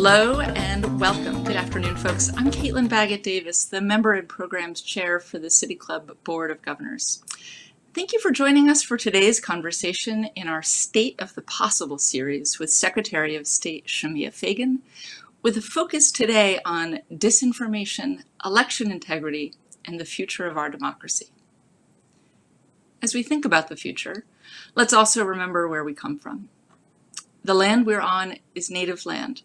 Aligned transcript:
Hello 0.00 0.38
and 0.38 1.00
welcome. 1.00 1.42
Good 1.42 1.56
afternoon, 1.56 1.96
folks. 1.96 2.30
I'm 2.36 2.52
Caitlin 2.52 2.88
Baggett 2.88 3.24
Davis, 3.24 3.64
the 3.64 3.80
Member 3.80 4.12
and 4.12 4.28
Programs 4.28 4.80
Chair 4.80 5.18
for 5.18 5.40
the 5.40 5.50
City 5.50 5.74
Club 5.74 6.16
Board 6.22 6.52
of 6.52 6.62
Governors. 6.62 7.20
Thank 7.94 8.12
you 8.12 8.20
for 8.20 8.30
joining 8.30 8.70
us 8.70 8.80
for 8.80 8.96
today's 8.96 9.40
conversation 9.40 10.26
in 10.36 10.46
our 10.46 10.62
State 10.62 11.20
of 11.20 11.34
the 11.34 11.42
Possible 11.42 11.98
series 11.98 12.60
with 12.60 12.70
Secretary 12.70 13.34
of 13.34 13.48
State 13.48 13.88
Shemia 13.88 14.32
Fagan, 14.32 14.82
with 15.42 15.56
a 15.56 15.60
focus 15.60 16.12
today 16.12 16.60
on 16.64 17.00
disinformation, 17.12 18.22
election 18.44 18.92
integrity, 18.92 19.54
and 19.84 19.98
the 19.98 20.04
future 20.04 20.46
of 20.46 20.56
our 20.56 20.70
democracy. 20.70 21.32
As 23.02 23.14
we 23.14 23.24
think 23.24 23.44
about 23.44 23.66
the 23.66 23.76
future, 23.76 24.24
let's 24.76 24.92
also 24.92 25.24
remember 25.24 25.66
where 25.66 25.82
we 25.82 25.92
come 25.92 26.20
from. 26.20 26.50
The 27.42 27.54
land 27.54 27.86
we're 27.86 28.00
on 28.00 28.36
is 28.54 28.70
native 28.70 29.06
land, 29.06 29.42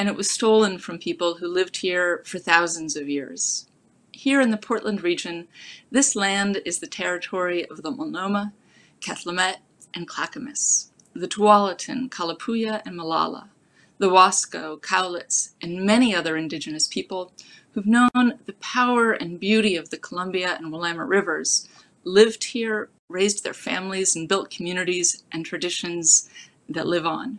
and 0.00 0.08
it 0.08 0.16
was 0.16 0.30
stolen 0.30 0.78
from 0.78 0.98
people 0.98 1.34
who 1.34 1.46
lived 1.46 1.76
here 1.76 2.22
for 2.24 2.38
thousands 2.38 2.96
of 2.96 3.06
years. 3.06 3.66
Here 4.12 4.40
in 4.40 4.50
the 4.50 4.56
Portland 4.56 5.02
region, 5.02 5.46
this 5.90 6.16
land 6.16 6.62
is 6.64 6.78
the 6.78 6.86
territory 6.86 7.66
of 7.66 7.82
the 7.82 7.90
Multnomah, 7.90 8.54
Cathlamet, 9.02 9.56
and 9.92 10.08
Clackamas, 10.08 10.90
the 11.12 11.28
Tualatin, 11.28 12.08
Kalapuya, 12.08 12.80
and 12.86 12.96
Molalla, 12.96 13.50
the 13.98 14.08
Wasco, 14.08 14.80
Cowlitz, 14.80 15.50
and 15.60 15.84
many 15.84 16.14
other 16.14 16.34
indigenous 16.34 16.88
people 16.88 17.32
who've 17.72 17.84
known 17.84 18.38
the 18.46 18.56
power 18.58 19.12
and 19.12 19.38
beauty 19.38 19.76
of 19.76 19.90
the 19.90 19.98
Columbia 19.98 20.56
and 20.56 20.72
Willamette 20.72 21.08
rivers, 21.08 21.68
lived 22.04 22.44
here, 22.44 22.88
raised 23.10 23.44
their 23.44 23.52
families, 23.52 24.16
and 24.16 24.30
built 24.30 24.48
communities 24.48 25.24
and 25.30 25.44
traditions 25.44 26.30
that 26.70 26.86
live 26.86 27.04
on. 27.04 27.38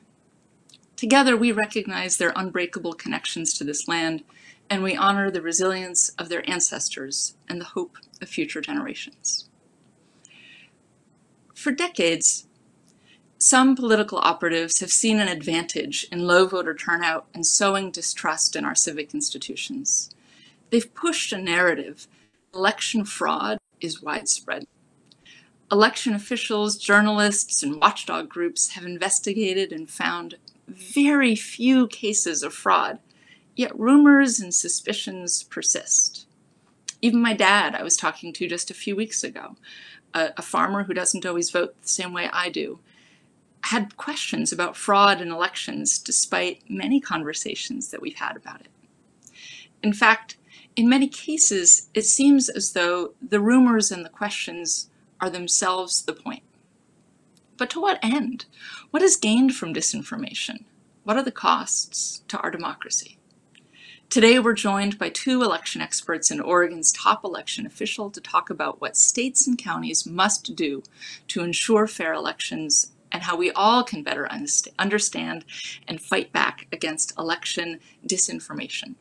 Together, 1.02 1.36
we 1.36 1.52
recognize 1.52 2.18
their 2.18 2.32
unbreakable 2.36 2.94
connections 2.94 3.56
to 3.56 3.64
this 3.64 3.88
land, 3.88 4.24
and 4.70 4.84
we 4.84 4.96
honor 4.96 5.32
the 5.32 5.42
resilience 5.42 6.10
of 6.20 6.30
their 6.30 6.48
ancestors 6.48 7.34
and 7.50 7.60
the 7.60 7.74
hope 7.74 7.98
of 8.22 8.30
future 8.30 8.62
generations. 8.62 9.50
For 11.56 11.72
decades, 11.72 12.46
some 13.40 13.76
political 13.76 14.20
operatives 14.20 14.80
have 14.80 14.92
seen 14.92 15.20
an 15.20 15.28
advantage 15.28 16.06
in 16.12 16.28
low 16.28 16.46
voter 16.46 16.76
turnout 16.76 17.26
and 17.34 17.48
sowing 17.48 17.90
distrust 17.90 18.56
in 18.56 18.64
our 18.64 18.76
civic 18.76 19.16
institutions. 19.16 20.12
They've 20.70 20.94
pushed 20.94 21.34
a 21.34 21.40
narrative 21.40 22.08
election 22.54 23.06
fraud 23.06 23.58
is 23.80 24.04
widespread. 24.04 24.68
Election 25.72 26.14
officials, 26.14 26.78
journalists, 26.78 27.64
and 27.64 27.82
watchdog 27.82 28.30
groups 28.30 28.74
have 28.74 28.86
investigated 28.86 29.72
and 29.72 29.90
found 29.90 30.36
very 30.72 31.36
few 31.36 31.88
cases 31.88 32.44
of 32.44 32.54
fraud, 32.54 33.00
yet 33.56 33.78
rumors 33.78 34.40
and 34.40 34.54
suspicions 34.54 35.44
persist. 35.44 36.26
Even 37.02 37.22
my 37.22 37.34
dad, 37.34 37.76
I 37.76 37.84
was 37.84 37.98
talking 37.98 38.32
to 38.34 38.48
just 38.48 38.72
a 38.72 38.76
few 38.76 38.96
weeks 38.96 39.24
ago, 39.24 39.56
a, 40.14 40.30
a 40.38 40.42
farmer 40.42 40.84
who 40.84 40.94
doesn't 40.94 41.26
always 41.26 41.50
vote 41.50 41.80
the 41.82 41.88
same 41.88 42.14
way 42.14 42.30
I 42.32 42.50
do, 42.50 42.80
had 43.66 43.98
questions 43.98 44.52
about 44.52 44.76
fraud 44.76 45.22
in 45.22 45.32
elections 45.32 46.00
despite 46.00 46.64
many 46.70 47.00
conversations 47.00 47.92
that 47.92 48.02
we've 48.02 48.16
had 48.16 48.36
about 48.36 48.62
it. 48.62 48.68
In 49.84 49.94
fact, 49.94 50.38
in 50.76 50.90
many 50.90 51.08
cases, 51.08 51.90
it 51.94 52.06
seems 52.06 52.50
as 52.50 52.74
though 52.74 53.14
the 53.22 53.40
rumors 53.40 53.92
and 53.92 54.06
the 54.06 54.10
questions 54.10 54.90
are 55.20 55.30
themselves 55.30 56.02
the 56.04 56.14
point. 56.14 56.44
But 57.58 57.70
to 57.72 57.82
what 57.82 58.00
end? 58.02 58.46
What 58.92 59.04
is 59.04 59.16
gained 59.16 59.56
from 59.56 59.74
disinformation? 59.74 60.66
What 61.04 61.18
are 61.18 61.24
the 61.24 61.32
costs 61.32 62.24
to 62.28 62.40
our 62.40 62.52
democracy? 62.52 63.18
Today, 64.10 64.40
we're 64.40 64.54
joined 64.54 64.98
by 64.98 65.10
two 65.10 65.42
election 65.42 65.82
experts 65.82 66.30
and 66.30 66.42
Oregon's 66.42 66.92
top 66.92 67.24
election 67.24 67.66
official 67.66 68.10
to 68.10 68.20
talk 68.20 68.50
about 68.50 68.82
what 68.82 68.98
states 68.98 69.48
and 69.48 69.58
counties 69.58 70.06
must 70.06 70.54
do 70.56 70.84
to 71.30 71.44
ensure 71.44 71.88
fair 71.88 72.12
elections 72.14 72.92
and 73.12 73.24
how 73.24 73.38
we 73.38 73.52
all 73.52 73.84
can 73.84 74.04
better 74.04 74.30
understand 74.78 75.46
and 75.88 76.02
fight 76.02 76.32
back 76.32 76.68
against 76.72 77.18
election 77.18 77.80
disinformation. 78.06 78.96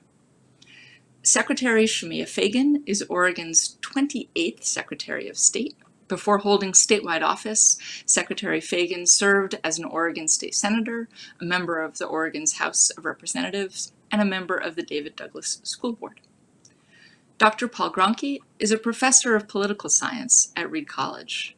Secretary 1.23 1.85
Shemia 1.85 2.29
Fagan 2.29 2.83
is 2.87 3.03
Oregon's 3.09 3.79
28th 3.83 4.65
Secretary 4.65 5.29
of 5.29 5.37
State. 5.37 5.77
Before 6.11 6.39
holding 6.39 6.73
statewide 6.73 7.23
office, 7.23 7.79
Secretary 8.05 8.61
Fagan 8.61 9.07
served 9.07 9.61
as 9.63 9.79
an 9.79 9.85
Oregon 9.85 10.27
State 10.27 10.57
Senator, 10.57 11.09
a 11.41 11.45
member 11.45 11.81
of 11.81 11.99
the 11.99 12.05
Oregon's 12.05 12.55
House 12.55 12.91
of 12.91 13.05
Representatives, 13.05 13.93
and 14.11 14.21
a 14.21 14.25
member 14.25 14.57
of 14.57 14.75
the 14.75 14.83
David 14.83 15.15
Douglas 15.15 15.61
School 15.63 15.93
Board. 15.93 16.21
Dr. 17.39 17.69
Paul 17.69 17.93
Gronke 17.93 18.41
is 18.59 18.73
a 18.73 18.77
professor 18.77 19.37
of 19.37 19.47
political 19.47 19.89
science 19.89 20.53
at 20.57 20.69
Reed 20.69 20.89
College. 20.89 21.57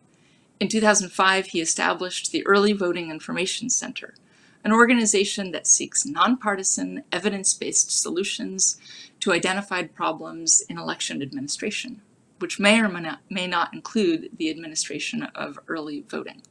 In 0.61 0.69
2005, 0.69 1.47
he 1.47 1.63
established 1.63 2.31
the 2.31 2.47
Early 2.47 2.75
Voting 2.75 3.11
Information 3.11 3.71
Center, 3.71 4.13
an 4.65 4.73
organization 4.73 5.53
that 5.53 5.67
seeks 5.67 6.05
nonpartisan, 6.05 7.05
evidence-based 7.11 7.91
solutions 7.91 8.79
to 9.21 9.33
identified 9.33 9.95
problems 9.95 10.63
in 10.69 10.77
election 10.77 11.23
administration, 11.23 12.03
which 12.43 12.61
may 12.61 12.81
or 12.81 12.89
may 12.89 13.01
not, 13.01 13.21
may 13.31 13.47
not 13.47 13.73
include 13.73 14.29
the 14.37 14.51
administration 14.51 15.23
of 15.23 15.59
early 15.69 16.05
voting. 16.09 16.43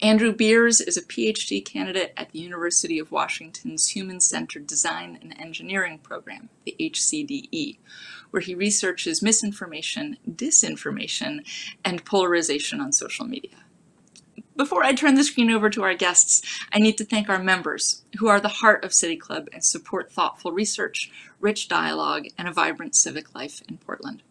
Andrew 0.00 0.32
Beers 0.32 0.80
is 0.80 0.96
a 0.96 1.02
PhD 1.02 1.64
candidate 1.64 2.12
at 2.16 2.30
the 2.30 2.40
University 2.40 2.98
of 2.98 3.12
Washington's 3.12 3.88
Human-Centered 3.88 4.66
Design 4.66 5.18
and 5.20 5.38
Engineering 5.38 5.98
Program, 5.98 6.48
the 6.64 6.74
HCDE, 6.80 7.78
where 8.30 8.40
he 8.40 8.54
researches 8.54 9.22
misinformation, 9.22 10.16
disinformation, 10.28 11.44
and 11.84 12.04
polarization 12.04 12.80
on 12.80 12.92
social 12.92 13.26
media. 13.26 13.64
Before 14.56 14.82
I 14.84 14.92
turn 14.92 15.14
the 15.14 15.24
screen 15.24 15.50
over 15.50 15.70
to 15.70 15.82
our 15.82 15.94
guests, 15.94 16.42
I 16.72 16.78
need 16.78 16.98
to 16.98 17.04
thank 17.04 17.28
our 17.28 17.42
members, 17.42 18.02
who 18.18 18.28
are 18.28 18.40
the 18.40 18.48
heart 18.48 18.84
of 18.84 18.92
City 18.92 19.16
Club 19.16 19.48
and 19.52 19.64
support 19.64 20.12
thoughtful 20.12 20.52
research, 20.52 21.10
rich 21.40 21.68
dialogue, 21.68 22.26
and 22.36 22.48
a 22.48 22.52
vibrant 22.52 22.94
civic 22.94 23.34
life 23.34 23.62
in 23.68 23.78
Portland. 23.78 24.22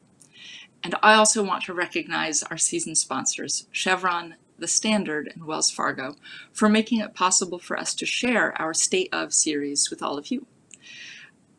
And 0.84 0.96
I 1.04 1.14
also 1.14 1.44
want 1.44 1.64
to 1.66 1.74
recognize 1.74 2.44
our 2.44 2.58
season 2.58 2.96
sponsors, 2.96 3.68
Chevron, 3.72 4.36
the 4.58 4.68
Standard, 4.68 5.32
and 5.34 5.46
Wells 5.46 5.70
Fargo, 5.70 6.16
for 6.52 6.70
making 6.70 7.00
it 7.00 7.14
possible 7.14 7.60
for 7.60 7.78
us 7.78 7.94
to 7.96 8.06
share 8.06 8.60
our 8.62 8.74
State 8.74 9.10
of 9.12 9.34
series 9.34 9.90
with 9.90 10.02
all 10.02 10.18
of 10.18 10.32
you. 10.32 10.46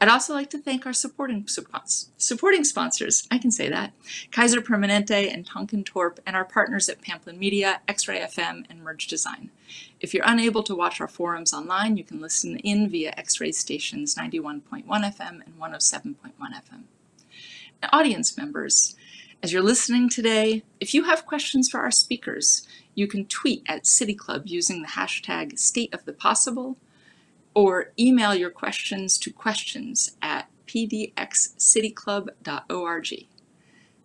I'd 0.00 0.08
also 0.08 0.34
like 0.34 0.50
to 0.50 0.58
thank 0.58 0.84
our 0.84 0.92
supporting 0.92 1.46
supporting 2.16 2.64
sponsors, 2.64 3.28
I 3.30 3.38
can 3.38 3.52
say 3.52 3.68
that, 3.68 3.92
Kaiser 4.32 4.60
Permanente 4.60 5.32
and 5.32 5.48
Tonkon 5.48 5.86
Torp, 5.86 6.18
and 6.26 6.34
our 6.34 6.44
partners 6.44 6.88
at 6.88 7.00
Pamplin 7.00 7.38
Media, 7.38 7.80
X-Ray 7.86 8.18
FM, 8.18 8.66
and 8.68 8.82
Merge 8.82 9.06
Design. 9.06 9.50
If 10.00 10.12
you're 10.12 10.24
unable 10.26 10.64
to 10.64 10.74
watch 10.74 11.00
our 11.00 11.06
forums 11.06 11.54
online, 11.54 11.96
you 11.96 12.02
can 12.02 12.20
listen 12.20 12.56
in 12.58 12.88
via 12.88 13.14
X-Ray 13.16 13.52
stations 13.52 14.16
91.1 14.16 14.84
FM 14.84 15.40
and 15.46 15.60
107.1 15.60 16.16
FM. 16.40 16.82
Now, 17.80 17.88
audience 17.92 18.36
members, 18.36 18.96
as 19.42 19.52
you're 19.52 19.60
listening 19.60 20.08
today, 20.08 20.62
if 20.78 20.94
you 20.94 21.02
have 21.04 21.26
questions 21.26 21.68
for 21.68 21.80
our 21.80 21.90
speakers, 21.90 22.64
you 22.94 23.08
can 23.08 23.26
tweet 23.26 23.64
at 23.66 23.88
City 23.88 24.14
Club 24.14 24.42
using 24.46 24.82
the 24.82 24.88
hashtag 24.88 25.58
State 25.58 25.92
of 25.92 26.04
the 26.04 26.12
Possible, 26.12 26.76
or 27.52 27.90
email 27.98 28.36
your 28.36 28.50
questions 28.50 29.18
to 29.18 29.32
questions 29.32 30.16
at 30.22 30.48
pdxcityclub.org. 30.68 33.26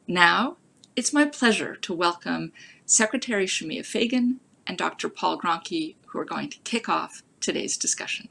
Now, 0.08 0.58
it's 0.96 1.14
my 1.14 1.26
pleasure 1.26 1.76
to 1.76 1.94
welcome 1.94 2.52
Secretary 2.88 3.46
Shemia 3.46 3.86
Fagan 3.86 4.40
and 4.66 4.76
Dr. 4.76 5.08
Paul 5.08 5.40
Gronke, 5.40 5.98
who 6.08 6.18
are 6.18 6.26
going 6.26 6.50
to 6.50 6.58
kick 6.60 6.90
off 6.90 7.22
today's 7.40 7.78
discussion. 7.78 8.30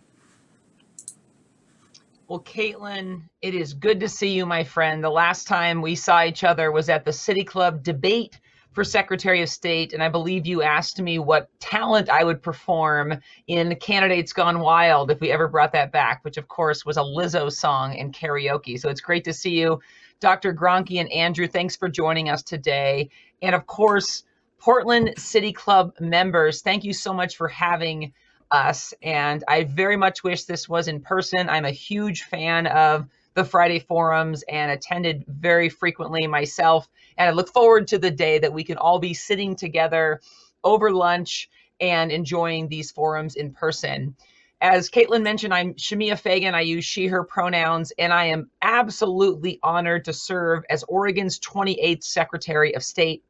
Well, 2.28 2.40
Caitlin, 2.40 3.22
it 3.40 3.54
is 3.54 3.72
good 3.72 4.00
to 4.00 4.08
see 4.08 4.30
you, 4.30 4.46
my 4.46 4.64
friend. 4.64 5.02
The 5.02 5.10
last 5.10 5.46
time 5.46 5.80
we 5.80 5.94
saw 5.94 6.24
each 6.24 6.42
other 6.42 6.72
was 6.72 6.88
at 6.88 7.04
the 7.04 7.12
City 7.12 7.44
Club 7.44 7.84
debate 7.84 8.40
for 8.72 8.82
Secretary 8.82 9.42
of 9.42 9.48
State, 9.48 9.92
and 9.92 10.02
I 10.02 10.08
believe 10.08 10.44
you 10.44 10.60
asked 10.60 11.00
me 11.00 11.20
what 11.20 11.48
talent 11.60 12.10
I 12.10 12.24
would 12.24 12.42
perform 12.42 13.14
in 13.46 13.76
Candidates 13.76 14.32
Gone 14.32 14.58
Wild 14.58 15.12
if 15.12 15.20
we 15.20 15.30
ever 15.30 15.46
brought 15.46 15.72
that 15.74 15.92
back, 15.92 16.24
which 16.24 16.36
of 16.36 16.48
course 16.48 16.84
was 16.84 16.96
a 16.96 17.00
Lizzo 17.00 17.50
song 17.50 17.94
in 17.94 18.10
karaoke. 18.10 18.78
So 18.78 18.88
it's 18.88 19.00
great 19.00 19.22
to 19.24 19.32
see 19.32 19.60
you. 19.60 19.78
Dr. 20.18 20.52
Gronke 20.52 20.98
and 20.98 21.10
Andrew, 21.12 21.46
thanks 21.46 21.76
for 21.76 21.88
joining 21.88 22.28
us 22.28 22.42
today. 22.42 23.08
And 23.40 23.54
of 23.54 23.66
course, 23.66 24.24
Portland 24.58 25.14
City 25.16 25.52
Club 25.52 25.92
members, 26.00 26.60
thank 26.60 26.82
you 26.82 26.92
so 26.92 27.14
much 27.14 27.36
for 27.36 27.46
having 27.46 28.12
us. 28.50 28.94
And 29.02 29.42
I 29.48 29.64
very 29.64 29.96
much 29.96 30.22
wish 30.22 30.44
this 30.44 30.68
was 30.68 30.88
in 30.88 31.00
person. 31.00 31.48
I'm 31.48 31.64
a 31.64 31.70
huge 31.70 32.22
fan 32.22 32.66
of 32.66 33.06
the 33.34 33.44
Friday 33.44 33.80
forums 33.80 34.42
and 34.48 34.70
attended 34.70 35.24
very 35.28 35.68
frequently 35.68 36.26
myself. 36.26 36.88
And 37.18 37.28
I 37.28 37.32
look 37.32 37.52
forward 37.52 37.88
to 37.88 37.98
the 37.98 38.10
day 38.10 38.38
that 38.38 38.52
we 38.52 38.64
can 38.64 38.78
all 38.78 38.98
be 38.98 39.14
sitting 39.14 39.56
together 39.56 40.20
over 40.64 40.90
lunch 40.90 41.50
and 41.80 42.10
enjoying 42.10 42.68
these 42.68 42.90
forums 42.90 43.36
in 43.36 43.52
person. 43.52 44.16
As 44.60 44.88
Caitlin 44.88 45.22
mentioned, 45.22 45.52
I'm 45.52 45.74
Shemia 45.74 46.18
Fagan. 46.18 46.54
I 46.54 46.62
use 46.62 46.84
she, 46.84 47.08
her 47.08 47.24
pronouns, 47.24 47.92
and 47.98 48.10
I 48.10 48.26
am 48.26 48.50
absolutely 48.62 49.60
honored 49.62 50.06
to 50.06 50.14
serve 50.14 50.64
as 50.70 50.82
Oregon's 50.84 51.38
28th 51.40 52.04
Secretary 52.04 52.74
of 52.74 52.82
State. 52.82 53.22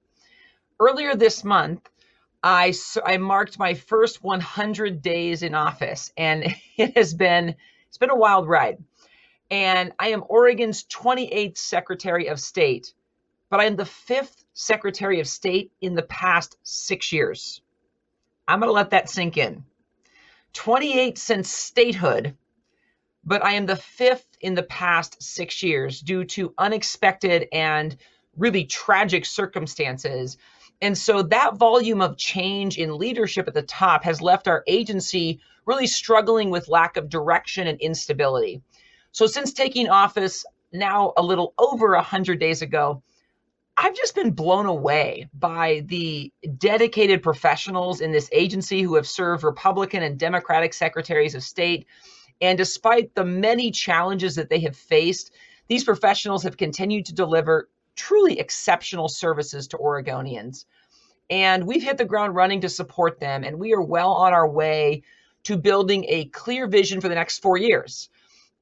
Earlier 0.78 1.16
this 1.16 1.42
month, 1.42 1.88
I, 2.46 2.74
I 3.04 3.16
marked 3.16 3.58
my 3.58 3.74
first 3.74 4.22
100 4.22 5.02
days 5.02 5.42
in 5.42 5.56
office, 5.56 6.12
and 6.16 6.44
it 6.76 6.96
has 6.96 7.12
been 7.12 7.56
it's 7.88 7.98
been 7.98 8.10
a 8.10 8.16
wild 8.16 8.48
ride. 8.48 8.78
And 9.50 9.92
I 9.98 10.08
am 10.08 10.22
Oregon's 10.28 10.84
28th 10.84 11.58
Secretary 11.58 12.28
of 12.28 12.38
State, 12.38 12.94
but 13.50 13.58
I 13.58 13.64
am 13.64 13.74
the 13.74 13.84
fifth 13.84 14.44
Secretary 14.54 15.18
of 15.18 15.26
State 15.26 15.72
in 15.80 15.94
the 15.94 16.02
past 16.02 16.56
six 16.62 17.12
years. 17.12 17.62
I'm 18.46 18.60
going 18.60 18.68
to 18.68 18.74
let 18.74 18.90
that 18.90 19.08
sink 19.10 19.36
in. 19.36 19.64
28 20.52 21.18
since 21.18 21.50
statehood, 21.50 22.36
but 23.24 23.44
I 23.44 23.54
am 23.54 23.66
the 23.66 23.76
fifth 23.76 24.36
in 24.40 24.54
the 24.54 24.62
past 24.62 25.20
six 25.20 25.64
years 25.64 26.00
due 26.00 26.24
to 26.24 26.54
unexpected 26.58 27.48
and 27.52 27.96
really 28.36 28.66
tragic 28.66 29.24
circumstances. 29.24 30.38
And 30.82 30.96
so 30.96 31.22
that 31.22 31.56
volume 31.56 32.02
of 32.02 32.18
change 32.18 32.78
in 32.78 32.98
leadership 32.98 33.48
at 33.48 33.54
the 33.54 33.62
top 33.62 34.04
has 34.04 34.20
left 34.20 34.46
our 34.46 34.62
agency 34.66 35.40
really 35.64 35.86
struggling 35.86 36.50
with 36.50 36.68
lack 36.68 36.96
of 36.96 37.08
direction 37.08 37.66
and 37.66 37.80
instability. 37.80 38.62
So 39.12 39.26
since 39.26 39.52
taking 39.52 39.88
office 39.88 40.44
now 40.72 41.12
a 41.16 41.22
little 41.22 41.54
over 41.58 41.94
100 41.94 42.38
days 42.38 42.62
ago, 42.62 43.02
I've 43.78 43.96
just 43.96 44.14
been 44.14 44.30
blown 44.30 44.66
away 44.66 45.28
by 45.34 45.82
the 45.86 46.32
dedicated 46.56 47.22
professionals 47.22 48.00
in 48.00 48.10
this 48.12 48.28
agency 48.32 48.82
who 48.82 48.94
have 48.94 49.06
served 49.06 49.44
Republican 49.44 50.02
and 50.02 50.18
Democratic 50.18 50.72
secretaries 50.72 51.34
of 51.34 51.42
state. 51.42 51.86
And 52.40 52.56
despite 52.56 53.14
the 53.14 53.24
many 53.24 53.70
challenges 53.70 54.34
that 54.36 54.48
they 54.48 54.60
have 54.60 54.76
faced, 54.76 55.32
these 55.68 55.84
professionals 55.84 56.42
have 56.44 56.56
continued 56.56 57.06
to 57.06 57.14
deliver 57.14 57.68
truly 57.96 58.38
exceptional 58.38 59.08
services 59.08 59.68
to 59.68 59.78
Oregonians. 59.78 60.64
And 61.28 61.66
we've 61.66 61.82
hit 61.82 61.98
the 61.98 62.04
ground 62.04 62.34
running 62.36 62.60
to 62.60 62.68
support 62.68 63.18
them, 63.18 63.42
and 63.42 63.58
we 63.58 63.72
are 63.72 63.82
well 63.82 64.12
on 64.12 64.32
our 64.32 64.48
way 64.48 65.02
to 65.44 65.56
building 65.56 66.04
a 66.08 66.26
clear 66.26 66.66
vision 66.68 67.00
for 67.00 67.08
the 67.08 67.14
next 67.14 67.40
four 67.40 67.56
years. 67.56 68.08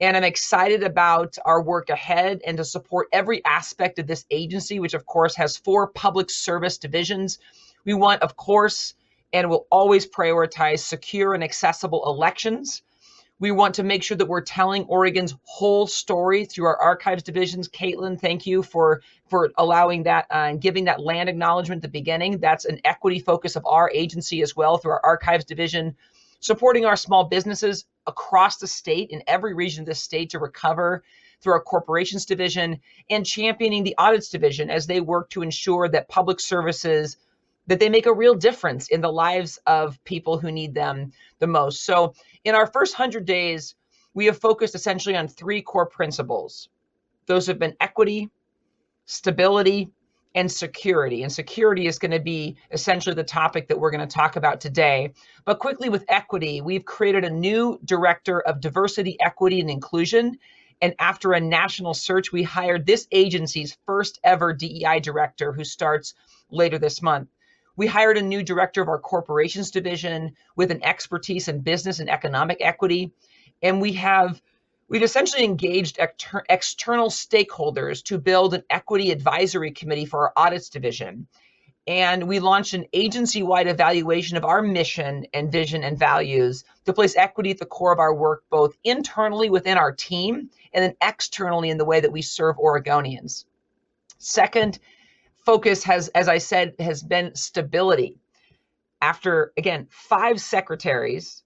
And 0.01 0.17
I'm 0.17 0.25
excited 0.25 0.83
about 0.83 1.37
our 1.45 1.63
work 1.63 1.89
ahead 1.91 2.41
and 2.47 2.57
to 2.57 2.65
support 2.65 3.09
every 3.13 3.45
aspect 3.45 3.99
of 3.99 4.07
this 4.07 4.25
agency, 4.31 4.81
which 4.81 4.95
of 4.95 5.07
course 5.07 5.37
has 5.37 5.57
four 5.57 5.89
public 5.89 6.31
service 6.31 6.79
divisions. 6.79 7.39
We 7.85 7.95
want, 7.95 8.23
of 8.23 8.37
course, 8.37 8.95
and 9.33 9.49
will 9.51 9.67
always 9.71 10.07
prioritize 10.07 10.81
secure 10.81 11.35
and 11.35 11.45
accessible 11.45 12.05
elections. 12.07 12.83
We 13.44 13.50
want 13.50 13.75
to 13.75 13.82
make 13.82 14.02
sure 14.02 14.17
that 14.17 14.26
we're 14.26 14.41
telling 14.41 14.85
Oregon's 14.85 15.35
whole 15.44 15.87
story 15.87 16.46
through 16.46 16.64
our 16.64 16.81
archives 16.81 17.23
divisions. 17.23 17.69
Caitlin, 17.69 18.19
thank 18.19 18.46
you 18.46 18.62
for 18.62 19.02
for 19.29 19.50
allowing 19.58 20.05
that 20.05 20.25
uh, 20.31 20.49
and 20.49 20.62
giving 20.62 20.87
that 20.87 21.02
land 21.02 21.29
acknowledgement 21.29 21.81
at 21.81 21.82
the 21.82 21.88
beginning. 21.88 22.38
That's 22.38 22.64
an 22.64 22.81
equity 22.87 23.19
focus 23.19 23.55
of 23.55 23.67
our 23.67 23.91
agency 23.91 24.41
as 24.41 24.56
well 24.56 24.79
through 24.79 24.93
our 24.93 25.05
archives 25.05 25.44
division 25.44 25.94
supporting 26.41 26.87
our 26.87 26.96
small 26.96 27.25
businesses 27.25 27.85
across 28.06 28.56
the 28.56 28.67
state 28.67 29.11
in 29.11 29.23
every 29.26 29.52
region 29.52 29.82
of 29.82 29.88
the 29.88 29.94
state 29.94 30.31
to 30.31 30.38
recover 30.38 31.05
through 31.43 31.52
our 31.52 31.61
corporations 31.61 32.25
division 32.25 32.81
and 33.11 33.26
championing 33.26 33.85
the 33.85 33.94
audits 33.99 34.31
division 34.31 34.70
as 34.70 34.87
they 34.87 35.02
work 35.02 35.29
to 35.29 35.43
ensure 35.43 35.87
that 35.87 36.08
public 36.08 36.41
services 36.41 37.19
that 37.67 37.81
they 37.81 37.89
make 37.89 38.07
a 38.07 38.13
real 38.13 38.35
difference 38.35 38.89
in 38.89 39.01
the 39.01 39.13
lives 39.13 39.59
of 39.67 40.03
people 40.05 40.39
who 40.39 40.53
need 40.53 40.75
them 40.75 41.13
the 41.39 41.47
most. 41.47 41.85
So, 41.85 42.15
in 42.45 42.55
our 42.55 42.67
first 42.67 42.99
100 42.99 43.25
days, 43.25 43.75
we 44.13 44.27
have 44.27 44.39
focused 44.39 44.75
essentially 44.75 45.17
on 45.17 45.29
three 45.29 45.63
core 45.63 45.87
principles. 45.87 46.69
Those 47.27 47.47
have 47.47 47.59
been 47.59 47.77
equity, 47.81 48.31
stability, 49.07 49.91
and 50.35 50.51
security. 50.51 51.23
And 51.23 51.33
security 51.33 51.87
is 51.87 51.99
going 51.99 52.11
to 52.11 52.21
be 52.21 52.57
essentially 52.73 53.15
the 53.15 53.25
topic 53.25 53.69
that 53.69 53.79
we're 53.79 53.91
going 53.91 54.07
to 54.07 54.15
talk 54.15 54.37
about 54.37 54.61
today. 54.61 55.13
But 55.45 55.59
quickly 55.59 55.89
with 55.89 56.05
equity, 56.09 56.61
we've 56.61 56.85
created 56.85 57.25
a 57.25 57.31
new 57.31 57.79
director 57.85 58.41
of 58.41 58.61
diversity, 58.61 59.17
equity, 59.25 59.61
and 59.61 59.71
inclusion. 59.71 60.39
And 60.83 60.95
after 60.99 61.33
a 61.33 61.41
national 61.41 61.95
search, 61.95 62.33
we 62.33 62.43
hired 62.43 62.85
this 62.85 63.07
agency's 63.13 63.79
first 63.87 64.19
ever 64.25 64.53
DEI 64.53 65.01
director 65.01 65.53
who 65.53 65.65
starts 65.65 66.15
later 66.51 66.79
this 66.79 67.01
month. 67.01 67.29
We 67.76 67.87
hired 67.87 68.19
a 68.19 68.23
new 68.23 68.43
director 68.43 68.82
of 68.82 68.88
our 68.88 68.99
corporations 68.99 69.71
division 69.71 70.37
with 70.56 70.71
an 70.71 70.85
expertise 70.85 71.49
in 71.49 71.61
business 71.61 72.00
and 72.00 72.11
economic 72.11 72.59
equity. 72.61 73.12
And 73.62 73.81
we 73.81 73.94
have 73.94 74.41
We've 74.87 75.03
essentially 75.03 75.44
engaged 75.44 75.99
exter- 75.99 76.44
external 76.49 77.09
stakeholders 77.09 78.03
to 78.05 78.19
build 78.19 78.55
an 78.55 78.65
equity 78.69 79.11
advisory 79.11 79.71
committee 79.71 80.05
for 80.05 80.25
our 80.25 80.32
audits 80.37 80.69
division. 80.69 81.26
And 81.87 82.29
we 82.29 82.38
launched 82.38 82.75
an 82.75 82.87
agency 82.93 83.43
wide 83.43 83.67
evaluation 83.67 84.37
of 84.37 84.44
our 84.44 84.62
mission 84.62 85.27
and 85.32 85.50
vision 85.50 85.82
and 85.85 85.99
values 85.99 86.65
to 86.85 86.93
place 86.93 87.17
equity 87.17 87.50
at 87.50 87.59
the 87.59 87.67
core 87.67 87.93
of 87.93 87.99
our 87.99 88.15
work, 88.15 88.44
both 88.50 88.77
internally 88.85 89.50
within 89.50 89.79
our 89.79 89.93
team 89.93 90.50
and 90.73 90.85
then 90.85 90.97
externally 91.00 91.70
in 91.70 91.79
the 91.79 91.85
way 91.85 92.00
that 92.00 92.12
we 92.12 92.23
serve 92.23 92.56
Oregonians. 92.56 93.44
Second, 94.19 94.79
focus 95.44 95.85
has, 95.85 96.08
as 96.08 96.29
I 96.29 96.38
said, 96.38 96.75
has 96.79 97.02
been 97.02 97.35
stability. 97.35 98.19
After, 99.00 99.52
again, 99.56 99.87
five 99.91 100.41
secretaries 100.41 101.43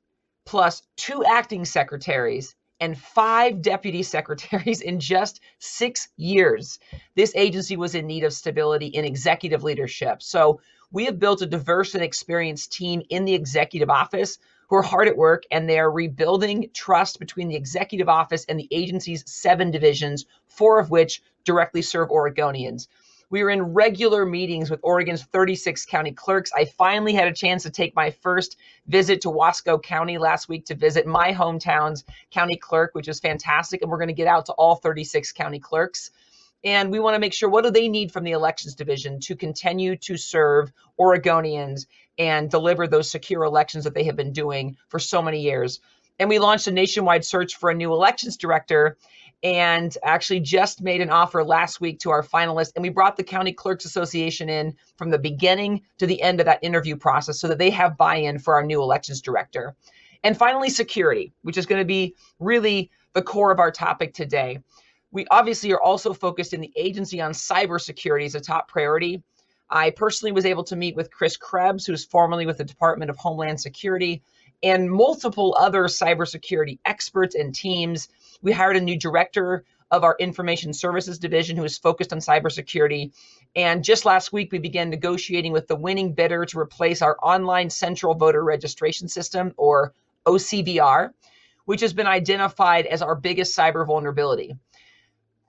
plus 0.47 0.83
two 0.97 1.25
acting 1.25 1.65
secretaries 1.65 2.55
and 2.81 2.97
five 2.97 3.61
deputy 3.61 4.03
secretaries 4.15 4.81
in 4.81 5.01
just 5.01 5.41
six 5.59 6.09
years. 6.17 6.79
This 7.17 7.35
agency 7.35 7.77
was 7.77 7.95
in 7.95 8.07
need 8.07 8.25
of 8.25 8.33
stability 8.33 8.87
in 8.87 9.05
executive 9.05 9.63
leadership. 9.63 10.23
So 10.23 10.61
we 10.91 11.05
have 11.05 11.19
built 11.19 11.43
a 11.43 11.47
diverse 11.47 11.95
and 11.95 12.03
experienced 12.03 12.73
team 12.73 13.03
in 13.11 13.25
the 13.25 13.35
executive 13.35 13.91
office 13.91 14.39
who 14.69 14.77
are 14.77 14.83
hard 14.83 15.09
at 15.09 15.17
work 15.17 15.45
and 15.51 15.69
they 15.69 15.79
are 15.79 15.91
rebuilding 15.91 16.71
trust 16.73 17.19
between 17.19 17.49
the 17.49 17.57
executive 17.57 18.09
office 18.09 18.45
and 18.49 18.59
the 18.59 18.69
agency's 18.71 19.25
seven 19.31 19.71
divisions, 19.71 20.27
four 20.47 20.79
of 20.79 20.91
which 20.91 21.23
directly 21.45 21.83
serve 21.83 22.09
Oregonians. 22.11 22.87
We 23.31 23.43
were 23.43 23.51
in 23.51 23.75
regular 23.75 24.25
meetings 24.25 24.71
with 24.71 24.81
Oregon's 24.83 25.23
36 25.23 25.85
county 25.85 26.13
clerks. 26.13 26.51
I 26.57 26.65
finally 26.65 27.13
had 27.13 27.29
a 27.29 27.33
chance 27.33 27.65
to 27.65 27.71
take 27.71 27.95
my 27.95 28.11
first 28.11 28.57
visit 28.87 29.21
to 29.23 29.29
Wasco 29.29 29.83
County 29.83 30.17
last 30.17 30.49
week 30.49 30.65
to 30.67 30.75
visit 30.75 31.07
my 31.07 31.33
hometown's 31.35 32.05
county 32.31 32.57
clerk, 32.57 32.95
which 32.95 33.07
is 33.07 33.21
fantastic. 33.21 33.83
And 33.83 33.91
we're 33.91 33.99
going 33.99 34.09
to 34.09 34.15
get 34.15 34.29
out 34.29 34.47
to 34.47 34.53
all 34.53 34.77
36 34.77 35.33
county 35.33 35.59
clerks. 35.59 36.11
And 36.65 36.91
we 36.91 37.01
want 37.01 37.15
to 37.15 37.21
make 37.21 37.35
sure 37.35 37.51
what 37.51 37.65
do 37.65 37.71
they 37.71 37.89
need 37.89 38.13
from 38.13 38.25
the 38.25 38.33
elections 38.33 38.75
division 38.75 39.21
to 39.21 39.37
continue 39.37 39.97
to 39.97 40.17
serve 40.17 40.73
Oregonians 40.99 41.87
and 42.19 42.51
deliver 42.51 42.87
those 42.87 43.11
secure 43.11 43.45
elections 43.45 43.85
that 43.85 43.95
they 43.95 44.05
have 44.05 44.17
been 44.17 44.33
doing 44.33 44.77
for 44.89 44.99
so 44.99 45.21
many 45.21 45.43
years. 45.43 45.81
And 46.19 46.29
we 46.29 46.39
launched 46.39 46.67
a 46.67 46.73
nationwide 46.73 47.25
search 47.25 47.57
for 47.57 47.71
a 47.71 47.75
new 47.75 47.93
elections 47.93 48.39
director 48.39 48.97
and 49.43 49.97
actually 50.03 50.41
just 50.41 50.83
made 50.83 51.01
an 51.01 51.11
offer 51.11 51.45
last 51.45 51.81
week 51.81 52.01
to 52.01 52.11
our 52.11 52.23
finalists. 52.23 52.73
And 52.75 52.83
we 52.83 52.89
brought 52.89 53.17
the 53.17 53.23
County 53.23 53.53
Clerks 53.53 53.85
Association 53.85 54.49
in 54.49 54.75
from 54.97 55.11
the 55.11 55.19
beginning 55.19 55.83
to 55.99 56.07
the 56.07 56.21
end 56.21 56.41
of 56.41 56.47
that 56.47 56.59
interview 56.63 56.97
process 56.97 57.39
so 57.39 57.49
that 57.49 57.59
they 57.59 57.71
have 57.71 57.97
buy 57.97 58.17
in 58.17 58.39
for 58.39 58.55
our 58.55 58.65
new 58.65 58.83
elections 58.83 59.21
director. 59.21 59.77
And 60.25 60.37
finally, 60.37 60.71
security, 60.71 61.33
which 61.43 61.57
is 61.57 61.67
going 61.67 61.81
to 61.81 61.87
be 61.87 62.17
really 62.41 62.91
the 63.13 63.23
core 63.23 63.53
of 63.53 63.61
our 63.61 63.71
topic 63.71 64.13
today. 64.13 64.59
We 65.13 65.27
obviously 65.31 65.73
are 65.73 65.81
also 65.81 66.13
focused 66.13 66.53
in 66.53 66.61
the 66.61 66.73
agency 66.77 67.21
on 67.21 67.33
cybersecurity 67.33 68.27
as 68.27 68.35
a 68.35 68.41
top 68.41 68.69
priority. 68.69 69.23
I 69.71 69.91
personally 69.91 70.33
was 70.33 70.47
able 70.47 70.65
to 70.65 70.77
meet 70.77 70.97
with 70.97 71.11
Chris 71.11 71.37
Krebs, 71.37 71.87
who's 71.87 72.05
formerly 72.05 72.47
with 72.47 72.59
the 72.59 72.65
Department 72.65 73.11
of 73.11 73.17
Homeland 73.17 73.61
Security, 73.61 74.23
and 74.63 74.91
multiple 74.91 75.57
other 75.59 75.85
cybersecurity 75.85 76.79
experts 76.85 77.35
and 77.35 77.55
teams 77.55 78.09
we 78.43 78.53
hired 78.53 78.77
a 78.77 78.81
new 78.81 78.99
director 78.99 79.65
of 79.91 80.05
our 80.05 80.17
information 80.19 80.73
services 80.73 81.19
division 81.19 81.57
who 81.57 81.65
is 81.65 81.79
focused 81.79 82.13
on 82.13 82.19
cybersecurity. 82.19 83.13
And 83.57 83.83
just 83.83 84.05
last 84.05 84.33
week, 84.33 84.53
we 84.53 84.59
began 84.59 84.91
negotiating 84.91 85.53
with 85.53 85.67
the 85.67 85.77
winning 85.77 86.13
bidder 86.13 86.45
to 86.45 86.59
replace 86.59 87.01
our 87.01 87.17
online 87.23 87.71
central 87.71 88.15
voter 88.15 88.45
registration 88.45 89.09
system, 89.09 89.55
or 89.57 89.95
OCVR, 90.27 91.11
which 91.65 91.81
has 91.81 91.93
been 91.93 92.07
identified 92.07 92.87
as 92.87 93.03
our 93.03 93.15
biggest 93.15 93.57
cyber 93.57 93.87
vulnerability. 93.87 94.55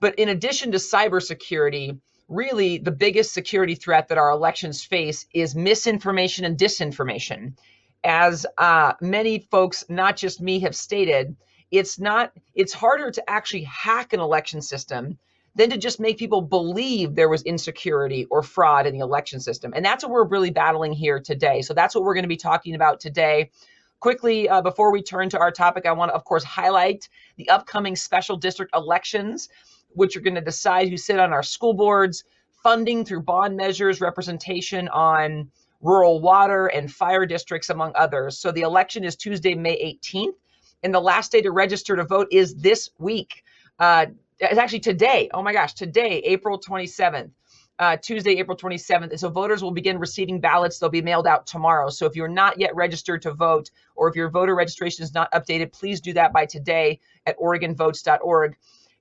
But 0.00 0.18
in 0.18 0.30
addition 0.30 0.72
to 0.72 0.78
cybersecurity, 0.78 1.98
really 2.28 2.78
the 2.78 2.90
biggest 2.90 3.32
security 3.34 3.74
threat 3.74 4.08
that 4.08 4.18
our 4.18 4.30
elections 4.30 4.82
face 4.82 5.26
is 5.34 5.54
misinformation 5.54 6.44
and 6.46 6.56
disinformation. 6.56 7.54
As 8.02 8.46
uh, 8.56 8.94
many 9.02 9.40
folks, 9.50 9.84
not 9.90 10.16
just 10.16 10.40
me, 10.40 10.60
have 10.60 10.74
stated, 10.74 11.36
it's 11.70 11.98
not 11.98 12.32
it's 12.54 12.72
harder 12.72 13.10
to 13.10 13.30
actually 13.30 13.62
hack 13.64 14.12
an 14.12 14.20
election 14.20 14.60
system 14.60 15.18
than 15.54 15.70
to 15.70 15.76
just 15.76 16.00
make 16.00 16.18
people 16.18 16.40
believe 16.40 17.14
there 17.14 17.28
was 17.28 17.42
insecurity 17.42 18.26
or 18.30 18.42
fraud 18.42 18.86
in 18.86 18.94
the 18.94 19.00
election 19.00 19.40
system. 19.40 19.72
And 19.74 19.84
that's 19.84 20.04
what 20.04 20.12
we're 20.12 20.26
really 20.26 20.50
battling 20.50 20.92
here 20.92 21.20
today. 21.20 21.62
So 21.62 21.74
that's 21.74 21.94
what 21.94 22.04
we're 22.04 22.14
going 22.14 22.24
to 22.24 22.28
be 22.28 22.36
talking 22.36 22.74
about 22.74 23.00
today. 23.00 23.50
Quickly, 23.98 24.48
uh, 24.48 24.62
before 24.62 24.92
we 24.92 25.02
turn 25.02 25.28
to 25.30 25.38
our 25.38 25.50
topic, 25.50 25.86
I 25.86 25.92
want 25.92 26.10
to, 26.10 26.14
of 26.14 26.24
course, 26.24 26.44
highlight 26.44 27.08
the 27.36 27.48
upcoming 27.50 27.96
special 27.96 28.36
district 28.36 28.74
elections, 28.74 29.48
which 29.90 30.16
are 30.16 30.20
going 30.20 30.36
to 30.36 30.40
decide 30.40 30.88
who 30.88 30.96
sit 30.96 31.18
on 31.18 31.32
our 31.32 31.42
school 31.42 31.74
boards, 31.74 32.24
funding 32.62 33.04
through 33.04 33.22
bond 33.22 33.56
measures, 33.56 34.00
representation 34.00 34.88
on 34.88 35.50
rural 35.82 36.20
water 36.20 36.66
and 36.68 36.92
fire 36.92 37.26
districts, 37.26 37.70
among 37.70 37.92
others. 37.94 38.38
So 38.38 38.52
the 38.52 38.62
election 38.62 39.02
is 39.04 39.16
Tuesday, 39.16 39.54
May 39.54 39.98
18th, 40.02 40.34
and 40.82 40.94
the 40.94 41.00
last 41.00 41.32
day 41.32 41.42
to 41.42 41.50
register 41.50 41.96
to 41.96 42.04
vote 42.04 42.28
is 42.30 42.54
this 42.56 42.90
week. 42.98 43.44
Uh, 43.78 44.06
it's 44.38 44.58
actually 44.58 44.80
today. 44.80 45.28
Oh 45.34 45.42
my 45.42 45.52
gosh, 45.52 45.74
today, 45.74 46.18
April 46.24 46.58
27th. 46.58 47.30
Uh, 47.78 47.96
Tuesday, 47.96 48.32
April 48.32 48.56
27th. 48.56 49.18
So 49.18 49.30
voters 49.30 49.62
will 49.62 49.70
begin 49.70 49.98
receiving 49.98 50.38
ballots. 50.38 50.78
They'll 50.78 50.90
be 50.90 51.00
mailed 51.00 51.26
out 51.26 51.46
tomorrow. 51.46 51.88
So 51.88 52.04
if 52.04 52.14
you're 52.14 52.28
not 52.28 52.60
yet 52.60 52.74
registered 52.74 53.22
to 53.22 53.32
vote, 53.32 53.70
or 53.96 54.08
if 54.08 54.14
your 54.14 54.28
voter 54.28 54.54
registration 54.54 55.02
is 55.02 55.14
not 55.14 55.32
updated, 55.32 55.72
please 55.72 56.00
do 56.00 56.12
that 56.12 56.30
by 56.32 56.44
today 56.44 57.00
at 57.24 57.38
OregonVotes.org. 57.38 58.56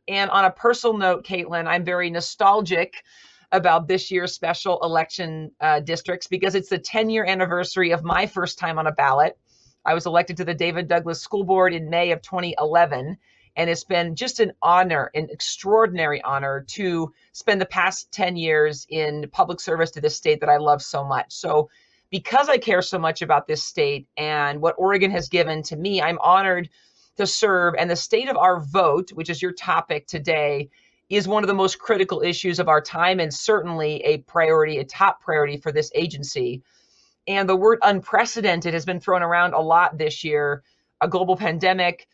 And 0.08 0.32
on 0.32 0.46
a 0.46 0.52
personal 0.52 0.98
note, 0.98 1.26
Caitlin, 1.26 1.68
I'm 1.68 1.84
very 1.84 2.10
nostalgic 2.10 3.04
about 3.52 3.88
this 3.88 4.12
year's 4.12 4.34
special 4.34 4.80
election 4.82 5.52
uh, 5.60 5.82
districts 5.82 6.28
because 6.28 6.56
it's 6.56 6.70
the 6.70 6.80
10 6.80 7.10
year 7.10 7.26
anniversary 7.26 7.92
of 7.92 8.04
my 8.04 8.28
first 8.28 8.60
time 8.60 8.80
on 8.80 8.88
a 8.88 8.92
ballot. 8.92 9.38
I 9.86 9.94
was 9.94 10.06
elected 10.06 10.38
to 10.38 10.46
the 10.46 10.54
David 10.54 10.88
Douglas 10.88 11.22
School 11.22 11.44
Board 11.44 11.74
in 11.74 11.90
May 11.90 12.12
of 12.12 12.22
2011. 12.22 13.18
And 13.56 13.70
it's 13.70 13.84
been 13.84 14.16
just 14.16 14.40
an 14.40 14.54
honor, 14.62 15.12
an 15.14 15.28
extraordinary 15.32 16.22
honor 16.22 16.64
to 16.70 17.14
spend 17.34 17.60
the 17.60 17.66
past 17.66 18.12
10 18.12 18.38
years 18.38 18.86
in 18.90 19.30
public 19.32 19.60
service 19.60 19.92
to 19.92 20.02
this 20.02 20.16
state 20.16 20.40
that 20.42 20.50
I 20.50 20.58
love 20.58 20.82
so 20.82 21.04
much. 21.04 21.34
So, 21.34 21.70
because 22.10 22.50
I 22.50 22.58
care 22.58 22.82
so 22.82 22.98
much 22.98 23.22
about 23.22 23.48
this 23.48 23.64
state 23.64 24.08
and 24.18 24.62
what 24.62 24.76
Oregon 24.78 25.12
has 25.12 25.30
given 25.30 25.62
to 25.64 25.76
me, 25.76 26.02
I'm 26.02 26.18
honored 26.20 26.70
to 27.18 27.28
serve. 27.28 27.76
And 27.78 27.90
the 27.90 27.96
state 27.96 28.30
of 28.30 28.38
our 28.38 28.60
vote, 28.60 29.12
which 29.12 29.30
is 29.30 29.42
your 29.42 29.52
topic 29.52 30.08
today, 30.08 30.70
is 31.10 31.28
one 31.28 31.44
of 31.44 31.48
the 31.48 31.54
most 31.54 31.80
critical 31.80 32.22
issues 32.22 32.60
of 32.60 32.70
our 32.70 32.82
time 32.82 33.20
and 33.20 33.34
certainly 33.34 33.96
a 34.06 34.20
priority, 34.20 34.78
a 34.78 34.86
top 34.86 35.22
priority 35.22 35.58
for 35.58 35.72
this 35.72 35.92
agency. 35.96 36.64
And 37.30 37.48
the 37.48 37.56
word 37.56 37.80
unprecedented 37.84 38.74
has 38.74 38.86
been 38.86 39.00
thrown 39.00 39.22
around 39.22 39.54
a 39.54 39.62
lot 39.62 39.98
this 39.98 40.24
year 40.24 40.64
a 41.00 41.08
global 41.08 41.38
pandemic, 41.38 42.08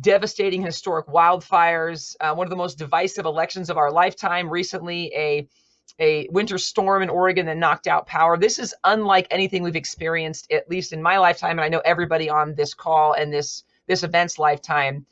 devastating 0.00 0.62
historic 0.62 1.06
wildfires, 1.08 2.16
uh, 2.20 2.34
one 2.34 2.46
of 2.46 2.50
the 2.50 2.56
most 2.56 2.78
divisive 2.78 3.26
elections 3.26 3.68
of 3.68 3.76
our 3.76 3.90
lifetime, 3.90 4.48
recently, 4.48 5.12
a 5.14 5.48
a 6.00 6.28
winter 6.30 6.58
storm 6.58 7.02
in 7.02 7.08
Oregon 7.08 7.46
that 7.46 7.56
knocked 7.56 7.86
out 7.86 8.06
power. 8.06 8.36
This 8.36 8.58
is 8.58 8.74
unlike 8.84 9.26
anything 9.30 9.62
we've 9.62 9.76
experienced, 9.76 10.50
at 10.52 10.68
least 10.68 10.92
in 10.92 11.02
my 11.02 11.18
lifetime, 11.18 11.52
and 11.52 11.60
I 11.60 11.68
know 11.68 11.82
everybody 11.84 12.28
on 12.28 12.54
this 12.54 12.72
call 12.74 13.12
and 13.14 13.32
this 13.32 13.64
this 13.86 14.04
event's 14.04 14.38
lifetime. 14.38 15.06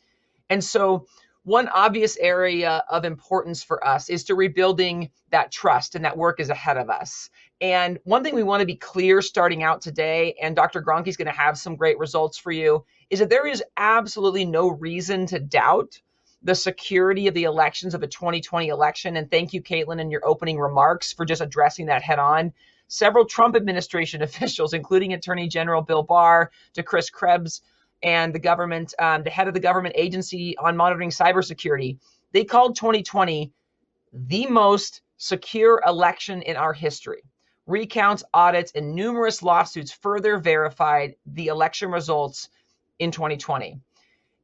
And 0.48 0.62
so 0.62 1.06
one 1.44 1.68
obvious 1.68 2.16
area 2.16 2.82
of 2.88 3.04
importance 3.04 3.62
for 3.62 3.86
us 3.86 4.08
is 4.08 4.24
to 4.24 4.34
rebuilding 4.34 5.10
that 5.30 5.52
trust, 5.52 5.94
and 5.94 6.04
that 6.04 6.16
work 6.16 6.40
is 6.40 6.48
ahead 6.48 6.78
of 6.78 6.88
us. 6.88 7.28
And 7.60 7.98
one 8.04 8.24
thing 8.24 8.34
we 8.34 8.42
want 8.42 8.60
to 8.60 8.66
be 8.66 8.76
clear 8.76 9.20
starting 9.20 9.62
out 9.62 9.82
today, 9.82 10.36
and 10.42 10.56
Dr. 10.56 10.82
Gronke 10.82 11.08
is 11.08 11.18
going 11.18 11.26
to 11.26 11.32
have 11.32 11.58
some 11.58 11.76
great 11.76 11.98
results 11.98 12.38
for 12.38 12.50
you, 12.50 12.84
is 13.10 13.18
that 13.18 13.28
there 13.28 13.46
is 13.46 13.62
absolutely 13.76 14.46
no 14.46 14.68
reason 14.68 15.26
to 15.26 15.38
doubt 15.38 16.00
the 16.42 16.54
security 16.54 17.26
of 17.26 17.34
the 17.34 17.44
elections 17.44 17.94
of 17.94 18.00
the 18.00 18.06
2020 18.06 18.68
election. 18.68 19.16
And 19.16 19.30
thank 19.30 19.52
you, 19.52 19.62
Caitlin, 19.62 20.00
in 20.00 20.10
your 20.10 20.26
opening 20.26 20.58
remarks 20.58 21.12
for 21.12 21.24
just 21.26 21.42
addressing 21.42 21.86
that 21.86 22.02
head 22.02 22.18
on. 22.18 22.52
Several 22.88 23.24
Trump 23.26 23.54
administration 23.54 24.22
officials, 24.22 24.72
including 24.72 25.12
Attorney 25.12 25.48
General 25.48 25.82
Bill 25.82 26.02
Barr 26.02 26.50
to 26.72 26.82
Chris 26.82 27.10
Krebs, 27.10 27.60
and 28.04 28.34
the 28.34 28.38
government, 28.38 28.94
um, 28.98 29.22
the 29.24 29.30
head 29.30 29.48
of 29.48 29.54
the 29.54 29.60
government 29.60 29.94
agency 29.98 30.56
on 30.58 30.76
monitoring 30.76 31.10
cybersecurity, 31.10 31.98
they 32.32 32.44
called 32.44 32.76
2020 32.76 33.50
the 34.12 34.46
most 34.46 35.00
secure 35.16 35.82
election 35.86 36.42
in 36.42 36.56
our 36.56 36.74
history. 36.74 37.22
Recounts, 37.66 38.22
audits, 38.34 38.72
and 38.74 38.94
numerous 38.94 39.42
lawsuits 39.42 39.90
further 39.90 40.38
verified 40.38 41.16
the 41.24 41.46
election 41.46 41.90
results 41.90 42.50
in 42.98 43.10
2020. 43.10 43.80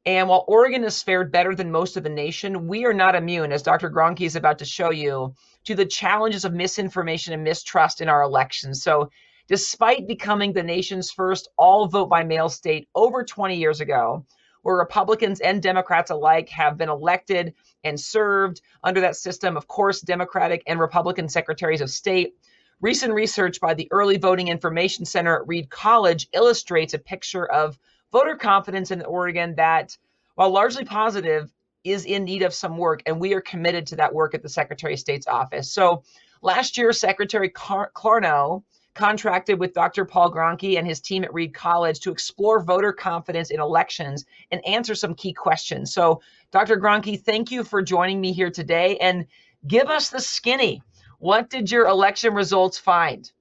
And 0.07 0.29
while 0.31 0.47
Oregon 0.49 0.83
has 0.85 1.03
fared 1.03 1.31
better 1.31 1.55
than 1.55 1.71
most 1.71 1.99
of 1.99 2.03
the 2.03 2.09
nation, 2.09 2.67
we 2.67 2.87
are 2.87 2.95
not 2.95 3.15
immune, 3.15 3.53
as 3.53 3.63
Dr. 3.63 3.91
Gronke 3.91 4.23
is 4.23 4.37
about 4.37 4.59
to 4.61 4.65
show 4.65 4.91
you, 4.91 5.35
to 5.65 5.75
the 5.75 5.85
challenges 5.85 6.47
of 6.47 6.55
misinformation 6.55 7.35
and 7.35 7.45
mistrust 7.45 8.01
in 8.01 8.09
our 8.09 8.23
elections. 8.23 8.83
So 8.83 9.11
despite 9.49 10.07
becoming 10.07 10.53
the 10.53 10.63
nation's 10.63 11.11
first 11.11 11.49
all 11.57 11.87
vote 11.87 12.09
by 12.09 12.25
mail 12.25 12.49
state 12.49 12.89
over 12.95 13.25
20 13.25 13.57
years 13.57 13.81
ago, 13.81 14.25
where 14.63 14.77
Republicans 14.77 15.41
and 15.41 15.63
Democrats 15.63 16.11
alike 16.11 16.49
have 16.51 16.77
been 16.77 16.89
elected 16.89 17.55
and 17.85 17.99
served 17.99 18.61
under 18.85 19.01
that 19.01 19.17
system, 19.17 19.57
of 19.57 19.67
course, 19.67 20.01
Democratic 20.01 20.63
and 20.67 20.79
Republican 20.79 21.29
secretaries 21.29 21.81
of 21.81 21.91
state. 21.91 22.35
Recent 22.81 23.13
research 23.13 23.61
by 23.61 23.75
the 23.75 23.89
Early 23.91 24.17
Voting 24.17 24.49
Information 24.49 25.05
Center 25.05 25.37
at 25.37 25.49
Reed 25.49 25.71
College 25.71 26.29
illustrates 26.33 26.95
a 26.95 26.99
picture 26.99 27.47
of 27.47 27.79
voter 28.13 28.37
confidence 28.37 28.91
in 28.91 29.03
Oregon 29.03 29.55
that, 29.57 29.97
while 30.35 30.51
largely 30.51 30.85
positive, 30.85 31.53
is 31.85 32.05
in 32.05 32.25
need 32.25 32.43
of 32.43 32.55
some 32.55 32.77
work, 32.77 33.03
and 33.07 33.21
we 33.21 33.35
are 33.35 33.41
committed 33.41 33.87
to 33.87 33.97
that 33.97 34.13
work 34.13 34.35
at 34.35 34.43
the 34.43 34.49
Secretary 34.49 34.95
of 34.95 35.01
State's 35.01 35.27
office. 35.27 35.73
So, 35.73 36.03
last 36.43 36.77
year, 36.77 36.93
Secretary 36.93 37.49
Car- 37.49 37.91
Clarno 37.95 38.63
contracted 39.01 39.59
with 39.59 39.73
Dr. 39.73 40.05
Paul 40.05 40.31
Gronke 40.31 40.77
and 40.77 40.87
his 40.87 41.01
team 41.01 41.25
at 41.25 41.33
Reed 41.33 41.55
College 41.55 42.01
to 42.01 42.13
explore 42.13 42.63
voter 42.63 42.93
confidence 42.93 43.51
in 43.51 43.59
elections 43.59 44.27
and 44.51 44.61
answer 44.67 44.95
some 44.95 45.15
key 45.15 45.33
questions. 45.33 45.95
So, 45.95 46.21
Dr. 46.51 46.77
Gronke, 46.77 47.19
thank 47.19 47.51
you 47.51 47.65
for 47.65 47.81
joining 47.81 48.21
me 48.21 48.35
here 48.35 48.51
today 48.51 48.99
and 48.99 49.25
give 49.67 49.89
us 49.89 50.11
the 50.11 50.21
skinny. 50.21 50.83
What 51.19 51.49
did 51.49 51.71
your 51.71 51.87
election 51.87 52.35
results 52.35 52.77
find? 52.77 53.33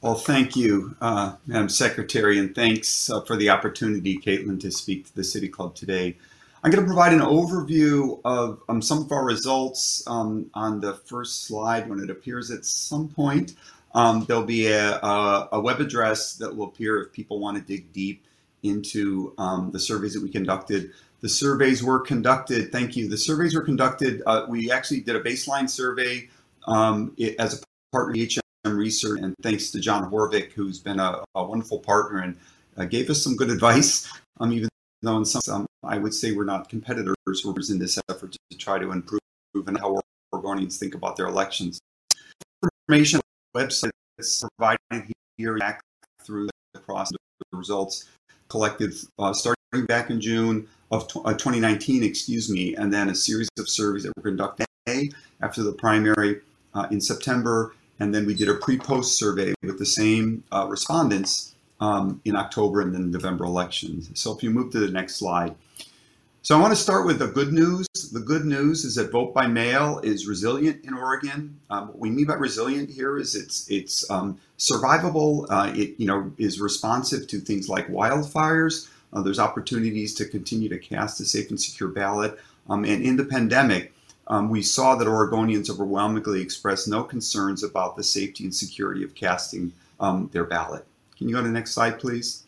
Well, 0.00 0.14
thank 0.14 0.56
you, 0.56 0.96
uh, 1.02 1.36
Madam 1.46 1.68
Secretary, 1.68 2.38
and 2.38 2.54
thanks 2.54 3.10
uh, 3.10 3.20
for 3.22 3.36
the 3.36 3.50
opportunity, 3.50 4.16
Caitlin, 4.16 4.58
to 4.60 4.70
speak 4.70 5.06
to 5.08 5.14
the 5.14 5.24
City 5.24 5.48
Club 5.50 5.74
today. 5.74 6.16
I'm 6.66 6.72
going 6.72 6.82
to 6.82 6.92
provide 6.92 7.12
an 7.12 7.20
overview 7.20 8.20
of 8.24 8.60
um, 8.68 8.82
some 8.82 8.98
of 8.98 9.12
our 9.12 9.24
results 9.24 10.02
um, 10.08 10.50
on 10.52 10.80
the 10.80 10.94
first 10.94 11.44
slide 11.44 11.88
when 11.88 12.00
it 12.00 12.10
appears 12.10 12.50
at 12.50 12.64
some 12.64 13.06
point. 13.06 13.54
Um, 13.94 14.24
there'll 14.24 14.42
be 14.42 14.66
a, 14.66 14.96
a, 14.96 15.48
a, 15.52 15.60
web 15.60 15.78
address 15.78 16.34
that 16.38 16.56
will 16.56 16.66
appear 16.66 17.02
if 17.02 17.12
people 17.12 17.38
want 17.38 17.56
to 17.56 17.62
dig 17.62 17.92
deep 17.92 18.24
into 18.64 19.32
um, 19.38 19.70
the 19.70 19.78
surveys 19.78 20.14
that 20.14 20.24
we 20.24 20.28
conducted. 20.28 20.90
The 21.20 21.28
surveys 21.28 21.84
were 21.84 22.00
conducted, 22.00 22.72
thank 22.72 22.96
you. 22.96 23.08
The 23.08 23.16
surveys 23.16 23.54
were 23.54 23.62
conducted, 23.62 24.24
uh, 24.26 24.46
we 24.48 24.72
actually 24.72 25.02
did 25.02 25.14
a 25.14 25.22
baseline 25.22 25.70
survey 25.70 26.28
um, 26.66 27.14
it, 27.16 27.36
as 27.38 27.62
a 27.62 27.64
partner 27.92 28.20
of 28.20 28.28
HM 28.64 28.76
Research, 28.76 29.20
and 29.20 29.36
thanks 29.40 29.70
to 29.70 29.78
John 29.78 30.10
Horvick, 30.10 30.50
who's 30.50 30.80
been 30.80 30.98
a, 30.98 31.22
a 31.36 31.44
wonderful 31.44 31.78
partner 31.78 32.22
and 32.22 32.36
uh, 32.76 32.86
gave 32.86 33.08
us 33.08 33.22
some 33.22 33.36
good 33.36 33.50
advice, 33.50 34.12
um, 34.40 34.52
even 34.52 34.68
though 35.02 35.16
in 35.18 35.24
some 35.24 35.66
I 35.82 35.98
would 35.98 36.14
say 36.14 36.32
we're 36.32 36.44
not 36.44 36.68
competitors. 36.68 37.14
We're 37.26 37.54
in 37.70 37.78
this 37.78 37.98
effort 38.08 38.32
to 38.50 38.58
try 38.58 38.78
to 38.78 38.90
improve 38.92 39.20
and 39.66 39.78
how 39.78 40.00
Oregonians 40.34 40.78
think 40.78 40.94
about 40.94 41.16
their 41.16 41.26
elections. 41.26 41.80
Information 42.88 43.20
website 43.56 43.90
is 44.18 44.44
provided 44.58 45.12
here 45.38 45.56
back 45.58 45.80
through 46.22 46.48
the 46.74 46.80
process 46.80 47.12
of 47.14 47.46
the 47.52 47.58
results 47.58 48.08
collected 48.48 48.94
uh, 49.18 49.32
starting 49.32 49.86
back 49.86 50.10
in 50.10 50.20
June 50.20 50.68
of 50.90 51.02
uh, 51.24 51.32
2019, 51.32 52.04
excuse 52.04 52.50
me, 52.50 52.74
and 52.76 52.92
then 52.92 53.08
a 53.08 53.14
series 53.14 53.48
of 53.58 53.68
surveys 53.68 54.04
that 54.04 54.12
were 54.16 54.22
conducted 54.22 54.66
after 55.40 55.62
the 55.62 55.72
primary 55.72 56.40
uh, 56.74 56.86
in 56.90 57.00
September, 57.00 57.74
and 57.98 58.14
then 58.14 58.24
we 58.24 58.34
did 58.34 58.48
a 58.48 58.54
pre-post 58.54 59.18
survey 59.18 59.52
with 59.62 59.78
the 59.78 59.86
same 59.86 60.44
uh, 60.52 60.66
respondents 60.68 61.55
um, 61.80 62.20
in 62.24 62.36
October 62.36 62.80
and 62.80 62.94
then 62.94 63.10
November 63.10 63.44
elections. 63.44 64.10
So 64.14 64.34
if 64.34 64.42
you 64.42 64.50
move 64.50 64.72
to 64.72 64.80
the 64.80 64.90
next 64.90 65.16
slide. 65.16 65.54
So 66.42 66.56
I 66.56 66.60
want 66.60 66.72
to 66.72 66.80
start 66.80 67.06
with 67.06 67.18
the 67.18 67.26
good 67.26 67.52
news. 67.52 67.88
The 68.12 68.20
good 68.20 68.44
news 68.44 68.84
is 68.84 68.94
that 68.94 69.10
vote 69.10 69.34
by 69.34 69.48
mail 69.48 69.98
is 70.04 70.28
resilient 70.28 70.84
in 70.84 70.94
Oregon. 70.94 71.58
Um, 71.70 71.88
what 71.88 71.98
we 71.98 72.08
mean 72.08 72.26
by 72.26 72.34
resilient 72.34 72.88
here 72.88 73.18
is 73.18 73.34
it's 73.34 73.68
it's 73.68 74.08
um, 74.12 74.38
survivable. 74.56 75.46
Uh, 75.50 75.72
it 75.74 75.98
you 75.98 76.06
know 76.06 76.30
is 76.38 76.60
responsive 76.60 77.26
to 77.28 77.40
things 77.40 77.68
like 77.68 77.88
wildfires. 77.88 78.88
Uh, 79.12 79.22
there's 79.22 79.40
opportunities 79.40 80.14
to 80.14 80.24
continue 80.24 80.68
to 80.68 80.78
cast 80.78 81.18
a 81.20 81.24
safe 81.24 81.50
and 81.50 81.60
secure 81.60 81.88
ballot. 81.88 82.38
Um, 82.68 82.84
and 82.84 83.02
in 83.02 83.16
the 83.16 83.24
pandemic, 83.24 83.92
um, 84.28 84.48
we 84.48 84.62
saw 84.62 84.94
that 84.94 85.08
Oregonians 85.08 85.68
overwhelmingly 85.68 86.40
expressed 86.40 86.86
no 86.86 87.02
concerns 87.02 87.64
about 87.64 87.96
the 87.96 88.04
safety 88.04 88.44
and 88.44 88.54
security 88.54 89.02
of 89.02 89.16
casting 89.16 89.72
um, 89.98 90.30
their 90.32 90.44
ballot. 90.44 90.86
Can 91.16 91.28
you 91.28 91.34
go 91.34 91.40
to 91.42 91.48
the 91.48 91.52
next 91.52 91.72
slide, 91.72 91.98
please? 91.98 92.44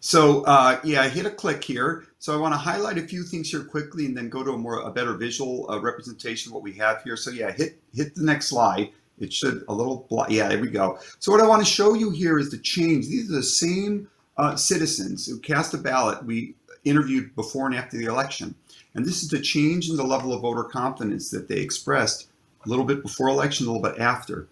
So 0.00 0.42
uh, 0.44 0.80
yeah, 0.84 1.02
I 1.02 1.08
hit 1.08 1.26
a 1.26 1.30
click 1.30 1.62
here. 1.62 2.06
So 2.18 2.34
I 2.34 2.36
want 2.36 2.54
to 2.54 2.58
highlight 2.58 2.98
a 2.98 3.02
few 3.02 3.22
things 3.22 3.50
here 3.50 3.64
quickly 3.64 4.06
and 4.06 4.16
then 4.16 4.28
go 4.28 4.42
to 4.42 4.52
a 4.52 4.58
more 4.58 4.80
a 4.80 4.90
better 4.90 5.14
visual 5.14 5.70
uh, 5.70 5.80
representation 5.80 6.50
of 6.50 6.54
what 6.54 6.62
we 6.62 6.72
have 6.74 7.02
here. 7.02 7.16
So 7.16 7.30
yeah, 7.30 7.52
hit 7.52 7.78
hit 7.94 8.14
the 8.14 8.24
next 8.24 8.48
slide 8.48 8.90
It 9.18 9.32
should 9.32 9.64
a 9.68 9.74
little, 9.74 10.06
yeah, 10.28 10.48
there 10.48 10.58
we 10.60 10.70
go. 10.70 10.98
So 11.20 11.30
what 11.30 11.40
I 11.40 11.46
want 11.46 11.64
to 11.64 11.70
show 11.70 11.94
you 11.94 12.10
here 12.10 12.38
is 12.38 12.50
the 12.50 12.58
change. 12.58 13.06
These 13.06 13.30
are 13.30 13.36
the 13.36 13.42
same 13.42 14.08
uh, 14.36 14.56
citizens 14.56 15.26
who 15.26 15.38
cast 15.38 15.74
a 15.74 15.78
ballot 15.78 16.24
we 16.24 16.54
interviewed 16.84 17.34
before 17.36 17.66
and 17.66 17.74
after 17.74 17.96
the 17.96 18.06
election. 18.06 18.54
And 18.94 19.06
this 19.06 19.22
is 19.22 19.28
the 19.28 19.40
change 19.40 19.88
in 19.88 19.96
the 19.96 20.04
level 20.04 20.32
of 20.32 20.42
voter 20.42 20.64
confidence 20.64 21.30
that 21.30 21.48
they 21.48 21.58
expressed 21.58 22.28
a 22.66 22.68
little 22.68 22.84
bit 22.84 23.02
before 23.02 23.28
election, 23.28 23.66
a 23.66 23.72
little 23.72 23.88
bit 23.88 24.00
after. 24.00 24.48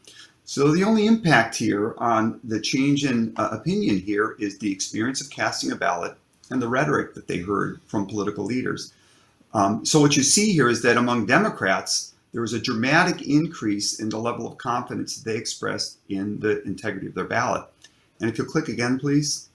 So 0.50 0.72
the 0.72 0.82
only 0.82 1.06
impact 1.06 1.54
here 1.54 1.94
on 1.98 2.40
the 2.42 2.58
change 2.58 3.04
in 3.04 3.32
uh, 3.36 3.50
opinion 3.52 4.00
here 4.00 4.34
is 4.40 4.58
the 4.58 4.72
experience 4.72 5.20
of 5.20 5.30
casting 5.30 5.70
a 5.70 5.76
ballot 5.76 6.16
and 6.50 6.60
the 6.60 6.66
rhetoric 6.66 7.14
that 7.14 7.28
they 7.28 7.38
heard 7.38 7.80
from 7.86 8.04
political 8.04 8.44
leaders. 8.44 8.92
Um, 9.54 9.86
so 9.86 10.00
what 10.00 10.16
you 10.16 10.24
see 10.24 10.52
here 10.52 10.68
is 10.68 10.82
that 10.82 10.96
among 10.96 11.26
Democrats, 11.26 12.14
there 12.32 12.40
was 12.40 12.52
a 12.52 12.60
dramatic 12.60 13.22
increase 13.22 14.00
in 14.00 14.08
the 14.08 14.18
level 14.18 14.44
of 14.44 14.58
confidence 14.58 15.18
they 15.18 15.36
expressed 15.36 15.98
in 16.08 16.40
the 16.40 16.60
integrity 16.64 17.06
of 17.06 17.14
their 17.14 17.26
ballot. 17.26 17.62
And 18.20 18.28
if 18.28 18.36
you'll 18.36 18.48
click 18.48 18.66
again, 18.66 18.98
please. 18.98 19.50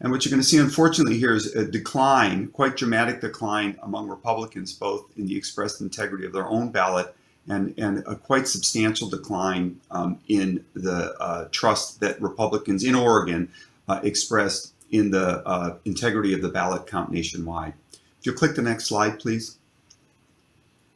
And 0.00 0.10
what 0.10 0.24
you're 0.24 0.30
going 0.30 0.42
to 0.42 0.48
see, 0.48 0.58
unfortunately, 0.58 1.16
here 1.16 1.36
is 1.36 1.54
a 1.54 1.64
decline, 1.64 2.48
quite 2.48 2.76
dramatic 2.76 3.20
decline 3.20 3.78
among 3.84 4.08
Republicans, 4.08 4.72
both 4.72 5.04
in 5.16 5.28
the 5.28 5.36
expressed 5.36 5.80
integrity 5.80 6.26
of 6.26 6.32
their 6.32 6.48
own 6.48 6.72
ballot 6.72 7.14
and, 7.48 7.74
and 7.78 8.04
a 8.06 8.14
quite 8.14 8.46
substantial 8.46 9.08
decline 9.08 9.80
um, 9.90 10.18
in 10.28 10.64
the 10.74 11.14
uh, 11.20 11.48
trust 11.50 12.00
that 12.00 12.20
Republicans 12.20 12.84
in 12.84 12.94
Oregon 12.94 13.50
uh, 13.88 14.00
expressed 14.02 14.72
in 14.90 15.10
the 15.10 15.46
uh, 15.46 15.76
integrity 15.84 16.32
of 16.34 16.42
the 16.42 16.48
ballot 16.48 16.86
count 16.86 17.10
nationwide. 17.10 17.74
If 17.92 18.26
you'll 18.26 18.34
click 18.34 18.54
the 18.54 18.62
next 18.62 18.86
slide, 18.86 19.18
please. 19.18 19.56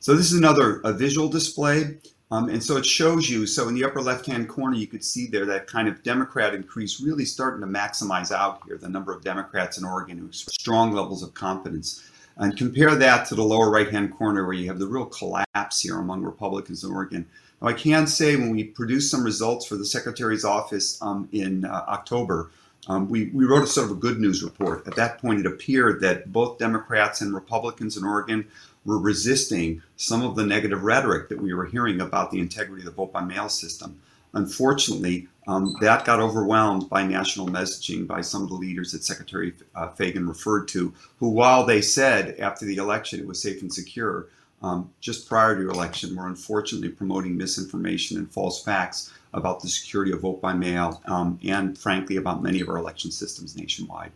So 0.01 0.15
this 0.15 0.33
is 0.33 0.39
another 0.39 0.81
a 0.85 0.93
visual 0.93 1.29
display. 1.29 1.99
Um, 2.33 2.49
and 2.49 2.65
so 2.65 2.79
it 2.79 2.87
shows 2.87 3.29
you, 3.29 3.47
so 3.47 3.69
in 3.69 3.75
the 3.75 3.85
upper 3.85 4.01
left-hand 4.01 4.49
corner, 4.49 4.75
you 4.75 4.87
could 4.87 5.05
see 5.05 5.27
there 5.27 5.45
that 5.45 5.67
kind 5.67 5.87
of 5.87 6.03
Democrat 6.03 6.55
increase 6.55 6.99
really 6.99 7.27
starting 7.27 7.61
to 7.61 7.67
maximize 7.67 8.33
out 8.33 8.63
here, 8.67 8.79
the 8.79 8.89
number 8.89 9.13
of 9.13 9.23
Democrats 9.23 9.77
in 9.77 9.85
Oregon 9.85 10.17
who 10.17 10.27
have 10.27 10.35
strong 10.35 10.93
levels 10.93 11.23
of 11.23 11.35
confidence. 11.35 12.03
And 12.37 12.57
compare 12.57 12.95
that 12.95 13.27
to 13.27 13.35
the 13.35 13.43
lower 13.43 13.71
right-hand 13.71 14.17
corner 14.17 14.45
where 14.45 14.55
you 14.55 14.69
have 14.69 14.79
the 14.79 14.87
real 14.87 15.07
collapse 15.07 15.81
here 15.81 15.99
among 15.99 16.23
Republicans 16.23 16.83
in 16.83 16.93
Oregon. 16.93 17.27
Now, 17.61 17.69
I 17.69 17.75
can 17.75 18.07
say 18.07 18.37
when 18.37 18.51
we 18.51 18.65
produced 18.65 19.11
some 19.11 19.23
results 19.23 19.67
for 19.67 19.77
the 19.77 19.85
Secretary's 19.85 20.45
office 20.45 21.01
um, 21.03 21.29
in 21.33 21.65
uh, 21.65 21.85
October, 21.89 22.51
um, 22.89 23.09
we, 23.09 23.27
we 23.27 23.45
wrote 23.45 23.63
a 23.63 23.67
sort 23.67 23.91
of 23.91 23.97
a 23.97 24.01
good 24.01 24.19
news 24.19 24.43
report. 24.43 24.87
At 24.87 24.97
that 24.97 25.19
point, 25.19 25.41
it 25.41 25.47
appeared 25.47 26.01
that 26.01 26.33
both 26.33 26.59
Democrats 26.59 27.21
and 27.21 27.33
Republicans 27.33 27.97
in 27.97 28.05
Oregon 28.05 28.49
were 28.85 28.99
resisting 28.99 29.83
some 29.97 30.25
of 30.25 30.35
the 30.35 30.45
negative 30.45 30.83
rhetoric 30.83 31.29
that 31.29 31.41
we 31.41 31.55
were 31.55 31.67
hearing 31.67 32.01
about 32.01 32.31
the 32.31 32.41
integrity 32.41 32.83
of 32.83 32.87
the 32.87 32.91
vote 32.91 33.13
by 33.13 33.23
mail 33.23 33.49
system. 33.49 34.01
Unfortunately, 34.35 35.29
um, 35.47 35.77
that 35.81 36.05
got 36.05 36.21
overwhelmed 36.21 36.89
by 36.89 37.05
national 37.05 37.49
messaging 37.49 38.07
by 38.07 38.21
some 38.21 38.43
of 38.43 38.49
the 38.49 38.55
leaders 38.55 38.93
that 38.93 39.03
Secretary 39.03 39.53
uh, 39.75 39.89
Fagan 39.89 40.29
referred 40.29 40.69
to, 40.69 40.95
who, 41.19 41.29
while 41.29 41.67
they 41.67 41.81
said 41.81 42.39
after 42.39 42.65
the 42.65 42.77
election 42.77 43.19
it 43.19 43.27
was 43.27 43.43
safe 43.43 43.61
and 43.61 43.73
secure, 43.73 44.29
um, 44.63 44.91
just 45.01 45.29
prior 45.29 45.57
to 45.57 45.71
election 45.71 46.15
were 46.15 46.29
unfortunately 46.29 46.89
promoting 46.89 47.37
misinformation 47.37 48.17
and 48.17 48.31
false 48.31 48.63
facts 48.63 49.13
about 49.35 49.61
the 49.61 49.69
security 49.69 50.13
of 50.13 50.21
vote 50.21 50.41
by 50.41 50.53
mail 50.53 51.03
um, 51.07 51.39
and, 51.45 51.77
frankly, 51.77 52.17
about 52.17 52.43
many 52.43 52.61
of 52.61 52.69
our 52.69 52.77
election 52.77 53.11
systems 53.11 53.57
nationwide. 53.57 54.13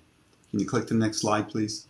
Can 0.50 0.60
you 0.60 0.66
click 0.66 0.86
the 0.86 0.94
next 0.94 1.18
slide, 1.18 1.48
please? 1.48 1.86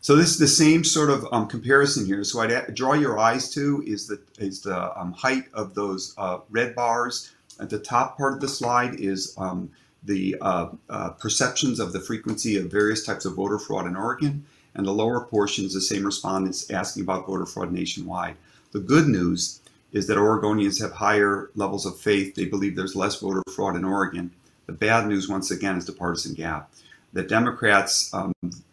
So 0.00 0.16
this 0.16 0.30
is 0.30 0.38
the 0.38 0.48
same 0.48 0.84
sort 0.84 1.10
of 1.10 1.26
um, 1.32 1.48
comparison 1.48 2.06
here. 2.06 2.24
So 2.24 2.40
I'd 2.40 2.74
draw 2.74 2.94
your 2.94 3.18
eyes 3.18 3.50
to 3.54 3.82
is 3.86 4.06
the, 4.06 4.20
is 4.38 4.60
the 4.60 4.98
um, 4.98 5.12
height 5.12 5.44
of 5.54 5.74
those 5.74 6.14
uh, 6.18 6.38
red 6.50 6.74
bars. 6.74 7.32
At 7.60 7.70
the 7.70 7.78
top 7.78 8.16
part 8.16 8.34
of 8.34 8.40
the 8.40 8.48
slide 8.48 8.94
is 9.00 9.34
um, 9.38 9.70
the 10.02 10.36
uh, 10.40 10.68
uh, 10.88 11.10
perceptions 11.10 11.78
of 11.80 11.92
the 11.92 12.00
frequency 12.00 12.56
of 12.56 12.70
various 12.70 13.04
types 13.04 13.24
of 13.24 13.34
voter 13.34 13.58
fraud 13.58 13.86
in 13.86 13.96
Oregon. 13.96 14.44
And 14.74 14.86
the 14.86 14.92
lower 14.92 15.24
portion 15.24 15.64
is 15.64 15.74
the 15.74 15.80
same 15.80 16.04
respondents 16.04 16.70
asking 16.70 17.02
about 17.02 17.26
voter 17.26 17.46
fraud 17.46 17.72
nationwide. 17.72 18.36
The 18.72 18.80
good 18.80 19.06
news 19.06 19.60
is 19.92 20.06
that 20.06 20.16
Oregonians 20.16 20.80
have 20.80 20.92
higher 20.92 21.50
levels 21.54 21.84
of 21.84 21.98
faith. 21.98 22.34
They 22.34 22.46
believe 22.46 22.74
there's 22.74 22.96
less 22.96 23.20
voter 23.20 23.42
fraud 23.54 23.76
in 23.76 23.84
Oregon. 23.84 24.32
The 24.66 24.72
bad 24.72 25.06
news, 25.06 25.28
once 25.28 25.50
again, 25.50 25.76
is 25.76 25.84
the 25.84 25.92
partisan 25.92 26.32
gap. 26.32 26.72
The 27.12 27.22
Democrats 27.22 28.12
um, 28.14 28.32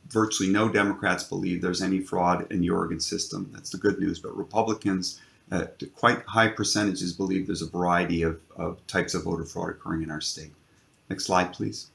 virtually 0.09 0.49
no 0.49 0.69
Democrats 0.69 1.23
believe 1.23 1.61
there's 1.61 1.81
any 1.81 1.99
fraud 1.99 2.51
in 2.51 2.61
the 2.61 2.69
Oregon 2.69 2.99
system. 2.99 3.49
That's 3.53 3.69
the 3.69 3.77
good 3.77 3.99
news. 3.99 4.19
But 4.19 4.35
Republicans, 4.37 5.19
at 5.51 5.81
quite 5.95 6.21
high 6.25 6.47
percentages, 6.47 7.13
believe 7.13 7.47
there's 7.47 7.62
a 7.62 7.69
variety 7.69 8.21
of, 8.21 8.39
of 8.55 8.85
types 8.88 9.13
of 9.13 9.23
voter 9.23 9.45
fraud 9.45 9.69
occurring 9.69 10.03
in 10.03 10.12
our 10.12 10.21
state. 10.21 10.51
Next 11.09 11.25
slide, 11.25 11.53
please. 11.53 11.88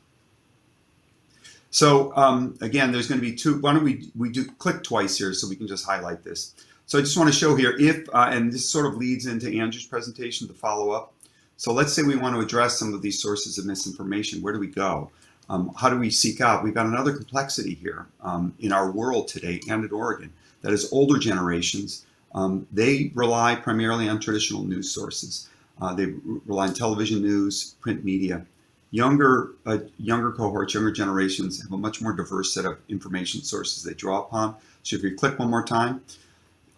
So 1.71 2.15
um, 2.17 2.57
again, 2.61 2.93
there's 2.93 3.09
going 3.09 3.21
to 3.21 3.27
be 3.27 3.35
two. 3.35 3.61
Why 3.61 3.73
don't 3.73 3.85
we 3.85 4.11
we 4.17 4.31
do 4.31 4.45
click 4.45 4.83
twice 4.83 5.19
here 5.19 5.33
so 5.33 5.49
we 5.49 5.57
can 5.57 5.67
just 5.67 5.85
highlight 5.85 6.23
this. 6.23 6.55
So 6.87 6.99
I 6.99 7.01
just 7.01 7.17
want 7.17 7.33
to 7.33 7.39
show 7.39 7.57
here 7.57 7.75
if, 7.79 8.09
uh, 8.15 8.29
and 8.31 8.53
this 8.53 8.69
sort 8.69 8.87
of 8.87 8.97
leads 8.97 9.27
into 9.27 9.47
Andrew's 9.47 9.87
presentation 9.87 10.47
to 10.49 10.55
follow 10.55 10.91
up. 10.91 11.15
So 11.57 11.73
let's 11.73 11.93
say 11.93 12.03
we 12.03 12.17
want 12.17 12.35
to 12.35 12.41
address 12.41 12.79
some 12.79 12.93
of 12.93 13.01
these 13.01 13.21
sources 13.21 13.59
of 13.59 13.65
misinformation. 13.65 14.43
Where 14.43 14.53
do 14.53 14.59
we 14.59 14.67
go? 14.67 15.11
Um, 15.49 15.73
how 15.77 15.89
do 15.89 15.99
we 15.99 16.11
seek 16.11 16.41
out? 16.41 16.63
We've 16.63 16.75
got 16.75 16.87
another 16.87 17.13
complexity 17.13 17.75
here 17.75 18.07
um, 18.21 18.55
in 18.61 18.73
our 18.73 18.91
world 18.91 19.29
today 19.29 19.61
and 19.69 19.85
in 19.85 19.91
Oregon. 19.91 20.33
That 20.63 20.73
is 20.73 20.93
older 20.93 21.19
generations. 21.19 22.07
Um, 22.35 22.67
they 22.73 23.13
rely 23.15 23.55
primarily 23.55 24.09
on 24.09 24.21
traditional 24.21 24.65
news 24.65 24.91
sources. 24.91 25.49
Uh, 25.81 25.95
they 25.95 26.07
rely 26.47 26.69
on 26.69 26.75
television 26.75 27.23
news, 27.23 27.75
print 27.81 28.05
media. 28.05 28.45
Younger, 28.91 29.53
uh, 29.67 29.79
younger 29.99 30.31
cohorts, 30.31 30.75
younger 30.75 30.93
generations 30.93 31.61
have 31.63 31.73
a 31.73 31.77
much 31.77 32.01
more 32.01 32.13
diverse 32.13 32.55
set 32.55 32.65
of 32.65 32.79
information 32.89 33.43
sources 33.43 33.83
they 33.83 33.95
draw 33.95 34.21
upon. 34.21 34.57
So 34.83 34.97
if 34.97 35.03
you 35.03 35.17
click 35.17 35.39
one 35.39 35.51
more 35.51 35.65
time, 35.65 36.03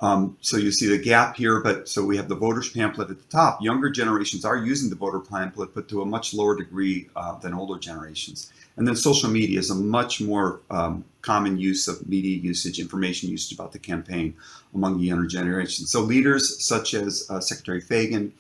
um, 0.01 0.37
so 0.43 0.57
you 0.59 0.71
see 0.73 0.89
the 0.89 0.99
gap 0.99 1.37
here, 1.37 1.61
but 1.61 1.89
so 1.89 2.05
we 2.05 2.17
have 2.19 2.29
the 2.29 2.35
voters 2.35 2.69
pamphlet 2.69 3.11
at 3.11 3.19
the 3.19 3.29
top. 3.29 3.63
Younger 3.63 3.89
generations 3.89 4.45
are 4.45 4.57
using 4.57 4.91
the 4.91 4.97
voter 4.97 5.21
pamphlet, 5.21 5.75
but 5.75 5.89
to 5.89 6.03
a 6.03 6.07
much 6.07 6.35
lower 6.35 6.55
degree 6.55 7.09
uh, 7.17 7.39
than 7.39 7.55
older 7.55 7.79
generations. 7.79 8.53
And 8.77 8.87
then 8.87 8.95
social 8.95 9.31
media 9.31 9.59
is 9.59 9.71
a 9.71 9.75
much 9.75 10.21
more 10.21 10.61
um, 10.71 11.05
common 11.23 11.59
use 11.59 11.89
of 11.89 12.07
media 12.07 12.37
usage, 12.37 12.79
information 12.79 13.31
usage 13.31 13.59
about 13.59 13.73
the 13.73 13.79
campaign 13.79 14.35
among 14.75 14.99
the 14.99 15.05
younger 15.05 15.27
generation. 15.27 15.87
So 15.87 16.01
leaders 16.01 16.63
such 16.63 16.93
as 16.93 17.27
uh, 17.31 17.41
Secretary 17.41 17.81
Fagan, 17.81 18.35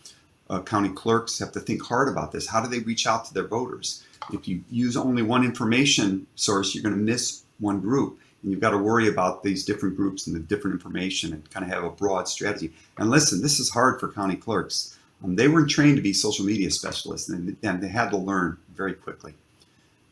uh, 0.50 0.60
county 0.60 0.90
clerks 0.90 1.38
have 1.38 1.52
to 1.52 1.60
think 1.60 1.82
hard 1.82 2.08
about 2.08 2.32
this. 2.32 2.46
How 2.46 2.60
do 2.60 2.68
they 2.68 2.80
reach 2.80 3.06
out 3.06 3.24
to 3.26 3.34
their 3.34 3.46
voters? 3.46 4.04
If 4.30 4.46
you 4.46 4.62
use 4.70 4.96
only 4.96 5.22
one 5.22 5.42
information 5.42 6.26
source, 6.34 6.74
you're 6.74 6.82
going 6.82 6.94
to 6.94 7.00
miss 7.00 7.42
one 7.58 7.80
group. 7.80 8.18
And 8.42 8.52
you've 8.52 8.60
got 8.60 8.70
to 8.70 8.78
worry 8.78 9.08
about 9.08 9.42
these 9.42 9.64
different 9.64 9.96
groups 9.96 10.26
and 10.26 10.36
the 10.36 10.40
different 10.40 10.74
information 10.74 11.32
and 11.32 11.50
kind 11.50 11.64
of 11.64 11.72
have 11.72 11.84
a 11.84 11.90
broad 11.90 12.28
strategy. 12.28 12.72
And 12.98 13.10
listen, 13.10 13.42
this 13.42 13.58
is 13.58 13.70
hard 13.70 13.98
for 13.98 14.12
county 14.12 14.36
clerks. 14.36 14.96
Um, 15.24 15.36
they 15.36 15.48
weren't 15.48 15.70
trained 15.70 15.96
to 15.96 16.02
be 16.02 16.12
social 16.12 16.44
media 16.44 16.70
specialists 16.70 17.28
and, 17.28 17.56
and 17.62 17.82
they 17.82 17.88
had 17.88 18.10
to 18.10 18.16
learn 18.16 18.58
very 18.74 18.94
quickly. 18.94 19.34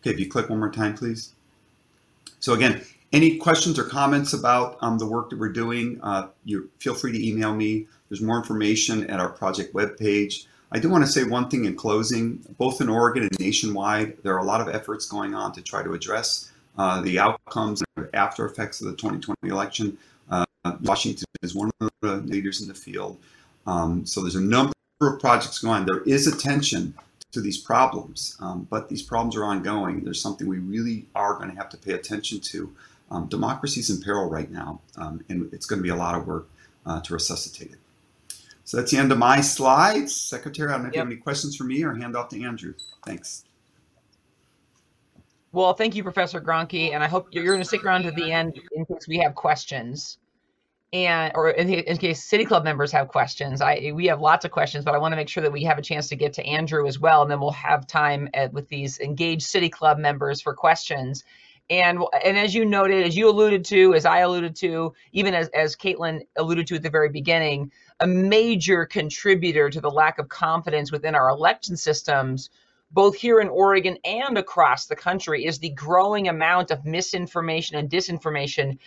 Okay, 0.00 0.10
if 0.10 0.20
you 0.20 0.28
click 0.28 0.48
one 0.48 0.58
more 0.58 0.70
time, 0.70 0.94
please. 0.94 1.32
So 2.40 2.54
again, 2.54 2.82
any 3.12 3.36
questions 3.36 3.78
or 3.78 3.84
comments 3.84 4.32
about 4.32 4.76
um, 4.80 4.98
the 4.98 5.06
work 5.06 5.30
that 5.30 5.38
we're 5.38 5.52
doing, 5.52 6.00
uh, 6.02 6.28
you 6.44 6.70
feel 6.78 6.94
free 6.94 7.12
to 7.12 7.26
email 7.26 7.54
me. 7.54 7.86
There's 8.08 8.20
more 8.20 8.36
information 8.36 9.08
at 9.08 9.20
our 9.20 9.28
project 9.28 9.72
webpage. 9.72 10.46
I 10.72 10.80
do 10.80 10.88
want 10.88 11.06
to 11.06 11.10
say 11.10 11.22
one 11.22 11.48
thing 11.48 11.66
in 11.66 11.76
closing, 11.76 12.44
both 12.58 12.80
in 12.80 12.88
Oregon 12.88 13.22
and 13.22 13.38
nationwide, 13.38 14.18
there 14.24 14.34
are 14.34 14.40
a 14.40 14.44
lot 14.44 14.60
of 14.60 14.74
efforts 14.74 15.06
going 15.06 15.32
on 15.34 15.52
to 15.52 15.62
try 15.62 15.84
to 15.84 15.92
address 15.92 16.50
uh, 16.78 17.00
the 17.02 17.18
outcomes 17.18 17.82
and 17.96 18.08
after 18.14 18.46
effects 18.46 18.80
of 18.80 18.88
the 18.88 18.96
2020 18.96 19.52
election. 19.52 19.98
Uh, 20.30 20.44
Washington 20.82 21.26
is 21.42 21.54
one 21.54 21.70
of 21.80 21.90
the 22.00 22.16
leaders 22.16 22.62
in 22.62 22.68
the 22.68 22.74
field. 22.74 23.18
Um, 23.66 24.06
so 24.06 24.20
there's 24.20 24.34
a 24.34 24.40
number 24.40 24.72
of 25.00 25.20
projects 25.20 25.58
going 25.58 25.74
on. 25.74 25.86
There 25.86 26.02
is 26.02 26.26
attention 26.26 26.94
to 27.32 27.40
these 27.40 27.58
problems, 27.58 28.36
um, 28.40 28.66
but 28.70 28.88
these 28.88 29.02
problems 29.02 29.36
are 29.36 29.44
ongoing. 29.44 30.04
There's 30.04 30.20
something 30.20 30.46
we 30.46 30.58
really 30.58 31.06
are 31.14 31.34
going 31.34 31.50
to 31.50 31.56
have 31.56 31.68
to 31.70 31.76
pay 31.76 31.92
attention 31.92 32.40
to. 32.40 32.74
Um, 33.10 33.28
is 33.64 33.90
in 33.90 34.00
peril 34.02 34.28
right 34.28 34.50
now, 34.50 34.80
um, 34.96 35.22
and 35.28 35.52
it's 35.52 35.66
going 35.66 35.78
to 35.78 35.82
be 35.82 35.90
a 35.90 35.96
lot 35.96 36.14
of 36.14 36.26
work 36.26 36.48
uh, 36.86 37.00
to 37.02 37.14
resuscitate 37.14 37.72
it. 37.72 37.78
So 38.64 38.78
that's 38.78 38.90
the 38.90 38.96
end 38.96 39.12
of 39.12 39.18
my 39.18 39.40
slides. 39.40 40.16
Secretary, 40.16 40.70
I 40.70 40.72
don't 40.72 40.84
know 40.84 40.88
if 40.88 40.94
yep. 40.94 40.96
you 40.96 41.00
have 41.00 41.12
any 41.12 41.20
questions 41.20 41.54
for 41.54 41.64
me 41.64 41.84
or 41.84 41.94
hand 41.94 42.16
off 42.16 42.30
to 42.30 42.42
Andrew. 42.42 42.74
Thanks. 43.04 43.44
Well, 45.54 45.72
thank 45.72 45.94
you, 45.94 46.02
Professor 46.02 46.40
Gronke, 46.40 46.92
and 46.92 47.04
I 47.04 47.06
hope 47.06 47.28
you're 47.30 47.44
going 47.44 47.60
to 47.60 47.64
stick 47.64 47.84
around 47.84 48.02
to 48.02 48.10
the 48.10 48.32
end 48.32 48.60
in 48.72 48.84
case 48.86 49.06
we 49.06 49.18
have 49.18 49.36
questions. 49.36 50.18
And 50.92 51.30
or 51.36 51.50
in, 51.50 51.70
in, 51.70 51.96
case 51.96 52.24
city 52.24 52.44
club 52.44 52.64
members 52.64 52.90
have 52.90 53.06
questions. 53.06 53.60
I 53.60 53.92
we 53.94 54.06
have 54.06 54.20
lots 54.20 54.44
of 54.44 54.50
questions 54.50 54.84
but 54.84 54.94
i 54.94 54.98
want 54.98 55.12
to 55.12 55.16
make 55.16 55.28
sure 55.28 55.42
that 55.42 55.52
we 55.52 55.64
have 55.64 55.78
a 55.78 55.82
chance 55.82 56.08
to 56.08 56.16
get 56.16 56.32
to 56.34 56.44
andrew 56.44 56.86
as 56.86 57.00
well 57.00 57.22
and 57.22 57.30
then 57.30 57.40
we'll 57.40 57.50
have 57.50 57.86
time 57.86 58.28
at, 58.34 58.52
with 58.52 58.68
these 58.68 59.00
engaged 59.00 59.42
city 59.42 59.68
club 59.68 59.98
members 59.98 60.40
for 60.40 60.54
questions. 60.54 61.22
And, 61.70 62.00
and 62.24 62.36
as 62.36 62.52
you 62.54 62.64
noted, 62.64 63.06
as 63.06 63.16
you 63.16 63.28
alluded 63.28 63.64
to, 63.66 63.94
as 63.94 64.04
I 64.06 64.18
alluded 64.18 64.56
to, 64.56 64.92
even 65.12 65.34
as, 65.34 65.48
as 65.48 65.76
Caitlin 65.76 66.22
alluded 66.36 66.66
to 66.66 66.74
at 66.74 66.82
the 66.82 66.90
very 66.90 67.08
beginning, 67.08 67.70
a 68.00 68.08
major 68.08 68.84
contributor 68.86 69.70
to 69.70 69.80
the 69.80 69.90
lack 69.90 70.18
of 70.18 70.28
confidence 70.28 70.90
within 70.90 71.14
our 71.14 71.28
election 71.28 71.76
systems, 71.76 72.50
both 72.94 73.16
here 73.16 73.40
in 73.40 73.48
Oregon 73.48 73.98
and 74.04 74.38
across 74.38 74.86
the 74.86 74.96
country, 74.96 75.44
is 75.44 75.58
the 75.58 75.70
growing 75.70 76.28
amount 76.28 76.70
of 76.70 76.84
misinformation 76.84 77.76
and 77.76 77.90
disinformation 77.90 78.78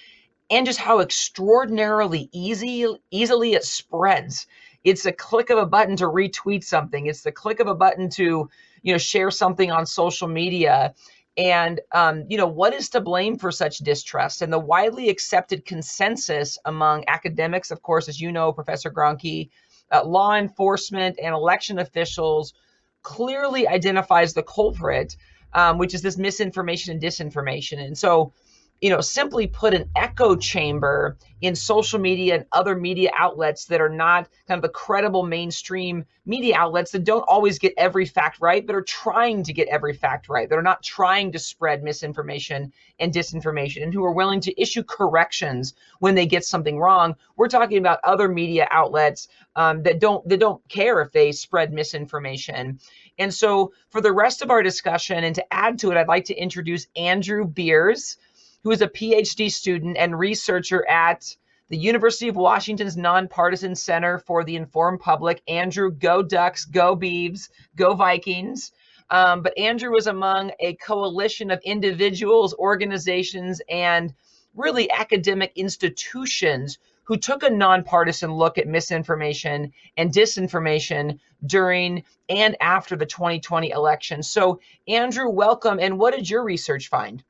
and 0.49 0.65
just 0.65 0.79
how 0.79 1.01
extraordinarily 1.01 2.29
easy 2.31 2.87
easily 3.11 3.53
it 3.53 3.65
spreads. 3.65 4.47
It's 4.85 5.05
a 5.05 5.11
click 5.11 5.49
of 5.49 5.57
a 5.57 5.65
button 5.65 5.97
to 5.97 6.05
retweet 6.05 6.63
something. 6.63 7.07
It's 7.07 7.21
the 7.21 7.31
click 7.33 7.59
of 7.59 7.67
a 7.67 7.75
button 7.75 8.09
to, 8.11 8.49
you 8.81 8.93
know, 8.93 8.97
share 8.97 9.29
something 9.29 9.71
on 9.71 9.85
social 9.85 10.29
media. 10.29 10.93
And 11.35 11.81
um, 11.91 12.23
you 12.29 12.37
know 12.37 12.47
what 12.47 12.73
is 12.73 12.89
to 12.91 13.01
blame 13.01 13.37
for 13.37 13.51
such 13.51 13.79
distrust? 13.79 14.41
And 14.41 14.53
the 14.53 14.59
widely 14.59 15.09
accepted 15.09 15.65
consensus 15.65 16.57
among 16.63 17.03
academics, 17.09 17.71
of 17.71 17.81
course, 17.81 18.07
as 18.07 18.21
you 18.21 18.31
know, 18.31 18.53
Professor 18.53 18.89
Gronke, 18.89 19.49
uh, 19.91 20.03
law 20.05 20.35
enforcement, 20.35 21.19
and 21.21 21.35
election 21.35 21.79
officials, 21.79 22.53
clearly 23.03 23.67
identifies 23.67 24.33
the 24.33 24.43
culprit, 24.43 25.15
um, 25.53 25.77
which 25.77 25.93
is 25.93 26.01
this 26.01 26.17
misinformation 26.17 26.91
and 26.91 27.01
disinformation. 27.01 27.79
And 27.79 27.97
so, 27.97 28.33
you 28.81 28.89
know, 28.89 29.01
simply 29.01 29.47
put 29.47 29.73
an 29.73 29.89
echo 29.95 30.35
chamber 30.35 31.17
in 31.41 31.55
social 31.55 31.99
media 31.99 32.35
and 32.35 32.45
other 32.51 32.75
media 32.75 33.09
outlets 33.17 33.65
that 33.65 33.81
are 33.81 33.89
not 33.89 34.27
kind 34.47 34.57
of 34.57 34.61
the 34.63 34.69
credible 34.69 35.23
mainstream 35.23 36.03
media 36.25 36.55
outlets 36.55 36.91
that 36.91 37.03
don't 37.03 37.25
always 37.27 37.59
get 37.59 37.73
every 37.77 38.05
fact 38.05 38.39
right, 38.41 38.65
but 38.65 38.75
are 38.75 38.81
trying 38.81 39.43
to 39.43 39.53
get 39.53 39.67
every 39.67 39.93
fact 39.93 40.29
right. 40.29 40.49
That 40.49 40.57
are 40.57 40.63
not 40.63 40.83
trying 40.83 41.31
to 41.31 41.39
spread 41.39 41.83
misinformation 41.83 42.71
and 42.99 43.13
disinformation 43.13 43.83
and 43.83 43.93
who 43.93 44.03
are 44.03 44.13
willing 44.13 44.41
to 44.41 44.61
issue 44.61 44.83
corrections 44.83 45.73
when 45.99 46.15
they 46.15 46.25
get 46.25 46.45
something 46.45 46.79
wrong. 46.79 47.15
We're 47.35 47.47
talking 47.47 47.77
about 47.77 47.99
other 48.03 48.27
media 48.27 48.67
outlets 48.71 49.27
um, 49.55 49.83
that 49.83 49.99
don't 49.99 50.27
that 50.29 50.39
don't 50.39 50.67
care 50.69 51.01
if 51.01 51.11
they 51.11 51.31
spread 51.31 51.73
misinformation. 51.73 52.79
And 53.19 53.33
so 53.33 53.73
for 53.89 54.01
the 54.01 54.11
rest 54.11 54.41
of 54.41 54.51
our 54.51 54.61
discussion 54.61 55.23
and 55.23 55.35
to 55.35 55.53
add 55.53 55.79
to 55.79 55.91
it, 55.91 55.97
I'd 55.97 56.07
like 56.07 56.25
to 56.25 56.35
introduce 56.35 56.87
Andrew 56.95 57.45
Beers 57.45 58.17
who 58.67 58.73
is 58.73 58.81
a 58.81 58.87
PhD 58.89 59.49
student 59.49 59.95
and 59.97 60.19
researcher 60.19 60.85
at 60.89 61.37
the 61.69 61.77
University 61.77 62.27
of 62.27 62.35
Washington's 62.35 62.97
Nonpartisan 62.97 63.75
Center 63.75 64.19
for 64.19 64.43
the 64.43 64.57
Informed 64.57 64.99
Public. 64.99 65.41
Andrew, 65.47 65.89
go 65.89 66.21
Ducks, 66.21 66.65
go 66.65 66.93
Beavs, 66.93 67.47
go 67.77 67.93
Vikings. 67.93 68.73
Um, 69.09 69.41
but 69.41 69.57
Andrew 69.57 69.93
was 69.93 70.07
among 70.07 70.51
a 70.59 70.73
coalition 70.73 71.49
of 71.49 71.61
individuals, 71.63 72.53
organizations, 72.55 73.61
and 73.69 74.13
really 74.53 74.91
academic 74.91 75.53
institutions 75.55 76.77
who 77.05 77.15
took 77.15 77.43
a 77.43 77.49
nonpartisan 77.49 78.33
look 78.33 78.57
at 78.57 78.67
misinformation 78.67 79.71
and 79.95 80.11
disinformation 80.11 81.19
during 81.45 82.03
and 82.27 82.57
after 82.59 82.97
the 82.97 83.05
2020 83.05 83.69
election. 83.69 84.21
So, 84.21 84.59
Andrew, 84.89 85.29
welcome. 85.29 85.79
And 85.79 85.97
what 85.97 86.13
did 86.13 86.29
your 86.29 86.43
research 86.43 86.89
find? 86.89 87.23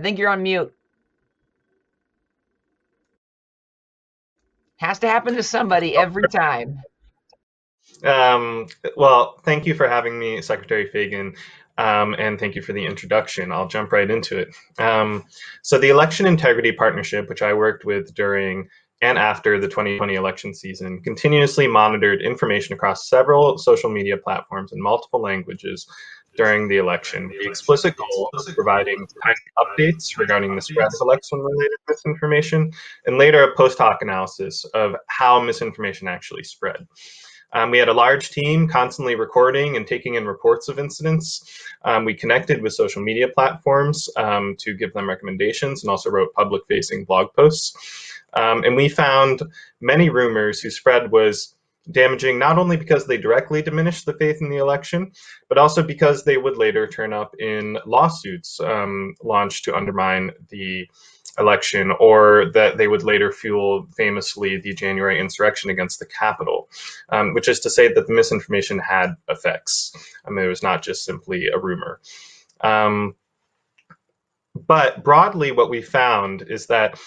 I 0.00 0.02
think 0.02 0.18
you're 0.18 0.30
on 0.30 0.42
mute. 0.42 0.72
Has 4.78 4.98
to 5.00 5.08
happen 5.08 5.34
to 5.34 5.42
somebody 5.42 5.94
every 5.94 6.26
time. 6.26 6.80
Um, 8.02 8.68
well, 8.96 9.38
thank 9.44 9.66
you 9.66 9.74
for 9.74 9.86
having 9.86 10.18
me, 10.18 10.40
Secretary 10.40 10.86
Fagan, 10.86 11.34
um, 11.76 12.14
and 12.18 12.40
thank 12.40 12.54
you 12.54 12.62
for 12.62 12.72
the 12.72 12.86
introduction. 12.86 13.52
I'll 13.52 13.68
jump 13.68 13.92
right 13.92 14.10
into 14.10 14.38
it. 14.38 14.48
Um, 14.78 15.26
so 15.60 15.78
the 15.78 15.90
Election 15.90 16.24
Integrity 16.24 16.72
Partnership, 16.72 17.28
which 17.28 17.42
I 17.42 17.52
worked 17.52 17.84
with 17.84 18.14
during 18.14 18.70
and 19.02 19.18
after 19.18 19.60
the 19.60 19.68
2020 19.68 20.14
election 20.14 20.54
season, 20.54 21.02
continuously 21.02 21.66
monitored 21.66 22.22
information 22.22 22.74
across 22.74 23.08
several 23.08 23.58
social 23.58 23.90
media 23.90 24.16
platforms 24.16 24.72
in 24.72 24.80
multiple 24.80 25.20
languages 25.20 25.86
during 26.40 26.68
the 26.68 26.78
election. 26.78 27.28
The 27.28 27.46
explicit 27.46 27.94
goal 27.96 28.30
of 28.32 28.54
providing 28.54 29.06
updates 29.58 30.16
regarding 30.16 30.56
the 30.56 30.62
spread 30.62 30.86
of 30.86 31.00
election-related 31.02 31.78
misinformation, 31.86 32.72
and 33.04 33.18
later 33.18 33.42
a 33.44 33.54
post 33.54 33.76
hoc 33.76 33.98
analysis 34.00 34.64
of 34.72 34.96
how 35.08 35.42
misinformation 35.42 36.08
actually 36.08 36.44
spread. 36.44 36.86
Um, 37.52 37.70
we 37.70 37.78
had 37.78 37.88
a 37.88 37.92
large 37.92 38.30
team 38.30 38.68
constantly 38.68 39.16
recording 39.16 39.76
and 39.76 39.86
taking 39.86 40.14
in 40.14 40.24
reports 40.24 40.68
of 40.68 40.78
incidents. 40.78 41.28
Um, 41.84 42.06
we 42.06 42.14
connected 42.14 42.62
with 42.62 42.72
social 42.72 43.02
media 43.02 43.28
platforms 43.28 44.08
um, 44.16 44.56
to 44.60 44.72
give 44.72 44.94
them 44.94 45.08
recommendations 45.08 45.82
and 45.82 45.90
also 45.90 46.08
wrote 46.08 46.32
public 46.32 46.62
facing 46.68 47.04
blog 47.04 47.34
posts. 47.34 47.76
Um, 48.34 48.64
and 48.64 48.76
we 48.76 48.88
found 48.88 49.42
many 49.82 50.08
rumors 50.08 50.60
whose 50.60 50.76
spread 50.76 51.10
was 51.10 51.54
damaging 51.90 52.38
not 52.38 52.58
only 52.58 52.76
because 52.76 53.06
they 53.06 53.16
directly 53.16 53.62
diminished 53.62 54.06
the 54.06 54.14
faith 54.14 54.38
in 54.40 54.50
the 54.50 54.58
election, 54.58 55.12
but 55.48 55.58
also 55.58 55.82
because 55.82 56.24
they 56.24 56.36
would 56.36 56.56
later 56.56 56.86
turn 56.86 57.12
up 57.12 57.34
in 57.38 57.78
lawsuits 57.86 58.60
um, 58.60 59.14
launched 59.22 59.64
to 59.64 59.76
undermine 59.76 60.30
the 60.50 60.88
election, 61.38 61.92
or 61.98 62.50
that 62.52 62.76
they 62.76 62.88
would 62.88 63.02
later 63.02 63.32
fuel 63.32 63.86
famously 63.96 64.58
the 64.58 64.74
January 64.74 65.18
insurrection 65.18 65.70
against 65.70 65.98
the 65.98 66.06
Capitol, 66.06 66.68
um, 67.10 67.34
which 67.34 67.48
is 67.48 67.60
to 67.60 67.70
say 67.70 67.92
that 67.92 68.06
the 68.06 68.12
misinformation 68.12 68.78
had 68.78 69.14
effects. 69.28 69.92
I 70.26 70.30
mean, 70.30 70.44
it 70.44 70.48
was 70.48 70.62
not 70.62 70.82
just 70.82 71.04
simply 71.04 71.48
a 71.48 71.58
rumor. 71.58 72.00
Um, 72.60 73.14
but 74.54 75.02
broadly, 75.04 75.52
what 75.52 75.70
we 75.70 75.80
found 75.80 76.42
is 76.42 76.66
that 76.66 76.98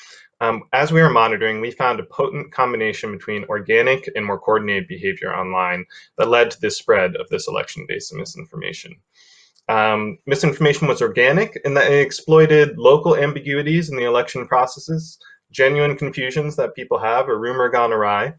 um, 0.44 0.64
as 0.74 0.92
we 0.92 1.02
were 1.02 1.10
monitoring, 1.10 1.62
we 1.62 1.72
found 1.72 2.02
a 2.02 2.06
potent 2.06 2.52
combination 2.52 3.14
between 3.14 3.46
organic 3.46 4.10
and 4.14 4.26
more 4.26 4.38
coordinated 4.38 4.90
behavior 4.90 5.34
online 5.34 5.86
that 6.18 6.28
led 6.28 6.52
to 6.52 6.60
the 6.60 6.70
spread 6.70 7.16
of 7.16 7.30
this 7.30 7.48
election-based 7.48 8.14
misinformation. 8.14 8.94
Um, 9.70 10.18
misinformation 10.26 10.90
was 10.90 11.02
organic 11.02 11.62
in 11.64 11.74
that 11.76 11.90
it 11.90 12.02
exploited 12.02 12.78
local 12.78 13.16
ambiguities 13.16 13.90
in 13.90 13.96
the 13.96 14.04
election 14.04 14.46
processes, 14.46 15.18
genuine 15.52 15.96
confusions 15.96 16.58
that 16.58 16.76
people 16.76 17.00
have, 17.00 17.30
a 17.30 17.38
rumor 17.38 17.70
gone 17.70 17.94
awry. 17.94 18.34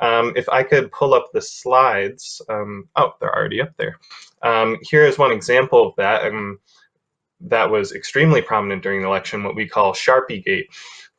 Um, 0.00 0.32
if 0.34 0.48
I 0.48 0.62
could 0.62 0.90
pull 0.90 1.12
up 1.12 1.32
the 1.34 1.42
slides, 1.42 2.40
um, 2.48 2.88
oh, 2.96 3.12
they're 3.20 3.36
already 3.36 3.60
up 3.60 3.76
there. 3.76 3.98
Um, 4.42 4.78
here 4.80 5.04
is 5.04 5.18
one 5.18 5.32
example 5.32 5.88
of 5.88 5.94
that 5.96 6.24
um, 6.24 6.60
that 7.42 7.70
was 7.70 7.92
extremely 7.92 8.40
prominent 8.40 8.82
during 8.82 9.02
the 9.02 9.06
election, 9.06 9.44
what 9.44 9.54
we 9.54 9.68
call 9.68 9.92
Sharpie 9.92 10.42
Gate 10.42 10.68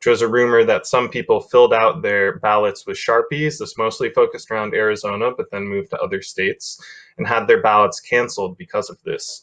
which 0.04 0.10
was 0.10 0.22
a 0.22 0.28
rumor 0.28 0.64
that 0.64 0.86
some 0.86 1.08
people 1.08 1.40
filled 1.40 1.72
out 1.72 2.02
their 2.02 2.38
ballots 2.40 2.86
with 2.86 2.98
Sharpies. 2.98 3.58
This 3.58 3.78
mostly 3.78 4.10
focused 4.10 4.50
around 4.50 4.74
Arizona, 4.74 5.30
but 5.34 5.50
then 5.50 5.66
moved 5.66 5.88
to 5.90 5.98
other 5.98 6.20
states 6.20 6.78
and 7.16 7.26
had 7.26 7.46
their 7.46 7.62
ballots 7.62 8.00
canceled 8.00 8.58
because 8.58 8.90
of 8.90 9.02
this. 9.04 9.42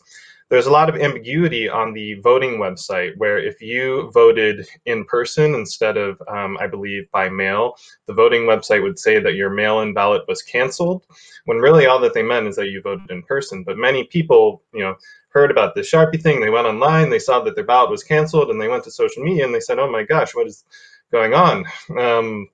There's 0.50 0.68
a 0.68 0.72
lot 0.72 0.88
of 0.88 1.02
ambiguity 1.02 1.68
on 1.68 1.94
the 1.94 2.16
voting 2.16 2.60
website 2.60 3.18
where 3.18 3.40
if 3.40 3.60
you 3.60 4.12
voted 4.12 4.68
in 4.86 5.04
person 5.06 5.56
instead 5.56 5.98
of, 5.98 6.22
um, 6.28 6.58
I 6.60 6.68
believe, 6.68 7.10
by 7.10 7.28
mail, 7.30 7.76
the 8.06 8.14
voting 8.14 8.42
website 8.42 8.84
would 8.84 9.00
say 9.00 9.20
that 9.20 9.36
your 9.36 9.50
mail-in 9.50 9.96
ballot 9.96 10.24
was 10.28 10.44
canceled, 10.44 11.08
when 11.46 11.58
really 11.58 11.88
all 11.88 12.00
that 12.02 12.14
they 12.14 12.22
meant 12.22 12.48
is 12.48 12.58
that 12.58 12.70
you 12.70 12.82
voted 12.84 13.10
in 13.10 13.24
person. 13.24 13.64
But 13.64 13.78
many 13.78 14.04
people, 14.04 14.62
you 14.74 14.82
know, 14.82 14.96
heard 15.32 15.52
about 15.52 15.76
the 15.76 15.82
Sharpie 15.82 16.22
thing. 16.22 16.42
They 16.42 16.50
went 16.50 16.68
online, 16.68 17.10
they 17.10 17.20
saw 17.20 17.42
that 17.42 17.56
their 17.56 17.66
ballot 17.66 17.90
was 17.92 18.04
canceled, 18.04 18.50
and 18.50 18.60
they 18.60 18.68
went 18.68 18.84
to 18.86 18.92
social 18.92 19.24
media 19.24 19.46
and 19.46 19.54
they 19.54 19.60
said, 19.60 19.80
"Oh 19.80 19.92
my 19.92 20.04
gosh, 20.04 20.36
what 20.36 20.48
is 20.48 20.64
going 21.12 21.34
on?" 21.34 21.66
Um, 21.98 22.50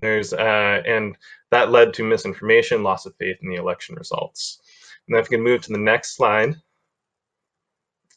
there's 0.00 0.32
uh, 0.32 0.82
and 0.86 1.16
that 1.50 1.70
led 1.70 1.94
to 1.94 2.04
misinformation, 2.04 2.82
loss 2.82 3.06
of 3.06 3.14
faith 3.16 3.38
in 3.42 3.50
the 3.50 3.56
election 3.56 3.94
results. 3.96 4.60
And 5.08 5.16
if 5.18 5.28
we 5.28 5.36
can 5.36 5.44
move 5.44 5.62
to 5.62 5.72
the 5.72 5.78
next 5.78 6.16
slide. 6.16 6.56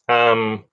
Um, 0.08 0.64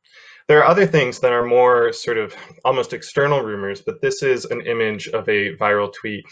there 0.48 0.60
are 0.60 0.66
other 0.66 0.86
things 0.86 1.20
that 1.20 1.32
are 1.32 1.46
more 1.46 1.94
sort 1.94 2.18
of 2.18 2.36
almost 2.66 2.94
external 2.94 3.42
rumors, 3.42 3.82
but 3.82 4.02
this 4.02 4.22
is 4.22 4.46
an 4.46 4.62
image 4.62 5.08
of 5.08 5.28
a 5.30 5.56
viral 5.56 5.92
tweet 5.94 6.26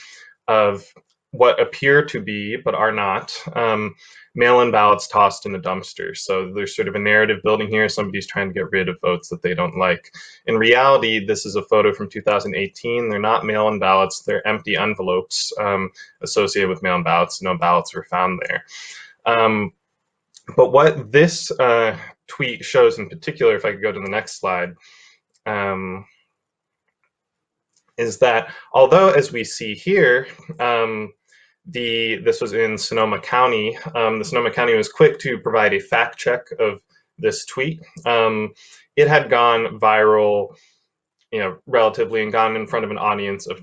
of 0.47 0.85
what 1.31 1.61
appear 1.61 2.03
to 2.05 2.21
be, 2.21 2.57
but 2.57 2.75
are 2.75 2.91
not, 2.91 3.33
um, 3.53 3.95
mail-in 4.35 4.71
ballots 4.71 5.07
tossed 5.07 5.45
in 5.45 5.51
the 5.51 5.59
dumpster. 5.59 6.15
So 6.15 6.53
there's 6.53 6.75
sort 6.75 6.87
of 6.87 6.95
a 6.95 6.99
narrative 6.99 7.41
building 7.43 7.67
here. 7.67 7.89
Somebody's 7.89 8.27
trying 8.27 8.47
to 8.47 8.53
get 8.53 8.71
rid 8.71 8.87
of 8.87 8.99
votes 9.01 9.27
that 9.29 9.41
they 9.41 9.53
don't 9.53 9.77
like. 9.77 10.13
In 10.45 10.57
reality, 10.57 11.25
this 11.25 11.45
is 11.45 11.55
a 11.55 11.63
photo 11.63 11.93
from 11.93 12.09
2018. 12.09 13.09
They're 13.09 13.19
not 13.19 13.45
mail-in 13.45 13.79
ballots. 13.79 14.21
They're 14.21 14.45
empty 14.47 14.77
envelopes 14.77 15.51
um, 15.59 15.91
associated 16.21 16.69
with 16.69 16.83
mail-in 16.83 17.03
ballots. 17.03 17.41
No 17.41 17.57
ballots 17.57 17.93
were 17.93 18.03
found 18.03 18.41
there. 18.47 18.63
Um, 19.25 19.73
but 20.55 20.71
what 20.71 21.11
this 21.11 21.51
uh, 21.59 21.97
tweet 22.27 22.63
shows 22.63 22.99
in 22.99 23.09
particular, 23.09 23.55
if 23.55 23.65
I 23.65 23.71
could 23.71 23.81
go 23.81 23.91
to 23.91 23.99
the 23.99 24.09
next 24.09 24.39
slide, 24.39 24.75
um, 25.45 26.05
is 27.97 28.17
that 28.19 28.53
although, 28.73 29.09
as 29.09 29.31
we 29.31 29.43
see 29.43 29.75
here, 29.75 30.27
um, 30.59 31.13
the 31.65 32.17
this 32.17 32.41
was 32.41 32.53
in 32.53 32.77
Sonoma 32.77 33.19
County. 33.19 33.77
Um, 33.95 34.19
the 34.19 34.25
Sonoma 34.25 34.51
County 34.51 34.73
was 34.75 34.89
quick 34.89 35.19
to 35.19 35.37
provide 35.37 35.73
a 35.73 35.79
fact 35.79 36.17
check 36.17 36.41
of 36.59 36.81
this 37.17 37.45
tweet. 37.45 37.81
Um, 38.05 38.53
it 38.95 39.07
had 39.07 39.29
gone 39.29 39.79
viral, 39.79 40.55
you 41.31 41.39
know, 41.39 41.57
relatively, 41.67 42.23
and 42.23 42.31
gone 42.31 42.55
in 42.55 42.67
front 42.67 42.85
of 42.85 42.91
an 42.91 42.97
audience 42.97 43.47
of 43.47 43.61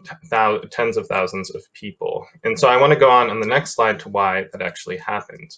tens 0.70 0.96
of 0.96 1.06
thousands 1.06 1.54
of 1.54 1.62
people. 1.74 2.26
And 2.44 2.58
so 2.58 2.68
I 2.68 2.80
want 2.80 2.92
to 2.92 2.98
go 2.98 3.10
on 3.10 3.30
on 3.30 3.40
the 3.40 3.46
next 3.46 3.74
slide 3.74 3.98
to 4.00 4.08
why 4.08 4.46
that 4.52 4.62
actually 4.62 4.96
happened. 4.98 5.50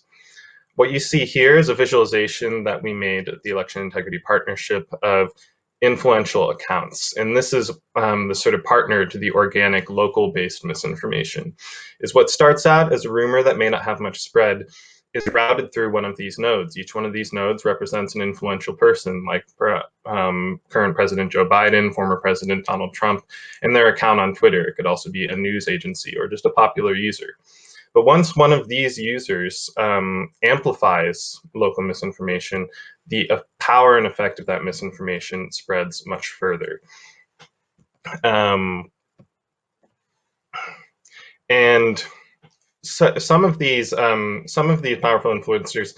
What 0.77 0.93
you 0.93 0.99
see 0.99 1.27
here 1.27 1.59
is 1.59 1.69
a 1.69 1.75
visualization 1.75 2.65
that 2.65 2.83
we 2.83 2.95
made 2.95 3.29
at 3.29 3.43
the 3.43 3.51
Election 3.51 3.83
Integrity 3.83 4.19
Partnership 4.21 4.89
of 5.03 5.29
influential 5.83 6.51
accounts. 6.51 7.17
And 7.17 7.37
this 7.37 7.53
is 7.53 7.71
um, 7.97 8.29
the 8.29 8.35
sort 8.35 8.55
of 8.55 8.65
partner 8.65 9.07
to 9.07 9.19
the 9.19 9.31
organic 9.31 9.89
local 9.89 10.33
based 10.33 10.65
misinformation 10.65 11.55
is 12.01 12.15
what 12.15 12.31
starts 12.31 12.67
out 12.67 12.93
as 12.93 13.05
a 13.05 13.13
rumor 13.13 13.43
that 13.43 13.59
may 13.59 13.69
not 13.69 13.85
have 13.85 14.01
much 14.01 14.21
spread 14.21 14.67
is 15.13 15.27
routed 15.33 15.73
through 15.73 15.93
one 15.93 16.05
of 16.05 16.17
these 16.17 16.39
nodes. 16.39 16.77
Each 16.77 16.95
one 16.95 17.05
of 17.05 17.13
these 17.13 17.33
nodes 17.33 17.65
represents 17.65 18.15
an 18.15 18.21
influential 18.21 18.75
person 18.75 19.25
like 19.27 19.45
um, 20.07 20.61
current 20.69 20.95
President 20.95 21.33
Joe 21.33 21.49
Biden, 21.49 21.93
former 21.93 22.17
President 22.17 22.65
Donald 22.65 22.95
Trump, 22.95 23.25
and 23.63 23.75
their 23.75 23.89
account 23.89 24.21
on 24.21 24.35
Twitter. 24.35 24.65
It 24.65 24.77
could 24.77 24.87
also 24.87 25.11
be 25.11 25.27
a 25.27 25.35
news 25.35 25.67
agency 25.67 26.17
or 26.17 26.29
just 26.29 26.47
a 26.47 26.51
popular 26.51 26.95
user. 26.95 27.37
But 27.93 28.05
once 28.05 28.37
one 28.37 28.53
of 28.53 28.69
these 28.69 28.97
users 28.97 29.69
um, 29.77 30.31
amplifies 30.45 31.41
local 31.57 31.83
misinformation, 31.83 32.69
the 33.11 33.31
power 33.61 33.99
and 33.99 34.07
effect 34.07 34.41
of 34.41 34.47
that 34.47 34.65
misinformation 34.65 35.53
spreads 35.53 36.05
much 36.07 36.29
further. 36.29 36.81
Um, 38.25 38.91
and 41.49 42.03
so, 42.83 43.19
some 43.19 43.45
of 43.45 43.59
these 43.59 43.93
um, 43.93 44.45
some 44.47 44.71
of 44.71 44.83
these 44.83 44.99
powerful 44.99 45.33
influencers 45.33 45.95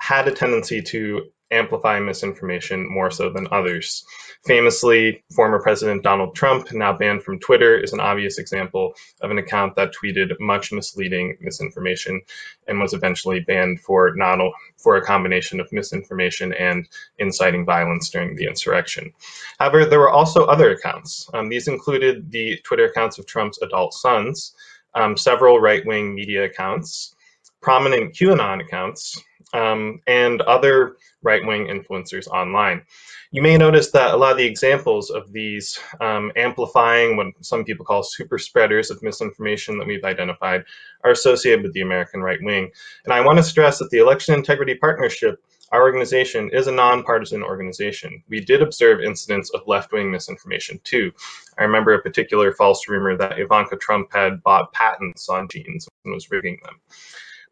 had 0.00 0.28
a 0.28 0.32
tendency 0.32 0.82
to 0.82 1.26
amplify 1.50 2.00
misinformation 2.00 2.88
more 2.90 3.10
so 3.10 3.30
than 3.30 3.46
others. 3.50 4.04
Famously, 4.44 5.22
former 5.34 5.60
President 5.62 6.02
Donald 6.02 6.34
Trump, 6.34 6.72
now 6.72 6.92
banned 6.92 7.22
from 7.22 7.38
Twitter, 7.38 7.78
is 7.78 7.92
an 7.92 8.00
obvious 8.00 8.38
example 8.38 8.94
of 9.20 9.30
an 9.30 9.38
account 9.38 9.76
that 9.76 9.94
tweeted 9.94 10.38
much 10.40 10.72
misleading 10.72 11.36
misinformation 11.40 12.20
and 12.66 12.80
was 12.80 12.92
eventually 12.92 13.40
banned 13.40 13.80
for 13.80 14.14
not 14.16 14.34
for 14.76 14.96
a 14.96 15.04
combination 15.04 15.60
of 15.60 15.72
misinformation 15.72 16.52
and 16.54 16.88
inciting 17.18 17.64
violence 17.64 18.10
during 18.10 18.34
the 18.36 18.46
insurrection. 18.46 19.12
However, 19.58 19.84
there 19.84 20.00
were 20.00 20.10
also 20.10 20.44
other 20.44 20.70
accounts. 20.70 21.28
Um, 21.32 21.48
these 21.48 21.68
included 21.68 22.30
the 22.30 22.58
Twitter 22.64 22.86
accounts 22.86 23.18
of 23.18 23.26
Trump's 23.26 23.60
adult 23.62 23.94
sons, 23.94 24.54
um, 24.94 25.16
several 25.16 25.60
right-wing 25.60 26.14
media 26.14 26.44
accounts, 26.44 27.14
prominent 27.60 28.14
QAnon 28.14 28.60
accounts, 28.60 29.22
um, 29.52 30.00
and 30.06 30.40
other 30.42 30.96
right-wing 31.22 31.66
influencers 31.66 32.26
online. 32.28 32.82
You 33.30 33.42
may 33.42 33.56
notice 33.56 33.90
that 33.90 34.14
a 34.14 34.16
lot 34.16 34.32
of 34.32 34.38
the 34.38 34.46
examples 34.46 35.10
of 35.10 35.32
these 35.32 35.78
um, 36.00 36.30
amplifying 36.36 37.16
what 37.16 37.28
some 37.40 37.64
people 37.64 37.84
call 37.84 38.02
super 38.02 38.38
spreaders 38.38 38.90
of 38.90 39.02
misinformation 39.02 39.78
that 39.78 39.86
we've 39.86 40.04
identified 40.04 40.64
are 41.02 41.10
associated 41.10 41.62
with 41.62 41.72
the 41.72 41.80
American 41.80 42.20
right 42.20 42.38
wing. 42.42 42.70
And 43.04 43.12
I 43.12 43.24
want 43.24 43.38
to 43.38 43.42
stress 43.42 43.78
that 43.78 43.90
the 43.90 43.98
Election 43.98 44.34
Integrity 44.34 44.74
Partnership, 44.76 45.42
our 45.72 45.82
organization, 45.82 46.50
is 46.50 46.68
a 46.68 46.72
nonpartisan 46.72 47.42
organization. 47.42 48.22
We 48.28 48.40
did 48.40 48.62
observe 48.62 49.00
incidents 49.00 49.50
of 49.50 49.66
left-wing 49.66 50.10
misinformation 50.10 50.78
too. 50.84 51.10
I 51.58 51.64
remember 51.64 51.94
a 51.94 52.02
particular 52.02 52.52
false 52.52 52.86
rumor 52.86 53.16
that 53.16 53.40
Ivanka 53.40 53.76
Trump 53.76 54.12
had 54.12 54.42
bought 54.42 54.72
patents 54.72 55.28
on 55.28 55.48
genes 55.48 55.88
and 56.04 56.14
was 56.14 56.30
rigging 56.30 56.60
them. 56.62 56.78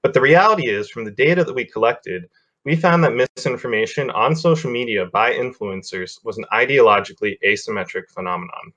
But 0.03 0.15
the 0.15 0.21
reality 0.21 0.69
is, 0.69 0.91
from 0.91 1.05
the 1.05 1.11
data 1.11 1.45
that 1.45 1.55
we 1.55 1.65
collected, 1.65 2.29
we 2.65 2.77
found 2.77 3.03
that 3.05 3.29
misinformation 3.37 4.11
on 4.11 4.37
social 4.37 4.71
media 4.71 5.07
by 5.07 5.33
influencers 5.33 6.25
was 6.25 6.39
an 6.39 6.45
ideologically 6.53 7.39
asymmetric 7.45 8.09
phenomenon, 8.11 8.73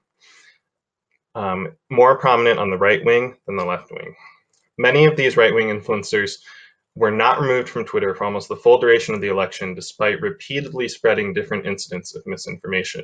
um, 1.36 1.76
more 1.90 2.18
prominent 2.18 2.60
on 2.60 2.70
the 2.70 2.78
right 2.78 3.04
wing 3.06 3.36
than 3.46 3.58
the 3.58 3.66
left 3.66 3.92
wing. 3.92 4.16
Many 4.78 5.06
of 5.06 5.16
these 5.16 5.38
right 5.38 5.54
wing 5.54 5.68
influencers 5.68 6.38
were 6.96 7.12
not 7.12 7.42
removed 7.42 7.68
from 7.68 7.86
Twitter 7.86 8.16
for 8.16 8.24
almost 8.24 8.48
the 8.48 8.56
full 8.56 8.80
duration 8.80 9.14
of 9.14 9.22
the 9.22 9.28
election, 9.28 9.76
despite 9.76 10.22
repeatedly 10.22 10.88
spreading 10.88 11.34
different 11.34 11.66
incidents 11.66 12.16
of 12.16 12.26
misinformation. 12.26 13.04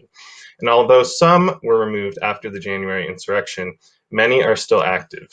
And 0.60 0.70
although 0.70 1.04
some 1.04 1.60
were 1.62 1.86
removed 1.86 2.18
after 2.22 2.50
the 2.50 2.60
January 2.60 3.08
insurrection, 3.08 3.76
many 4.10 4.44
are 4.44 4.56
still 4.56 4.82
active. 4.82 5.28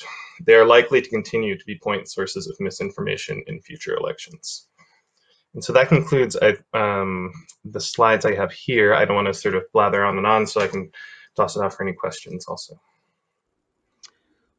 They 0.44 0.54
are 0.54 0.66
likely 0.66 1.00
to 1.00 1.08
continue 1.08 1.56
to 1.56 1.64
be 1.64 1.78
point 1.78 2.10
sources 2.10 2.48
of 2.48 2.56
misinformation 2.58 3.44
in 3.46 3.60
future 3.60 3.96
elections. 3.96 4.66
And 5.54 5.62
so 5.62 5.72
that 5.72 5.88
concludes 5.88 6.36
um, 6.74 7.32
the 7.64 7.80
slides 7.80 8.26
I 8.26 8.34
have 8.34 8.52
here. 8.52 8.92
I 8.92 9.04
don't 9.04 9.16
want 9.16 9.28
to 9.28 9.34
sort 9.34 9.54
of 9.54 9.64
blather 9.72 10.04
on 10.04 10.18
and 10.18 10.26
on, 10.26 10.46
so 10.46 10.60
I 10.60 10.66
can 10.66 10.90
toss 11.36 11.56
it 11.56 11.62
off 11.62 11.76
for 11.76 11.84
any 11.84 11.94
questions 11.94 12.46
also. 12.46 12.78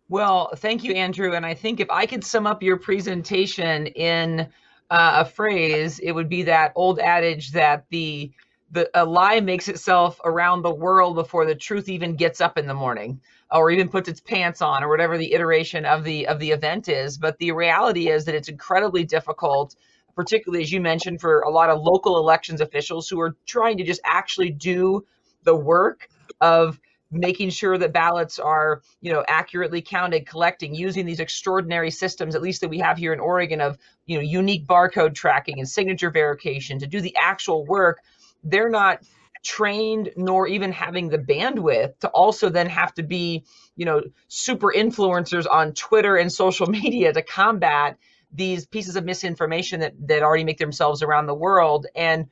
Well, 0.10 0.50
thank 0.58 0.84
you, 0.84 0.93
Andrew. 0.93 1.36
And 1.36 1.45
I 1.45 1.54
think 1.54 1.80
if 1.80 1.89
I 1.91 2.06
could 2.06 2.24
sum 2.24 2.48
up 2.48 2.63
your 2.63 2.78
presentation 2.78 3.88
in 3.88 4.41
uh, 4.89 5.24
a 5.24 5.26
phrase, 5.26 6.00
it 6.00 6.12
would 6.12 6.30
be 6.30 6.43
that 6.43 6.74
old 6.76 7.00
adage 7.00 7.52
that 7.52 7.86
the 7.89 8.32
the 8.72 8.89
a 8.93 9.04
lie 9.04 9.39
makes 9.39 9.67
itself 9.67 10.19
around 10.26 10.62
the 10.62 10.74
world 10.74 11.15
before 11.15 11.45
the 11.45 11.56
truth 11.56 11.89
even 11.89 12.15
gets 12.15 12.41
up 12.41 12.58
in 12.58 12.67
the 12.67 12.74
morning 12.74 13.19
or 13.52 13.72
even 13.72 13.89
puts 13.89 14.08
its 14.08 14.19
pants 14.19 14.62
on 14.62 14.84
or 14.84 14.89
whatever 14.89 15.17
the 15.17 15.34
iteration 15.34 15.86
of 15.86 16.04
the 16.04 16.28
of 16.28 16.39
the 16.39 16.52
event 16.52 16.88
is 16.88 17.17
but 17.17 17.36
the 17.39 17.52
reality 17.52 18.10
is 18.10 18.26
that 18.26 18.36
it's 18.36 18.48
incredibly 18.48 19.04
difficult 19.04 19.76
particularly 20.15 20.62
as 20.63 20.72
you 20.72 20.82
mentioned, 20.82 21.22
for 21.22 21.39
a 21.41 21.50
lot 21.50 21.69
of 21.69 21.82
local 21.82 22.17
elections 22.17 22.62
officials 22.62 23.08
who 23.08 23.19
are 23.22 23.36
trying 23.45 23.78
to 23.78 23.86
just 23.86 24.02
actually 24.04 24.50
do 24.52 25.04
the 25.43 25.56
work 25.56 26.10
of 26.41 26.80
making 27.12 27.50
sure 27.50 27.78
that 27.78 27.91
ballots 27.91 28.38
are 28.39 28.82
you 29.02 29.12
know 29.12 29.24
accurately 29.28 29.82
counted 29.82 30.28
collecting 30.28 30.76
using 30.76 31.06
these 31.06 31.19
extraordinary 31.19 31.89
systems 31.89 32.36
at 32.36 32.41
least 32.41 32.62
that 32.62 32.69
we 32.69 32.78
have 32.78 32.98
here 32.98 33.13
in 33.13 33.19
oregon 33.19 33.60
of 33.62 33.78
you 34.06 34.15
know 34.15 34.22
unique 34.22 34.67
barcode 34.67 35.15
tracking 35.15 35.60
and 35.60 35.67
signature 35.67 36.12
verification 36.12 36.80
to 36.80 36.88
do 36.88 37.02
the 37.02 37.15
actual 37.19 37.65
work. 37.65 38.00
They're 38.43 38.69
not 38.69 39.02
trained 39.43 40.12
nor 40.17 40.48
even 40.48 40.72
having 40.72 41.08
the 41.08 41.17
bandwidth 41.17 41.98
to 42.00 42.10
also 42.10 42.50
then 42.50 42.67
have 42.67 42.93
to 42.93 43.04
be 43.04 43.43
you 43.76 43.86
know 43.86 44.02
super 44.28 44.74
influencers 44.76 45.45
on 45.50 45.74
twitter 45.74 46.17
and 46.17 46.32
social 46.32 46.67
media 46.69 47.13
to 47.13 47.22
combat 47.22 47.98
these 48.32 48.65
pieces 48.65 48.95
of 48.95 49.06
misinformation 49.06 49.80
that 49.80 49.93
that 50.08 50.24
already 50.24 50.43
make 50.43 50.58
themselves 50.58 51.02
around 51.02 51.26
the 51.26 51.34
world. 51.34 51.88
And 51.95 52.28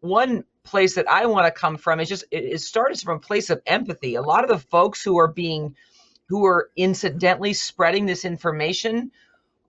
one 0.00 0.44
place 0.66 0.94
that 0.94 1.08
i 1.08 1.26
want 1.26 1.46
to 1.46 1.60
come 1.60 1.76
from 1.76 2.00
is 2.00 2.08
just 2.08 2.24
it, 2.30 2.44
it 2.44 2.60
started 2.60 3.00
from 3.00 3.16
a 3.16 3.20
place 3.20 3.50
of 3.50 3.62
empathy. 3.66 4.14
A 4.14 4.22
lot 4.22 4.44
of 4.44 4.50
the 4.50 4.58
folks 4.58 5.02
who 5.02 5.18
are 5.18 5.28
being 5.28 5.74
who 6.28 6.44
are 6.44 6.70
incidentally 6.76 7.52
spreading 7.52 8.04
this 8.06 8.24
information 8.24 9.10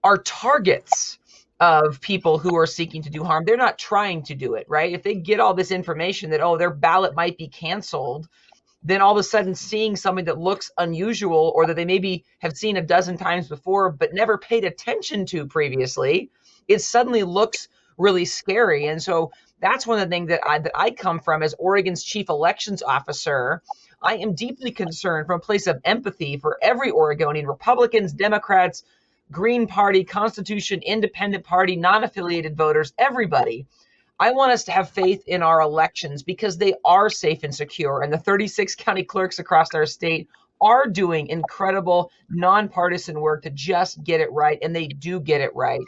are 0.02 0.18
targets 0.18 1.18
of 1.60 2.00
people 2.00 2.38
who 2.38 2.56
are 2.56 2.66
seeking 2.66 3.02
to 3.02 3.10
do 3.10 3.24
harm. 3.24 3.44
They're 3.44 3.56
not 3.56 3.78
trying 3.78 4.22
to 4.24 4.34
do 4.34 4.54
it 4.54 4.66
right? 4.68 4.92
If 4.92 5.02
they 5.02 5.14
get 5.14 5.40
all 5.40 5.54
this 5.54 5.70
information 5.70 6.30
that 6.30 6.42
oh 6.42 6.58
their 6.58 6.70
ballot 6.74 7.14
might 7.14 7.38
be 7.38 7.48
canceled 7.48 8.28
then 8.82 9.00
all 9.00 9.12
of 9.12 9.18
a 9.18 9.22
sudden 9.22 9.54
seeing 9.54 9.96
something 9.96 10.24
that 10.24 10.38
looks 10.38 10.70
unusual 10.78 11.52
or 11.54 11.66
that 11.66 11.74
they 11.74 11.84
maybe 11.84 12.24
have 12.38 12.56
seen 12.56 12.76
a 12.76 12.82
dozen 12.82 13.16
times 13.18 13.48
before 13.48 13.90
but 13.90 14.14
never 14.14 14.38
paid 14.38 14.64
attention 14.64 15.26
to 15.26 15.46
previously, 15.46 16.30
it 16.68 16.80
suddenly 16.80 17.24
looks 17.24 17.68
really 17.98 18.24
scary. 18.24 18.86
And 18.86 19.02
so 19.02 19.32
that's 19.60 19.86
one 19.86 19.98
of 19.98 20.08
the 20.08 20.14
things 20.14 20.28
that 20.28 20.40
I 20.46 20.58
that 20.60 20.72
I 20.74 20.90
come 20.90 21.18
from 21.20 21.42
as 21.42 21.54
Oregon's 21.58 22.02
chief 22.04 22.28
elections 22.28 22.82
officer. 22.82 23.62
I 24.02 24.16
am 24.16 24.34
deeply 24.34 24.70
concerned 24.70 25.26
from 25.26 25.38
a 25.38 25.42
place 25.42 25.66
of 25.66 25.80
empathy 25.84 26.36
for 26.36 26.58
every 26.62 26.90
Oregonian, 26.92 27.46
Republicans, 27.46 28.12
Democrats, 28.12 28.84
Green 29.32 29.66
Party, 29.66 30.04
Constitution, 30.04 30.80
Independent 30.82 31.44
Party, 31.44 31.76
non-affiliated 31.76 32.56
voters, 32.56 32.92
everybody 32.98 33.66
I 34.20 34.32
want 34.32 34.50
us 34.52 34.64
to 34.64 34.72
have 34.72 34.90
faith 34.90 35.22
in 35.28 35.42
our 35.42 35.60
elections 35.60 36.22
because 36.24 36.58
they 36.58 36.74
are 36.84 37.08
safe 37.08 37.44
and 37.44 37.54
secure. 37.54 38.02
And 38.02 38.12
the 38.12 38.18
36 38.18 38.74
county 38.76 39.04
clerks 39.04 39.38
across 39.38 39.68
our 39.74 39.86
state 39.86 40.28
are 40.60 40.88
doing 40.88 41.28
incredible 41.28 42.10
nonpartisan 42.28 43.20
work 43.20 43.42
to 43.44 43.50
just 43.50 44.02
get 44.02 44.20
it 44.20 44.32
right. 44.32 44.58
And 44.60 44.74
they 44.74 44.88
do 44.88 45.20
get 45.20 45.40
it 45.40 45.54
right. 45.54 45.80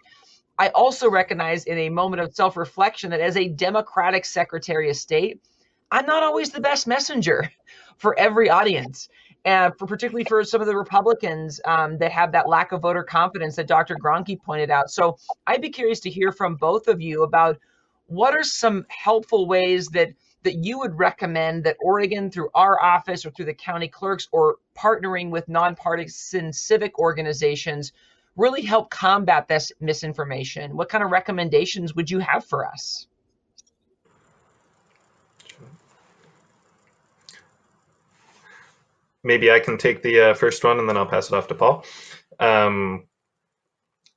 I 0.60 0.68
also 0.68 1.08
recognize 1.08 1.64
in 1.64 1.78
a 1.78 1.88
moment 1.88 2.20
of 2.20 2.34
self 2.34 2.54
reflection 2.58 3.10
that 3.12 3.20
as 3.20 3.38
a 3.38 3.48
Democratic 3.48 4.26
Secretary 4.26 4.90
of 4.90 4.96
State, 4.96 5.40
I'm 5.90 6.04
not 6.04 6.22
always 6.22 6.50
the 6.50 6.60
best 6.60 6.86
messenger 6.86 7.50
for 7.96 8.16
every 8.18 8.50
audience. 8.50 9.08
And 9.46 9.72
for 9.78 9.86
particularly 9.86 10.24
for 10.24 10.44
some 10.44 10.60
of 10.60 10.66
the 10.66 10.76
Republicans 10.76 11.62
um, 11.64 11.96
that 11.96 12.12
have 12.12 12.32
that 12.32 12.46
lack 12.46 12.72
of 12.72 12.82
voter 12.82 13.02
confidence 13.02 13.56
that 13.56 13.68
Dr. 13.68 13.96
Gronke 13.96 14.38
pointed 14.42 14.70
out. 14.70 14.90
So 14.90 15.16
I'd 15.46 15.62
be 15.62 15.70
curious 15.70 16.00
to 16.00 16.10
hear 16.10 16.30
from 16.30 16.56
both 16.56 16.88
of 16.88 17.00
you 17.00 17.22
about 17.22 17.56
what 18.04 18.34
are 18.34 18.42
some 18.42 18.84
helpful 18.90 19.48
ways 19.48 19.88
that 19.88 20.10
that 20.42 20.56
you 20.64 20.78
would 20.78 20.98
recommend 20.98 21.64
that 21.64 21.76
Oregon, 21.80 22.30
through 22.30 22.50
our 22.54 22.82
office 22.82 23.24
or 23.24 23.30
through 23.30 23.46
the 23.46 23.54
county 23.54 23.88
clerks 23.88 24.28
or 24.32 24.56
partnering 24.76 25.30
with 25.30 25.48
nonpartisan 25.48 26.52
civic 26.52 26.98
organizations, 26.98 27.92
really 28.36 28.62
help 28.62 28.90
combat 28.90 29.48
this 29.48 29.72
misinformation? 29.80 30.76
What 30.76 30.88
kind 30.88 31.04
of 31.04 31.10
recommendations 31.10 31.94
would 31.94 32.10
you 32.10 32.18
have 32.20 32.44
for 32.44 32.66
us? 32.66 33.06
Maybe 39.22 39.50
I 39.50 39.60
can 39.60 39.76
take 39.76 40.02
the 40.02 40.30
uh, 40.30 40.34
first 40.34 40.64
one 40.64 40.78
and 40.78 40.88
then 40.88 40.96
I'll 40.96 41.06
pass 41.06 41.28
it 41.28 41.34
off 41.34 41.48
to 41.48 41.54
Paul. 41.54 41.84
Um, 42.38 43.04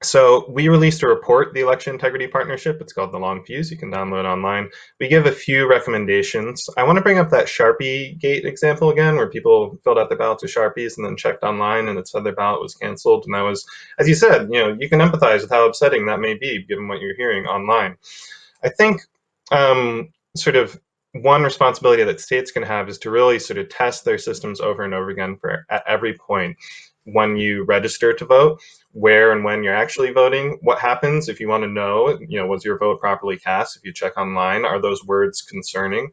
so 0.04 0.46
we 0.50 0.68
released 0.68 1.04
a 1.04 1.08
report, 1.08 1.54
the 1.54 1.62
Election 1.62 1.94
Integrity 1.94 2.28
Partnership. 2.28 2.80
It's 2.82 2.94
called 2.94 3.12
The 3.12 3.18
Long 3.18 3.44
Fuse. 3.44 3.72
You 3.72 3.78
can 3.78 3.92
download 3.92 4.26
online. 4.26 4.70
We 5.00 5.08
give 5.08 5.26
a 5.26 5.32
few 5.32 5.70
recommendations. 5.70 6.70
I 6.78 6.84
want 6.84 6.98
to 6.98 7.02
bring 7.02 7.18
up 7.18 7.30
that 7.32 7.48
Sharpie 7.48 8.20
Gate 8.20 8.46
example 8.46 8.90
again, 8.90 9.16
where 9.16 9.30
people 9.30 9.80
filled 9.84 9.98
out 9.98 10.10
their 10.10 10.18
ballots 10.18 10.44
with 10.44 10.54
Sharpies 10.54 10.98
and 10.98 11.06
then 11.06 11.18
checked 11.18 11.44
online 11.44 11.88
and 11.88 11.98
it 11.98 12.08
said 12.08 12.24
their 12.24 12.36
ballot 12.36 12.62
was 12.62 12.76
canceled. 12.76 13.26
And 13.26 13.34
that 13.36 13.42
was, 13.42 13.66
as 14.00 14.08
you 14.08 14.16
said, 14.16 14.50
you 14.52 14.60
know, 14.60 14.78
you 14.80 14.90
can 14.90 15.00
empathize 15.00 15.42
with 15.42 15.52
how 15.52 15.68
upsetting 15.68 16.06
that 16.08 16.20
may 16.20 16.36
be 16.36 16.64
given 16.64 16.88
what 16.88 17.02
you're 17.02 17.16
hearing 17.16 17.46
online. 17.46 17.98
I 18.64 18.70
think 18.70 19.02
um, 19.52 20.10
sort 20.36 20.56
of 20.56 20.80
one 21.14 21.44
responsibility 21.44 22.04
that 22.04 22.20
states 22.20 22.52
can 22.52 22.64
have 22.64 22.90
is 22.90 22.98
to 23.00 23.12
really 23.12 23.40
sort 23.40 23.60
of 23.60 23.70
test 23.70 24.04
their 24.04 24.18
systems 24.18 24.60
over 24.60 24.84
and 24.84 24.94
over 24.94 25.10
again 25.10 25.38
for 25.38 25.66
at 25.70 25.84
every 25.88 26.18
point 26.18 26.58
when 27.06 27.38
you 27.38 27.66
register 27.66 28.14
to 28.14 28.26
vote, 28.26 28.62
where 28.94 29.32
and 29.32 29.44
when 29.44 29.64
you're 29.64 29.76
actually 29.76 30.12
voting, 30.12 30.58
what 30.62 30.80
happens 30.80 31.28
if 31.28 31.40
you 31.40 31.48
want 31.48 31.64
to 31.64 31.70
know, 31.70 32.18
you 32.28 32.40
know, 32.40 32.48
was 32.48 32.64
your 32.64 32.78
vote 32.78 33.00
properly 33.00 33.38
cast? 33.38 33.76
If 33.76 33.84
you 33.84 33.92
check 33.92 34.18
online, 34.18 34.66
are 34.66 34.82
those 34.82 35.04
words 35.04 35.42
concerning? 35.42 36.12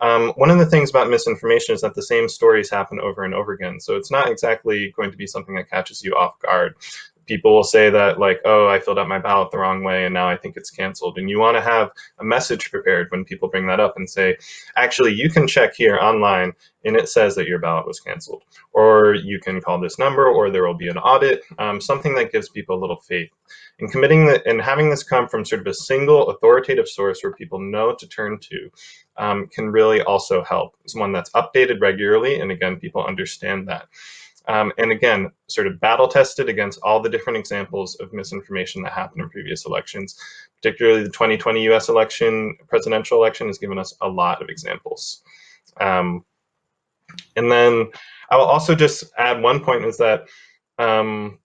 Um, 0.00 0.32
one 0.36 0.50
of 0.50 0.58
the 0.58 0.66
things 0.66 0.90
about 0.90 1.08
misinformation 1.08 1.74
is 1.74 1.80
that 1.80 1.94
the 1.94 2.02
same 2.02 2.28
stories 2.28 2.68
happen 2.68 3.00
over 3.00 3.22
and 3.22 3.32
over 3.32 3.52
again. 3.52 3.80
So 3.80 3.96
it's 3.96 4.10
not 4.10 4.28
exactly 4.28 4.92
going 4.96 5.12
to 5.12 5.16
be 5.16 5.26
something 5.26 5.54
that 5.54 5.70
catches 5.70 6.02
you 6.02 6.14
off 6.14 6.38
guard 6.40 6.74
people 7.26 7.54
will 7.54 7.64
say 7.64 7.90
that 7.90 8.18
like 8.18 8.40
oh 8.44 8.68
i 8.68 8.78
filled 8.78 8.98
out 8.98 9.08
my 9.08 9.18
ballot 9.18 9.50
the 9.50 9.58
wrong 9.58 9.82
way 9.82 10.04
and 10.04 10.14
now 10.14 10.28
i 10.28 10.36
think 10.36 10.56
it's 10.56 10.70
canceled. 10.70 11.18
And 11.18 11.28
you 11.28 11.38
want 11.38 11.56
to 11.56 11.60
have 11.60 11.90
a 12.18 12.24
message 12.24 12.70
prepared 12.70 13.10
when 13.10 13.24
people 13.24 13.48
bring 13.48 13.66
that 13.66 13.80
up 13.80 13.94
and 13.96 14.08
say 14.08 14.36
actually 14.76 15.12
you 15.12 15.30
can 15.30 15.46
check 15.46 15.74
here 15.74 15.98
online 15.98 16.52
and 16.84 16.96
it 16.96 17.08
says 17.08 17.34
that 17.34 17.48
your 17.48 17.58
ballot 17.58 17.86
was 17.86 17.98
canceled. 18.00 18.44
Or 18.72 19.14
you 19.14 19.40
can 19.40 19.60
call 19.60 19.80
this 19.80 19.98
number 19.98 20.26
or 20.28 20.50
there 20.50 20.66
will 20.66 20.74
be 20.74 20.88
an 20.88 20.98
audit 20.98 21.42
um, 21.58 21.80
something 21.80 22.14
that 22.14 22.32
gives 22.32 22.48
people 22.48 22.78
a 22.78 22.80
little 22.80 23.00
faith. 23.00 23.30
And 23.78 23.90
committing 23.90 24.26
that 24.26 24.46
and 24.46 24.60
having 24.60 24.88
this 24.88 25.02
come 25.02 25.28
from 25.28 25.44
sort 25.44 25.60
of 25.60 25.66
a 25.66 25.74
single 25.74 26.30
authoritative 26.30 26.88
source 26.88 27.22
where 27.22 27.32
people 27.32 27.58
know 27.58 27.94
to 27.94 28.06
turn 28.08 28.38
to 28.38 28.70
um, 29.16 29.48
can 29.48 29.70
really 29.70 30.00
also 30.02 30.42
help. 30.44 30.76
It's 30.84 30.94
one 30.94 31.12
that's 31.12 31.30
updated 31.30 31.80
regularly 31.80 32.40
and 32.40 32.50
again 32.50 32.76
people 32.76 33.04
understand 33.04 33.68
that 33.68 33.88
um, 34.48 34.72
and 34.78 34.92
again, 34.92 35.30
sort 35.48 35.66
of 35.66 35.80
battle 35.80 36.08
tested 36.08 36.48
against 36.48 36.78
all 36.82 37.00
the 37.00 37.08
different 37.08 37.38
examples 37.38 37.96
of 37.96 38.12
misinformation 38.12 38.82
that 38.82 38.92
happened 38.92 39.22
in 39.22 39.30
previous 39.30 39.66
elections. 39.66 40.18
Particularly 40.62 41.02
the 41.02 41.10
2020 41.10 41.66
US 41.72 41.88
election, 41.88 42.56
presidential 42.68 43.18
election, 43.18 43.48
has 43.48 43.58
given 43.58 43.78
us 43.78 43.94
a 44.00 44.08
lot 44.08 44.42
of 44.42 44.48
examples. 44.48 45.22
Um, 45.80 46.24
and 47.34 47.50
then 47.50 47.90
I 48.30 48.36
will 48.36 48.44
also 48.44 48.74
just 48.74 49.04
add 49.18 49.42
one 49.42 49.60
point 49.60 49.84
is 49.84 49.96
that 49.98 50.28
um, 50.78 51.38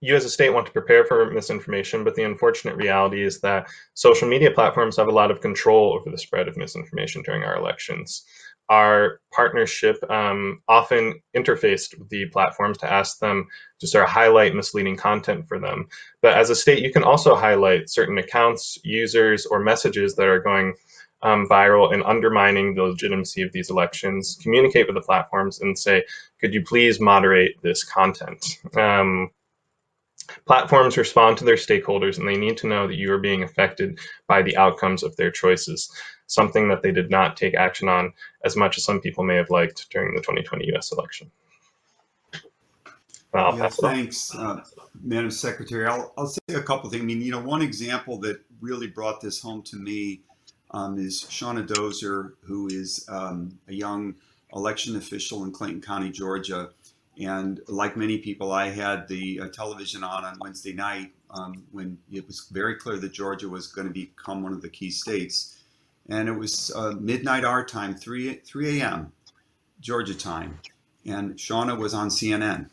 you 0.00 0.16
as 0.16 0.24
a 0.24 0.30
state 0.30 0.50
want 0.50 0.66
to 0.66 0.72
prepare 0.72 1.04
for 1.04 1.30
misinformation, 1.30 2.02
but 2.02 2.16
the 2.16 2.24
unfortunate 2.24 2.76
reality 2.76 3.22
is 3.22 3.40
that 3.40 3.68
social 3.94 4.28
media 4.28 4.50
platforms 4.50 4.96
have 4.96 5.08
a 5.08 5.12
lot 5.12 5.30
of 5.30 5.40
control 5.40 5.94
over 5.94 6.10
the 6.10 6.18
spread 6.18 6.48
of 6.48 6.56
misinformation 6.56 7.22
during 7.22 7.44
our 7.44 7.56
elections 7.56 8.24
our 8.68 9.20
partnership 9.32 9.98
um, 10.10 10.60
often 10.66 11.20
interfaced 11.36 11.98
with 11.98 12.08
the 12.08 12.26
platforms 12.26 12.78
to 12.78 12.92
ask 12.92 13.18
them 13.18 13.46
to 13.80 13.86
sort 13.86 14.04
of 14.04 14.10
highlight 14.10 14.54
misleading 14.54 14.96
content 14.96 15.46
for 15.46 15.58
them. 15.58 15.86
But 16.22 16.36
as 16.36 16.50
a 16.50 16.56
state, 16.56 16.82
you 16.82 16.92
can 16.92 17.04
also 17.04 17.36
highlight 17.36 17.90
certain 17.90 18.18
accounts, 18.18 18.78
users, 18.82 19.46
or 19.46 19.60
messages 19.60 20.16
that 20.16 20.26
are 20.26 20.40
going 20.40 20.74
um, 21.22 21.46
viral 21.48 21.92
and 21.92 22.02
undermining 22.02 22.74
the 22.74 22.82
legitimacy 22.82 23.42
of 23.42 23.52
these 23.52 23.70
elections, 23.70 24.38
communicate 24.42 24.86
with 24.86 24.96
the 24.96 25.00
platforms 25.00 25.60
and 25.60 25.78
say, 25.78 26.04
could 26.40 26.52
you 26.52 26.62
please 26.62 27.00
moderate 27.00 27.60
this 27.62 27.84
content? 27.84 28.58
Um, 28.76 29.30
platforms 30.44 30.96
respond 30.96 31.38
to 31.38 31.44
their 31.44 31.56
stakeholders 31.56 32.18
and 32.18 32.28
they 32.28 32.36
need 32.36 32.56
to 32.56 32.66
know 32.66 32.86
that 32.86 32.96
you 32.96 33.12
are 33.12 33.18
being 33.18 33.42
affected 33.42 33.98
by 34.26 34.42
the 34.42 34.56
outcomes 34.56 35.02
of 35.02 35.16
their 35.16 35.30
choices 35.30 35.90
something 36.26 36.68
that 36.68 36.82
they 36.82 36.92
did 36.92 37.10
not 37.10 37.36
take 37.36 37.54
action 37.54 37.88
on 37.88 38.12
as 38.44 38.56
much 38.56 38.76
as 38.76 38.84
some 38.84 39.00
people 39.00 39.24
may 39.24 39.36
have 39.36 39.50
liked 39.50 39.88
during 39.90 40.14
the 40.14 40.20
2020 40.20 40.74
US 40.74 40.92
election. 40.92 41.30
Yeah, 43.34 43.68
thanks, 43.68 44.34
uh, 44.34 44.62
Madam 45.02 45.30
Secretary. 45.30 45.86
I'll, 45.86 46.14
I'll 46.16 46.26
say 46.26 46.40
a 46.54 46.62
couple 46.62 46.88
things. 46.88 47.02
I 47.02 47.04
mean, 47.04 47.20
you 47.20 47.32
know, 47.32 47.40
one 47.40 47.60
example 47.60 48.18
that 48.20 48.40
really 48.62 48.86
brought 48.86 49.20
this 49.20 49.40
home 49.40 49.62
to 49.64 49.76
me 49.76 50.22
um, 50.70 50.98
is 50.98 51.22
Shauna 51.22 51.66
Dozier, 51.66 52.34
who 52.44 52.68
is 52.68 53.04
um, 53.10 53.58
a 53.68 53.74
young 53.74 54.14
election 54.54 54.96
official 54.96 55.44
in 55.44 55.52
Clayton 55.52 55.82
County, 55.82 56.08
Georgia. 56.08 56.70
And 57.20 57.60
like 57.68 57.96
many 57.96 58.18
people, 58.18 58.52
I 58.52 58.68
had 58.68 59.08
the 59.08 59.40
uh, 59.40 59.48
television 59.48 60.04
on 60.04 60.24
on 60.24 60.36
Wednesday 60.40 60.72
night 60.72 61.12
um, 61.30 61.64
when 61.72 61.98
it 62.12 62.26
was 62.26 62.48
very 62.50 62.76
clear 62.76 62.98
that 62.98 63.12
Georgia 63.12 63.48
was 63.48 63.68
going 63.68 63.86
to 63.86 63.92
become 63.92 64.42
one 64.42 64.52
of 64.52 64.60
the 64.60 64.68
key 64.68 64.90
states 64.90 65.56
and 66.08 66.28
it 66.28 66.32
was 66.32 66.72
uh, 66.74 66.92
midnight 67.00 67.44
our 67.44 67.64
time, 67.64 67.94
3, 67.94 68.34
3 68.34 68.80
a.m. 68.80 69.12
Georgia 69.80 70.14
time. 70.14 70.58
And 71.04 71.34
Shauna 71.36 71.76
was 71.76 71.94
on 71.94 72.08
CNN. 72.08 72.68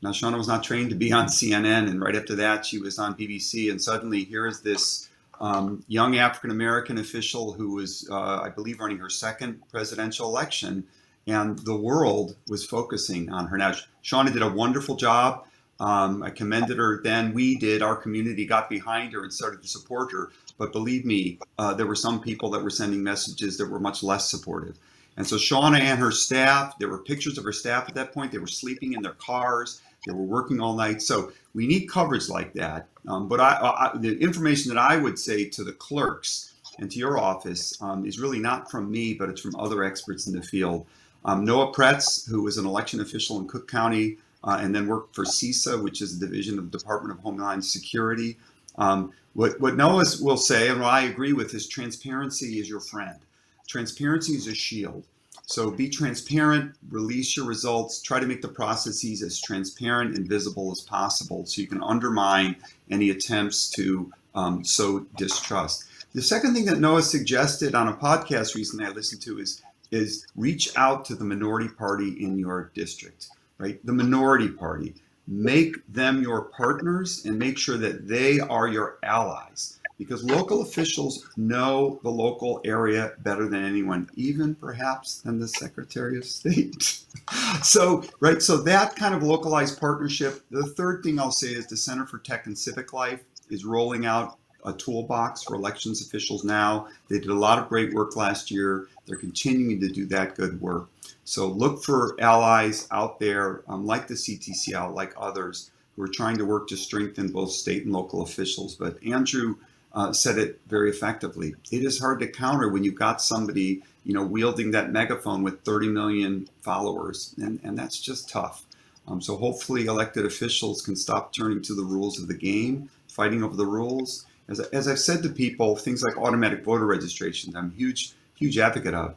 Now, 0.00 0.10
Shauna 0.10 0.36
was 0.36 0.48
not 0.48 0.62
trained 0.62 0.90
to 0.90 0.96
be 0.96 1.12
on 1.12 1.26
CNN, 1.26 1.88
and 1.88 2.00
right 2.00 2.14
after 2.14 2.36
that, 2.36 2.64
she 2.64 2.78
was 2.78 2.98
on 2.98 3.14
BBC. 3.14 3.70
And 3.70 3.80
suddenly, 3.80 4.24
here 4.24 4.46
is 4.46 4.60
this 4.60 5.08
um, 5.40 5.82
young 5.88 6.16
African 6.18 6.50
American 6.50 6.98
official 6.98 7.52
who 7.52 7.74
was, 7.74 8.08
uh, 8.10 8.40
I 8.40 8.48
believe, 8.48 8.80
running 8.80 8.98
her 8.98 9.10
second 9.10 9.60
presidential 9.70 10.28
election, 10.28 10.84
and 11.28 11.58
the 11.60 11.76
world 11.76 12.36
was 12.48 12.64
focusing 12.64 13.30
on 13.30 13.46
her. 13.46 13.58
Now, 13.58 13.74
Shauna 14.02 14.32
did 14.32 14.42
a 14.42 14.50
wonderful 14.50 14.96
job. 14.96 15.44
Um, 15.78 16.22
I 16.22 16.30
commended 16.30 16.78
her 16.78 17.02
then. 17.02 17.34
We 17.34 17.56
did. 17.56 17.82
Our 17.82 17.94
community 17.94 18.46
got 18.46 18.68
behind 18.68 19.12
her 19.12 19.22
and 19.22 19.32
started 19.32 19.62
to 19.62 19.68
support 19.68 20.10
her. 20.10 20.30
But 20.56 20.72
believe 20.72 21.04
me, 21.04 21.38
uh, 21.58 21.74
there 21.74 21.86
were 21.86 21.94
some 21.94 22.20
people 22.20 22.50
that 22.50 22.62
were 22.64 22.70
sending 22.70 23.02
messages 23.02 23.58
that 23.58 23.70
were 23.70 23.78
much 23.78 24.02
less 24.02 24.28
supportive. 24.28 24.78
And 25.16 25.26
so 25.26 25.36
Shauna 25.36 25.80
and 25.80 26.00
her 26.00 26.10
staff, 26.10 26.78
there 26.78 26.88
were 26.88 26.98
pictures 26.98 27.38
of 27.38 27.44
her 27.44 27.52
staff 27.52 27.88
at 27.88 27.94
that 27.94 28.12
point. 28.12 28.32
They 28.32 28.38
were 28.38 28.46
sleeping 28.46 28.94
in 28.94 29.02
their 29.02 29.12
cars. 29.12 29.80
They 30.06 30.12
were 30.12 30.22
working 30.24 30.60
all 30.60 30.74
night. 30.74 31.02
So 31.02 31.32
we 31.54 31.66
need 31.66 31.86
coverage 31.86 32.28
like 32.28 32.54
that. 32.54 32.88
Um, 33.06 33.28
but 33.28 33.40
I, 33.40 33.58
I, 33.94 33.98
the 33.98 34.18
information 34.18 34.72
that 34.72 34.80
I 34.80 34.96
would 34.96 35.18
say 35.18 35.44
to 35.50 35.64
the 35.64 35.72
clerks 35.72 36.54
and 36.78 36.90
to 36.90 36.98
your 36.98 37.18
office 37.18 37.80
um, 37.82 38.06
is 38.06 38.18
really 38.18 38.38
not 38.38 38.70
from 38.70 38.90
me, 38.90 39.14
but 39.14 39.28
it's 39.28 39.40
from 39.40 39.56
other 39.56 39.84
experts 39.84 40.26
in 40.26 40.34
the 40.34 40.42
field. 40.42 40.86
Um, 41.24 41.44
Noah 41.44 41.72
Praetz, 41.72 42.28
who 42.28 42.42
was 42.42 42.58
an 42.58 42.66
election 42.66 43.00
official 43.00 43.38
in 43.38 43.48
Cook 43.48 43.68
County 43.68 44.18
uh, 44.44 44.58
and 44.60 44.74
then 44.74 44.86
worked 44.86 45.14
for 45.14 45.24
CISA, 45.24 45.82
which 45.82 46.00
is 46.00 46.18
the 46.18 46.26
division 46.26 46.58
of 46.58 46.70
the 46.70 46.78
Department 46.78 47.12
of 47.12 47.22
Homeland 47.22 47.64
Security. 47.64 48.38
Um, 48.76 49.12
what, 49.34 49.60
what 49.60 49.76
Noah 49.76 50.04
will 50.20 50.36
say, 50.36 50.68
and 50.68 50.80
what 50.80 50.92
I 50.92 51.02
agree 51.02 51.32
with, 51.32 51.54
is 51.54 51.68
transparency 51.68 52.60
is 52.60 52.68
your 52.68 52.80
friend. 52.80 53.18
Transparency 53.66 54.32
is 54.34 54.46
a 54.46 54.54
shield. 54.54 55.04
So 55.46 55.70
be 55.70 55.88
transparent, 55.88 56.74
release 56.90 57.36
your 57.36 57.46
results, 57.46 58.02
try 58.02 58.20
to 58.20 58.26
make 58.26 58.42
the 58.42 58.48
processes 58.48 59.22
as 59.22 59.40
transparent 59.40 60.14
and 60.16 60.28
visible 60.28 60.70
as 60.70 60.82
possible 60.82 61.46
so 61.46 61.62
you 61.62 61.66
can 61.66 61.82
undermine 61.82 62.56
any 62.90 63.10
attempts 63.10 63.70
to 63.70 64.12
um, 64.34 64.62
sow 64.62 65.00
distrust. 65.16 65.84
The 66.14 66.22
second 66.22 66.54
thing 66.54 66.66
that 66.66 66.80
Noah 66.80 67.02
suggested 67.02 67.74
on 67.74 67.88
a 67.88 67.94
podcast 67.94 68.54
recently 68.54 68.84
I 68.84 68.90
listened 68.90 69.22
to 69.22 69.38
is, 69.38 69.62
is 69.90 70.26
reach 70.36 70.76
out 70.76 71.04
to 71.06 71.14
the 71.14 71.24
minority 71.24 71.68
party 71.68 72.22
in 72.24 72.38
your 72.38 72.70
district, 72.74 73.28
right? 73.58 73.84
The 73.84 73.92
minority 73.92 74.48
party 74.48 74.94
make 75.26 75.76
them 75.92 76.22
your 76.22 76.42
partners 76.42 77.24
and 77.26 77.38
make 77.38 77.58
sure 77.58 77.76
that 77.76 78.08
they 78.08 78.40
are 78.40 78.66
your 78.66 78.98
allies 79.02 79.78
because 79.98 80.22
local 80.24 80.62
officials 80.62 81.28
know 81.36 81.98
the 82.04 82.08
local 82.08 82.60
area 82.64 83.12
better 83.18 83.48
than 83.48 83.64
anyone, 83.64 84.08
even 84.14 84.54
perhaps 84.54 85.20
than 85.22 85.40
the 85.40 85.48
Secretary 85.48 86.16
of 86.16 86.24
State. 86.24 87.00
so, 87.62 88.04
right, 88.20 88.40
so 88.40 88.56
that 88.58 88.94
kind 88.94 89.14
of 89.14 89.24
localized 89.24 89.78
partnership. 89.80 90.44
The 90.50 90.66
third 90.68 91.02
thing 91.02 91.18
I'll 91.18 91.32
say 91.32 91.48
is 91.48 91.66
the 91.66 91.76
Center 91.76 92.06
for 92.06 92.18
Tech 92.18 92.46
and 92.46 92.56
Civic 92.56 92.92
Life 92.92 93.24
is 93.50 93.64
rolling 93.64 94.06
out 94.06 94.38
a 94.68 94.72
toolbox 94.74 95.42
for 95.42 95.54
elections 95.54 96.00
officials 96.00 96.44
now. 96.44 96.88
They 97.08 97.18
did 97.18 97.30
a 97.30 97.34
lot 97.34 97.58
of 97.58 97.68
great 97.68 97.92
work 97.94 98.16
last 98.16 98.50
year. 98.50 98.86
They're 99.06 99.16
continuing 99.16 99.80
to 99.80 99.88
do 99.88 100.06
that 100.06 100.36
good 100.36 100.60
work. 100.60 100.88
So 101.24 101.46
look 101.46 101.82
for 101.82 102.16
allies 102.20 102.86
out 102.90 103.18
there, 103.18 103.62
um, 103.68 103.86
like 103.86 104.08
the 104.08 104.14
CTCL, 104.14 104.94
like 104.94 105.12
others, 105.16 105.70
who 105.96 106.02
are 106.02 106.08
trying 106.08 106.38
to 106.38 106.44
work 106.44 106.68
to 106.68 106.76
strengthen 106.76 107.32
both 107.32 107.50
state 107.50 107.84
and 107.84 107.92
local 107.92 108.22
officials. 108.22 108.74
But 108.74 109.02
Andrew 109.04 109.56
uh, 109.92 110.12
said 110.12 110.38
it 110.38 110.60
very 110.68 110.90
effectively. 110.90 111.54
It 111.70 111.84
is 111.84 111.98
hard 111.98 112.20
to 112.20 112.28
counter 112.28 112.68
when 112.68 112.84
you've 112.84 112.94
got 112.94 113.20
somebody, 113.20 113.82
you 114.04 114.14
know, 114.14 114.24
wielding 114.24 114.70
that 114.70 114.92
megaphone 114.92 115.42
with 115.42 115.62
30 115.62 115.88
million 115.88 116.48
followers, 116.62 117.34
and, 117.38 117.60
and 117.62 117.76
that's 117.76 118.00
just 118.00 118.28
tough. 118.28 118.64
Um, 119.08 119.20
so 119.20 119.36
hopefully 119.36 119.86
elected 119.86 120.26
officials 120.26 120.82
can 120.82 120.94
stop 120.94 121.32
turning 121.32 121.62
to 121.62 121.74
the 121.74 121.84
rules 121.84 122.20
of 122.20 122.28
the 122.28 122.34
game, 122.34 122.90
fighting 123.08 123.42
over 123.42 123.56
the 123.56 123.66
rules. 123.66 124.26
As, 124.48 124.60
as 124.60 124.88
I've 124.88 124.98
said 124.98 125.22
to 125.22 125.28
people, 125.28 125.76
things 125.76 126.02
like 126.02 126.16
automatic 126.16 126.64
voter 126.64 126.86
registration, 126.86 127.54
I'm 127.56 127.70
a 127.70 127.78
huge, 127.78 128.12
huge 128.34 128.58
advocate 128.58 128.94
of. 128.94 129.16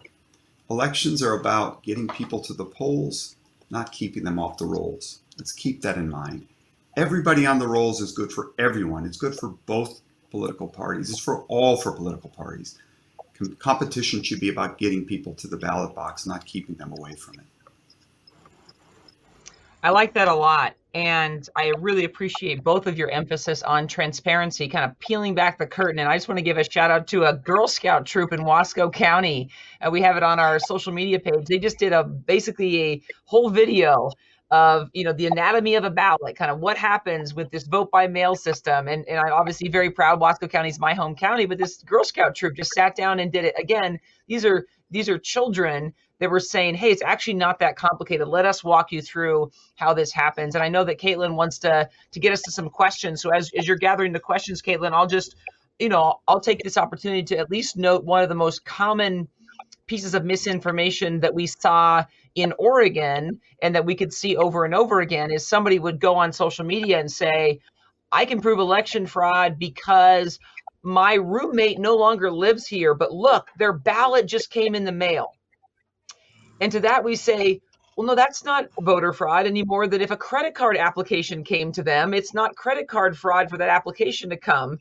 Elections 0.69 1.23
are 1.23 1.33
about 1.33 1.83
getting 1.83 2.07
people 2.07 2.39
to 2.41 2.53
the 2.53 2.65
polls, 2.65 3.35
not 3.69 3.91
keeping 3.91 4.23
them 4.23 4.39
off 4.39 4.57
the 4.57 4.65
rolls. 4.65 5.19
Let's 5.37 5.51
keep 5.51 5.81
that 5.81 5.97
in 5.97 6.09
mind. 6.09 6.47
Everybody 6.97 7.45
on 7.45 7.59
the 7.59 7.67
rolls 7.67 8.01
is 8.01 8.11
good 8.11 8.31
for 8.31 8.51
everyone. 8.59 9.05
It's 9.05 9.17
good 9.17 9.35
for 9.35 9.49
both 9.65 10.01
political 10.29 10.67
parties. 10.67 11.09
It's 11.09 11.19
for 11.19 11.43
all 11.47 11.77
for 11.77 11.91
political 11.91 12.29
parties. 12.29 12.77
Com- 13.33 13.55
competition 13.55 14.23
should 14.23 14.39
be 14.39 14.49
about 14.49 14.77
getting 14.77 15.05
people 15.05 15.33
to 15.35 15.47
the 15.47 15.57
ballot 15.57 15.95
box, 15.95 16.25
not 16.25 16.45
keeping 16.45 16.75
them 16.75 16.91
away 16.91 17.15
from 17.15 17.35
it. 17.35 17.45
I 19.83 19.89
like 19.89 20.13
that 20.13 20.27
a 20.27 20.35
lot. 20.35 20.75
And 20.93 21.47
I 21.55 21.71
really 21.79 22.03
appreciate 22.03 22.63
both 22.63 22.85
of 22.85 22.97
your 22.97 23.09
emphasis 23.09 23.63
on 23.63 23.87
transparency, 23.87 24.67
kind 24.67 24.83
of 24.83 24.99
peeling 24.99 25.33
back 25.33 25.57
the 25.57 25.65
curtain. 25.65 25.99
And 25.99 26.09
I 26.09 26.17
just 26.17 26.27
want 26.27 26.37
to 26.37 26.43
give 26.43 26.57
a 26.57 26.69
shout 26.69 26.91
out 26.91 27.07
to 27.07 27.23
a 27.25 27.33
Girl 27.33 27.67
Scout 27.67 28.05
troop 28.05 28.33
in 28.33 28.41
Wasco 28.41 28.91
County. 28.91 29.49
Uh, 29.79 29.89
we 29.89 30.01
have 30.01 30.17
it 30.17 30.23
on 30.23 30.37
our 30.37 30.59
social 30.59 30.91
media 30.91 31.19
page. 31.19 31.45
They 31.45 31.59
just 31.59 31.79
did 31.79 31.93
a 31.93 32.03
basically 32.03 32.83
a 32.83 33.01
whole 33.23 33.49
video 33.49 34.11
of 34.51 34.89
you 34.93 35.05
know 35.05 35.13
the 35.13 35.27
anatomy 35.27 35.75
of 35.75 35.85
a 35.85 35.89
ballot, 35.89 36.35
kind 36.35 36.51
of 36.51 36.59
what 36.59 36.77
happens 36.77 37.33
with 37.33 37.49
this 37.49 37.65
vote 37.65 37.89
by 37.89 38.07
mail 38.07 38.35
system. 38.35 38.87
And, 38.87 39.07
and 39.07 39.17
I'm 39.17 39.31
obviously 39.31 39.69
very 39.69 39.89
proud. 39.89 40.19
Wasco 40.19 40.49
County 40.49 40.69
is 40.69 40.79
my 40.79 40.93
home 40.93 41.15
county, 41.15 41.45
but 41.45 41.57
this 41.57 41.77
Girl 41.83 42.03
Scout 42.03 42.35
troop 42.35 42.55
just 42.55 42.73
sat 42.73 42.95
down 42.95 43.19
and 43.19 43.31
did 43.31 43.45
it 43.45 43.55
again. 43.57 43.99
These 44.27 44.45
are 44.45 44.65
these 44.91 45.07
are 45.07 45.17
children 45.17 45.93
that 46.19 46.29
were 46.29 46.39
saying, 46.39 46.75
hey, 46.75 46.91
it's 46.91 47.01
actually 47.01 47.33
not 47.33 47.59
that 47.59 47.75
complicated. 47.75 48.27
Let 48.27 48.45
us 48.45 48.63
walk 48.63 48.91
you 48.91 49.01
through 49.01 49.51
how 49.75 49.93
this 49.93 50.11
happens. 50.11 50.53
And 50.53 50.63
I 50.63 50.69
know 50.69 50.83
that 50.83 50.99
Caitlin 50.99 51.35
wants 51.35 51.59
to 51.59 51.89
to 52.11 52.19
get 52.19 52.33
us 52.33 52.41
to 52.43 52.51
some 52.51 52.69
questions. 52.69 53.21
So 53.21 53.31
as, 53.31 53.49
as 53.57 53.67
you're 53.67 53.77
gathering 53.77 54.11
the 54.11 54.19
questions, 54.19 54.61
Caitlin, 54.61 54.91
I'll 54.91 55.07
just, 55.07 55.35
you 55.79 55.89
know, 55.89 56.19
I'll 56.27 56.41
take 56.41 56.61
this 56.61 56.77
opportunity 56.77 57.23
to 57.23 57.37
at 57.37 57.49
least 57.49 57.77
note 57.77 58.03
one 58.03 58.21
of 58.21 58.29
the 58.29 58.35
most 58.35 58.65
common 58.65 59.29
pieces 59.91 60.13
of 60.13 60.23
misinformation 60.23 61.19
that 61.19 61.33
we 61.33 61.45
saw 61.45 62.05
in 62.33 62.53
Oregon 62.57 63.41
and 63.61 63.75
that 63.75 63.85
we 63.85 63.93
could 63.93 64.13
see 64.13 64.37
over 64.37 64.63
and 64.63 64.73
over 64.73 65.01
again 65.01 65.31
is 65.31 65.45
somebody 65.45 65.79
would 65.79 65.99
go 65.99 66.15
on 66.15 66.31
social 66.31 66.63
media 66.63 66.97
and 66.97 67.11
say, 67.11 67.59
I 68.09 68.23
can 68.23 68.39
prove 68.39 68.59
election 68.59 69.05
fraud 69.05 69.59
because 69.59 70.39
my 70.81 71.15
roommate 71.15 71.77
no 71.77 71.97
longer 71.97 72.31
lives 72.31 72.65
here, 72.65 72.93
but 72.93 73.11
look, 73.11 73.49
their 73.59 73.73
ballot 73.73 74.27
just 74.27 74.49
came 74.49 74.75
in 74.75 74.85
the 74.85 74.93
mail. 74.93 75.33
And 76.61 76.71
to 76.71 76.79
that 76.79 77.03
we 77.03 77.17
say, 77.17 77.59
well, 77.97 78.07
no, 78.07 78.15
that's 78.15 78.45
not 78.45 78.69
voter 78.79 79.11
fraud 79.11 79.45
anymore. 79.45 79.89
That 79.89 80.01
if 80.01 80.11
a 80.11 80.15
credit 80.15 80.55
card 80.55 80.77
application 80.77 81.43
came 81.43 81.73
to 81.73 81.83
them, 81.83 82.13
it's 82.13 82.33
not 82.33 82.55
credit 82.55 82.87
card 82.87 83.17
fraud 83.17 83.49
for 83.49 83.57
that 83.57 83.67
application 83.67 84.29
to 84.29 84.37
come. 84.37 84.79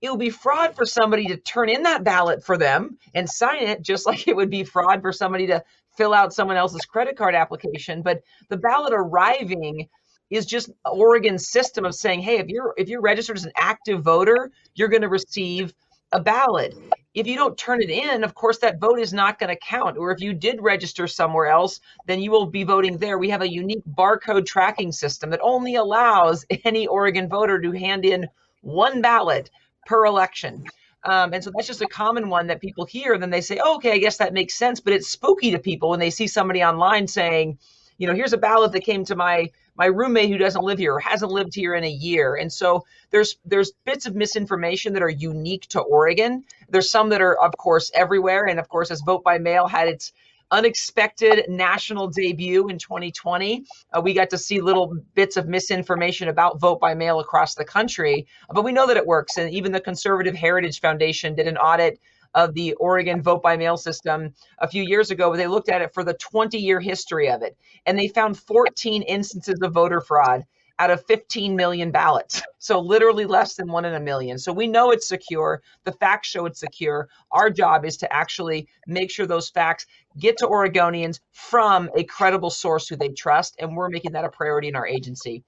It 0.00 0.10
would 0.10 0.20
be 0.20 0.30
fraud 0.30 0.76
for 0.76 0.86
somebody 0.86 1.26
to 1.26 1.36
turn 1.36 1.68
in 1.68 1.82
that 1.82 2.04
ballot 2.04 2.44
for 2.44 2.56
them 2.56 2.98
and 3.14 3.28
sign 3.28 3.62
it, 3.64 3.82
just 3.82 4.06
like 4.08 4.28
it 4.28 4.36
would 4.36 4.50
be 4.50 4.64
fraud 4.64 5.02
for 5.02 5.12
somebody 5.12 5.46
to 5.48 5.62
fill 5.96 6.14
out 6.14 6.32
someone 6.32 6.56
else's 6.56 6.84
credit 6.86 7.16
card 7.16 7.34
application. 7.34 8.02
But 8.02 8.22
the 8.48 8.56
ballot 8.56 8.92
arriving 8.94 9.88
is 10.30 10.46
just 10.46 10.70
Oregon's 10.84 11.48
system 11.48 11.84
of 11.84 11.94
saying, 11.94 12.20
hey, 12.20 12.38
if 12.38 12.48
you're 12.48 12.74
if 12.76 12.88
you're 12.88 13.00
registered 13.00 13.36
as 13.36 13.44
an 13.44 13.52
active 13.56 14.02
voter, 14.02 14.50
you're 14.74 14.88
going 14.88 15.02
to 15.02 15.08
receive 15.08 15.74
a 16.12 16.20
ballot. 16.20 16.74
If 17.14 17.26
you 17.26 17.36
don't 17.36 17.58
turn 17.58 17.82
it 17.82 17.90
in, 17.90 18.24
of 18.24 18.34
course, 18.34 18.58
that 18.58 18.80
vote 18.80 18.98
is 18.98 19.12
not 19.12 19.38
going 19.38 19.50
to 19.50 19.60
count. 19.60 19.98
Or 19.98 20.10
if 20.10 20.20
you 20.20 20.32
did 20.32 20.62
register 20.62 21.06
somewhere 21.06 21.46
else, 21.46 21.80
then 22.06 22.20
you 22.20 22.30
will 22.30 22.46
be 22.46 22.64
voting 22.64 22.98
there. 22.98 23.18
We 23.18 23.30
have 23.30 23.42
a 23.42 23.52
unique 23.52 23.82
barcode 23.94 24.46
tracking 24.46 24.92
system 24.92 25.30
that 25.30 25.40
only 25.42 25.74
allows 25.74 26.46
any 26.64 26.86
Oregon 26.86 27.28
voter 27.28 27.60
to 27.60 27.72
hand 27.72 28.04
in 28.04 28.26
one 28.60 29.02
ballot 29.02 29.50
per 29.88 30.04
election. 30.04 30.64
Um, 31.04 31.32
and 31.32 31.42
so 31.42 31.50
that's 31.54 31.66
just 31.66 31.80
a 31.80 31.86
common 31.86 32.28
one 32.28 32.48
that 32.48 32.60
people 32.60 32.84
hear. 32.84 33.16
Then 33.16 33.30
they 33.30 33.40
say, 33.40 33.58
oh, 33.62 33.76
okay, 33.76 33.92
I 33.92 33.98
guess 33.98 34.18
that 34.18 34.34
makes 34.34 34.54
sense. 34.54 34.80
But 34.80 34.92
it's 34.92 35.08
spooky 35.08 35.50
to 35.52 35.58
people 35.58 35.90
when 35.90 36.00
they 36.00 36.10
see 36.10 36.26
somebody 36.26 36.62
online 36.62 37.08
saying, 37.08 37.58
you 37.96 38.06
know, 38.06 38.14
here's 38.14 38.34
a 38.34 38.38
ballot 38.38 38.72
that 38.72 38.82
came 38.84 39.04
to 39.06 39.16
my 39.16 39.50
my 39.76 39.86
roommate 39.86 40.28
who 40.28 40.38
doesn't 40.38 40.64
live 40.64 40.78
here 40.78 40.94
or 40.94 41.00
hasn't 41.00 41.30
lived 41.30 41.54
here 41.54 41.74
in 41.74 41.84
a 41.84 41.90
year. 41.90 42.34
And 42.34 42.52
so 42.52 42.84
there's 43.10 43.36
there's 43.44 43.72
bits 43.84 44.06
of 44.06 44.14
misinformation 44.14 44.92
that 44.92 45.02
are 45.02 45.08
unique 45.08 45.66
to 45.68 45.80
Oregon. 45.80 46.44
There's 46.68 46.90
some 46.90 47.08
that 47.10 47.22
are 47.22 47.40
of 47.42 47.56
course 47.56 47.90
everywhere 47.94 48.46
and 48.46 48.60
of 48.60 48.68
course 48.68 48.90
as 48.90 49.00
vote 49.00 49.24
by 49.24 49.38
mail 49.38 49.66
had 49.68 49.88
its 49.88 50.12
unexpected 50.50 51.44
national 51.48 52.08
debut 52.08 52.68
in 52.68 52.78
2020. 52.78 53.64
Uh, 53.92 54.00
we 54.00 54.14
got 54.14 54.30
to 54.30 54.38
see 54.38 54.60
little 54.60 54.94
bits 55.14 55.36
of 55.36 55.48
misinformation 55.48 56.28
about 56.28 56.60
vote 56.60 56.80
by 56.80 56.94
mail 56.94 57.20
across 57.20 57.54
the 57.54 57.64
country, 57.64 58.26
but 58.52 58.64
we 58.64 58.72
know 58.72 58.86
that 58.86 58.96
it 58.96 59.06
works. 59.06 59.36
And 59.36 59.50
even 59.50 59.72
the 59.72 59.80
Conservative 59.80 60.34
Heritage 60.34 60.80
Foundation 60.80 61.34
did 61.34 61.46
an 61.46 61.56
audit 61.56 62.00
of 62.34 62.54
the 62.54 62.74
Oregon 62.74 63.22
vote 63.22 63.42
by 63.42 63.56
mail 63.56 63.76
system 63.76 64.34
a 64.58 64.68
few 64.68 64.82
years 64.82 65.10
ago. 65.10 65.34
They 65.34 65.46
looked 65.46 65.68
at 65.68 65.82
it 65.82 65.94
for 65.94 66.04
the 66.04 66.14
20 66.14 66.58
year 66.58 66.80
history 66.80 67.30
of 67.30 67.42
it, 67.42 67.56
and 67.86 67.98
they 67.98 68.08
found 68.08 68.38
14 68.38 69.02
instances 69.02 69.58
of 69.62 69.72
voter 69.72 70.00
fraud 70.00 70.44
out 70.78 70.90
of 70.90 71.04
15 71.06 71.54
million 71.56 71.90
ballots. 71.90 72.42
So 72.60 72.80
literally 72.80 73.24
less 73.24 73.54
than 73.54 73.70
one 73.70 73.84
in 73.84 73.94
a 73.94 74.00
million. 74.00 74.36
So 74.36 74.52
we 74.52 74.66
know 74.66 74.90
it's 74.90 75.08
secure. 75.08 75.62
The 75.84 75.92
facts 75.92 76.28
show 76.28 76.44
it's 76.44 76.58
secure. 76.58 77.08
Our 77.30 77.50
job 77.50 77.84
is 77.84 77.96
to 77.98 78.12
actually 78.12 78.68
make 78.86 79.12
sure 79.12 79.26
those 79.26 79.48
facts 79.48 79.86
get 80.18 80.36
to 80.38 80.48
Oregonians 80.48 81.20
from 81.30 81.88
a 81.96 82.02
credible 82.02 82.50
source 82.50 82.88
who 82.88 82.96
they 82.96 83.10
trust. 83.10 83.54
And 83.60 83.76
we're 83.76 83.88
making 83.88 84.12
that 84.12 84.24
a 84.24 84.28
priority 84.28 84.68
in 84.68 84.76
our 84.76 84.86
agency. 84.86 85.44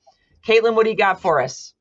Caitlin, 0.46 0.76
what 0.76 0.84
do 0.84 0.90
you 0.90 0.96
got 0.96 1.20
for 1.20 1.40
us? 1.42 1.74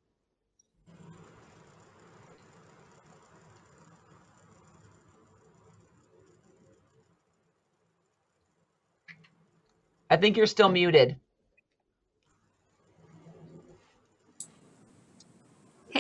I 10.10 10.18
think 10.18 10.38
you're 10.38 10.47
still 10.47 10.70
muted. 10.70 11.18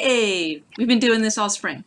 Hey, 0.01 0.63
we've 0.77 0.87
been 0.87 0.99
doing 0.99 1.21
this 1.21 1.37
all 1.37 1.49
spring. 1.49 1.83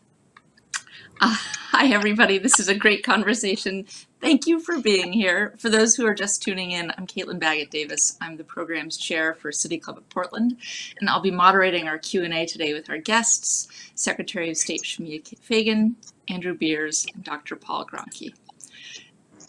Uh, 1.18 1.34
hi, 1.34 1.86
everybody. 1.94 2.36
This 2.36 2.60
is 2.60 2.68
a 2.68 2.74
great 2.74 3.02
conversation. 3.02 3.86
Thank 4.20 4.46
you 4.46 4.60
for 4.60 4.78
being 4.82 5.14
here. 5.14 5.54
For 5.56 5.70
those 5.70 5.94
who 5.94 6.04
are 6.04 6.12
just 6.12 6.42
tuning 6.42 6.72
in, 6.72 6.92
I'm 6.98 7.06
Caitlin 7.06 7.38
Baggett 7.38 7.70
Davis. 7.70 8.18
I'm 8.20 8.36
the 8.36 8.44
program's 8.44 8.98
chair 8.98 9.32
for 9.32 9.50
City 9.50 9.78
Club 9.78 9.96
of 9.96 10.06
Portland, 10.10 10.58
and 11.00 11.08
I'll 11.08 11.22
be 11.22 11.30
moderating 11.30 11.88
our 11.88 11.96
Q&A 11.96 12.44
today 12.44 12.74
with 12.74 12.90
our 12.90 12.98
guests, 12.98 13.68
Secretary 13.94 14.50
of 14.50 14.58
State 14.58 14.82
Shemia 14.82 15.26
Fagan, 15.38 15.96
Andrew 16.28 16.52
Beers, 16.52 17.06
and 17.14 17.24
Dr. 17.24 17.56
Paul 17.56 17.86
Gronke. 17.86 18.34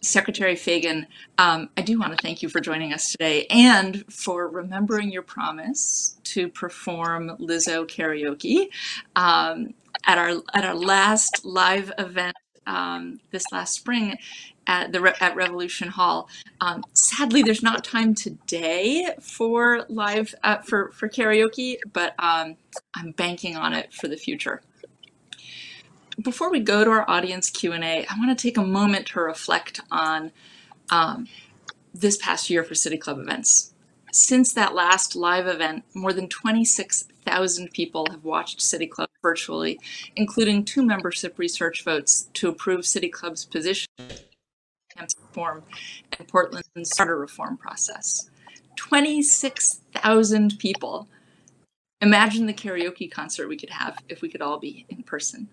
Secretary 0.04 0.56
Fagan, 0.56 1.08
um, 1.38 1.70
I 1.78 1.82
do 1.82 1.99
want 1.99 2.12
to 2.12 2.22
thank 2.22 2.41
you 2.43 2.49
for 2.49 2.60
joining 2.60 2.93
us 2.93 3.12
today 3.12 3.45
and 3.49 4.04
for 4.12 4.47
remembering 4.47 5.12
your 5.12 5.22
promise 5.22 6.18
to 6.26 6.49
perform 6.49 7.38
Lizzo 7.39 7.88
karaoke 7.88 8.68
um, 9.16 9.74
at 10.06 10.18
our 10.18 10.41
at 10.54 10.66
our 10.66 10.76
last 10.76 11.45
live 11.45 11.91
event 11.97 12.36
um, 12.68 13.20
this 13.32 13.45
last 13.51 13.76
spring 13.76 14.18
at 14.68 14.91
the 14.91 15.16
at 15.22 15.36
Revolution 15.36 15.89
Hall. 15.89 16.30
Um, 16.62 16.84
sadly, 16.93 17.41
there's 17.41 17.64
not 17.64 17.84
time 17.84 18.14
today 18.14 19.16
for 19.22 19.86
live 19.89 20.36
uh, 20.43 20.58
for 20.58 20.91
for 20.91 21.08
karaoke, 21.10 21.78
but 21.91 22.14
um, 22.20 22.56
I'm 22.93 23.12
banking 23.12 23.56
on 23.56 23.74
it 23.74 23.93
for 23.93 24.08
the 24.08 24.18
future 24.18 24.62
before 26.22 26.51
we 26.51 26.59
go 26.59 26.84
to 26.84 26.89
our 26.89 27.09
audience 27.09 27.49
Q&A, 27.49 28.05
I 28.05 28.18
want 28.18 28.38
to 28.38 28.41
take 28.41 28.57
a 28.57 28.64
moment 28.64 29.07
to 29.07 29.20
reflect 29.20 29.80
on 29.91 30.32
um, 30.89 31.28
this 31.93 32.18
past 32.18 32.49
year 32.49 32.64
for 32.64 32.76
City 32.76 32.97
Club 32.97 33.20
events. 33.20 33.74
Since 34.11 34.53
that 34.53 34.76
last 34.76 35.16
live 35.16 35.47
event, 35.47 35.84
more 35.95 36.14
than 36.14 36.30
26,000 36.30 37.72
people 37.72 38.05
have 38.11 38.24
watched 38.24 38.61
City 38.61 38.86
Club 38.86 39.09
virtually, 39.24 39.80
including 40.16 40.66
two 40.66 40.86
membership 40.86 41.39
research 41.39 41.84
votes 41.84 42.28
to 42.34 42.47
approve 42.47 42.86
City 42.86 43.09
Club's 43.09 43.45
position 43.45 43.88
reform 44.99 45.64
and 46.20 46.28
Portland's 46.28 46.95
charter 46.95 47.18
reform 47.18 47.57
process. 47.57 48.30
26,000 48.76 50.59
people. 50.59 51.07
Imagine 52.01 52.45
the 52.45 52.53
karaoke 52.53 53.11
concert 53.11 53.47
we 53.47 53.57
could 53.57 53.72
have 53.72 53.97
if 54.09 54.22
we 54.22 54.30
could 54.30 54.41
all 54.41 54.59
be 54.59 54.86
in 54.89 55.01
person. 55.01 55.49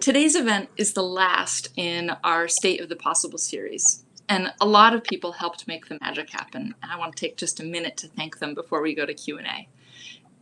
Today's 0.00 0.34
event 0.34 0.70
is 0.78 0.94
the 0.94 1.02
last 1.02 1.68
in 1.76 2.10
our 2.24 2.48
State 2.48 2.80
of 2.80 2.88
the 2.88 2.96
Possible 2.96 3.36
series, 3.36 4.02
and 4.30 4.50
a 4.58 4.66
lot 4.66 4.94
of 4.94 5.04
people 5.04 5.32
helped 5.32 5.68
make 5.68 5.88
the 5.88 5.98
magic 6.00 6.30
happen. 6.30 6.74
And 6.82 6.90
I 6.90 6.96
want 6.96 7.14
to 7.14 7.20
take 7.20 7.36
just 7.36 7.60
a 7.60 7.64
minute 7.64 7.98
to 7.98 8.08
thank 8.08 8.38
them 8.38 8.54
before 8.54 8.80
we 8.80 8.94
go 8.94 9.04
to 9.04 9.12
Q&A. 9.12 9.68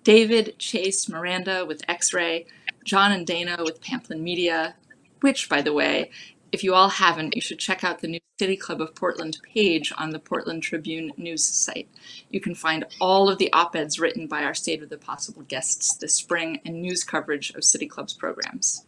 David, 0.04 0.60
Chase, 0.60 1.08
Miranda 1.08 1.66
with 1.66 1.82
X-Ray, 1.88 2.46
John 2.84 3.10
and 3.10 3.26
Dana 3.26 3.56
with 3.64 3.80
Pamplin 3.80 4.20
Media, 4.20 4.76
which, 5.22 5.48
by 5.48 5.60
the 5.60 5.72
way, 5.72 6.12
if 6.52 6.62
you 6.62 6.72
all 6.72 6.90
haven't, 6.90 7.34
you 7.34 7.42
should 7.42 7.58
check 7.58 7.82
out 7.82 7.98
the 7.98 8.06
new 8.06 8.20
City 8.38 8.56
Club 8.56 8.80
of 8.80 8.94
Portland 8.94 9.38
page 9.42 9.92
on 9.98 10.10
the 10.10 10.20
Portland 10.20 10.62
Tribune 10.62 11.10
news 11.16 11.44
site. 11.44 11.88
You 12.30 12.40
can 12.40 12.54
find 12.54 12.84
all 13.00 13.28
of 13.28 13.38
the 13.38 13.52
op-eds 13.52 13.98
written 13.98 14.28
by 14.28 14.44
our 14.44 14.54
State 14.54 14.84
of 14.84 14.88
the 14.88 14.98
Possible 14.98 15.42
guests 15.42 15.96
this 15.96 16.14
spring 16.14 16.60
and 16.64 16.80
news 16.80 17.02
coverage 17.02 17.50
of 17.56 17.64
City 17.64 17.88
Club's 17.88 18.14
programs. 18.14 18.84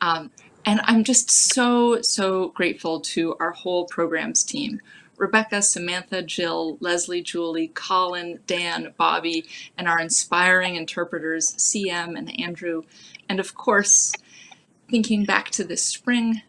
Um, 0.00 0.30
and 0.66 0.80
I'm 0.84 1.04
just 1.04 1.30
so, 1.30 2.00
so 2.02 2.48
grateful 2.48 3.00
to 3.00 3.36
our 3.38 3.52
whole 3.52 3.86
programs 3.86 4.42
team. 4.42 4.80
Rebecca, 5.16 5.62
Samantha, 5.62 6.22
Jill, 6.22 6.76
Leslie, 6.80 7.22
Julie, 7.22 7.68
Colin, 7.68 8.40
Dan, 8.46 8.94
Bobby, 8.96 9.44
and 9.78 9.86
our 9.88 10.00
inspiring 10.00 10.76
interpreters, 10.76 11.52
CM 11.52 12.18
and 12.18 12.40
Andrew. 12.40 12.82
And 13.28 13.38
of 13.38 13.54
course, 13.54 14.12
thinking 14.90 15.24
back 15.24 15.50
to 15.50 15.64
this 15.64 15.82
spring, 15.84 16.42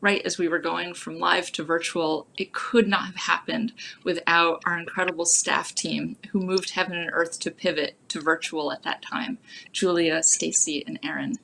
right 0.00 0.22
as 0.24 0.38
we 0.38 0.48
were 0.48 0.58
going 0.58 0.94
from 0.94 1.18
live 1.18 1.50
to 1.52 1.64
virtual, 1.64 2.26
it 2.36 2.52
could 2.52 2.88
not 2.88 3.06
have 3.06 3.16
happened 3.16 3.72
without 4.04 4.62
our 4.64 4.78
incredible 4.78 5.24
staff 5.24 5.74
team 5.74 6.16
who 6.30 6.40
moved 6.40 6.70
heaven 6.70 6.96
and 6.96 7.10
earth 7.12 7.38
to 7.40 7.50
pivot 7.50 7.96
to 8.08 8.20
virtual 8.20 8.72
at 8.72 8.82
that 8.82 9.02
time. 9.02 9.38
Julia, 9.72 10.22
Stacy, 10.22 10.84
and 10.86 10.98
Aaron. 11.02 11.36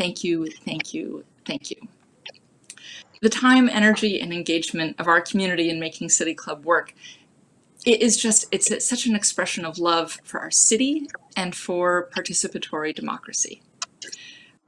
Thank 0.00 0.24
you, 0.24 0.46
thank 0.64 0.94
you, 0.94 1.26
thank 1.44 1.70
you. 1.70 1.76
The 3.20 3.28
time, 3.28 3.68
energy, 3.68 4.18
and 4.18 4.32
engagement 4.32 4.98
of 4.98 5.06
our 5.06 5.20
community 5.20 5.68
in 5.68 5.78
making 5.78 6.08
City 6.08 6.32
Club 6.32 6.64
work 6.64 6.94
it 7.84 8.00
is 8.00 8.16
just, 8.16 8.46
it's 8.50 8.86
such 8.86 9.06
an 9.06 9.14
expression 9.14 9.66
of 9.66 9.78
love 9.78 10.18
for 10.24 10.40
our 10.40 10.50
city 10.50 11.06
and 11.36 11.54
for 11.54 12.08
participatory 12.16 12.94
democracy. 12.94 13.62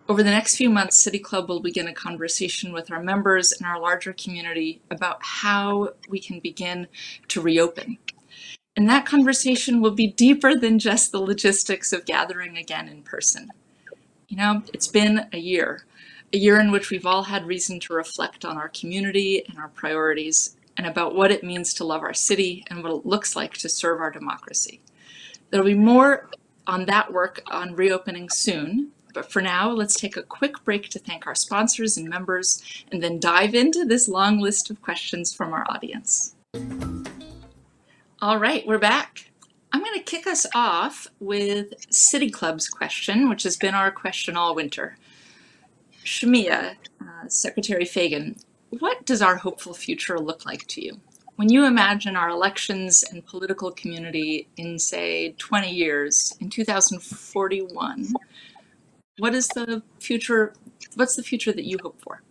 Over 0.07 0.23
the 0.23 0.31
next 0.31 0.57
few 0.57 0.69
months, 0.69 0.99
City 0.99 1.19
Club 1.19 1.49
will 1.49 1.61
begin 1.61 1.89
a 1.89 1.95
conversation 1.95 2.71
with 2.71 2.91
our 2.91 3.03
members 3.03 3.53
and 3.53 3.67
our 3.67 3.81
larger 3.81 4.13
community 4.13 4.83
about 4.91 5.19
how 5.23 5.95
we 6.11 6.21
can 6.21 6.41
begin 6.41 6.89
to 7.29 7.41
reopen. 7.41 7.97
And 8.77 8.87
that 8.89 9.07
conversation 9.07 9.81
will 9.81 9.95
be 9.95 10.09
deeper 10.09 10.55
than 10.55 10.79
just 10.79 11.11
the 11.11 11.21
logistics 11.21 11.91
of 11.93 12.05
gathering 12.05 12.59
again 12.59 12.89
in 12.89 13.03
person. 13.03 13.51
You 14.33 14.39
know, 14.39 14.63
it's 14.73 14.89
been 14.89 15.27
a 15.35 15.39
year, 15.39 15.85
a 16.33 16.39
year 16.39 16.59
in 16.59 16.71
which 16.71 16.89
we've 16.89 17.05
all 17.05 17.25
had 17.25 17.45
reason 17.45 17.79
to 17.81 17.93
reflect 17.93 18.47
on 18.47 18.57
our 18.57 18.71
community 18.71 19.45
and 19.47 19.59
our 19.59 19.69
priorities 19.69 20.57
and 20.79 20.87
about 20.87 21.15
what 21.15 21.31
it 21.31 21.45
means 21.45 21.75
to 21.75 21.85
love 21.85 22.01
our 22.01 22.15
city 22.15 22.65
and 22.71 22.83
what 22.83 22.93
it 22.93 23.05
looks 23.05 23.37
like 23.37 23.53
to 23.59 23.69
serve 23.69 24.01
our 24.01 24.11
democracy. 24.11 24.81
There'll 25.51 25.67
be 25.67 25.75
more 25.75 26.31
on 26.67 26.87
that 26.87 27.13
work 27.13 27.43
on 27.49 27.77
reopening 27.77 28.31
soon, 28.31 28.93
but 29.13 29.31
for 29.31 29.43
now, 29.43 29.71
let's 29.71 30.01
take 30.01 30.17
a 30.17 30.23
quick 30.23 30.65
break 30.65 30.89
to 30.89 30.99
thank 30.99 31.27
our 31.27 31.35
sponsors 31.35 31.99
and 31.99 32.09
members, 32.09 32.63
and 32.91 33.03
then 33.03 33.21
dive 33.21 33.55
into 33.55 33.85
this 33.85 34.09
long 34.09 34.39
list 34.39 34.71
of 34.71 34.81
questions 34.81 35.35
from 35.35 35.53
our 35.53 35.67
audience. 35.69 36.37
All 38.23 38.39
right, 38.39 38.67
we're 38.67 38.79
back. 38.79 39.32
I'm 39.73 39.81
going 39.81 39.99
to 39.99 40.05
kick 40.05 40.27
us 40.27 40.47
off 40.55 41.07
with 41.19 41.75
City 41.91 42.31
Club's 42.31 42.69
question, 42.69 43.31
which 43.31 43.43
has 43.45 43.57
been 43.57 43.75
our 43.75 43.91
question 43.91 44.37
all 44.37 44.55
winter. 44.55 44.97
Shemia, 46.05 46.75
uh, 47.01 47.29
Secretary 47.29 47.87
Fagan, 47.87 48.37
what 48.79 49.07
does 49.07 49.23
our 49.23 49.37
hopeful 49.37 49.73
future 49.73 50.19
look 50.19 50.45
like 50.45 50.67
to 50.69 50.85
you? 50.85 51.01
When 51.37 51.49
you 51.51 51.65
imagine 51.65 52.17
our 52.17 52.29
elections 52.29 53.03
and 53.03 53.25
political 53.25 53.71
community 53.71 54.47
in, 54.59 54.79
say, 54.79 55.33
20 55.39 55.71
years, 55.71 56.37
in 56.41 56.51
2041, 56.51 58.13
what 59.19 59.35
is 59.35 59.49
the 59.49 59.83
future? 59.99 60.53
What's 60.97 61.17
the 61.17 61.23
future 61.23 61.53
that 61.53 61.65
you 61.65 61.79
hope 61.83 61.99
for? 62.03 62.23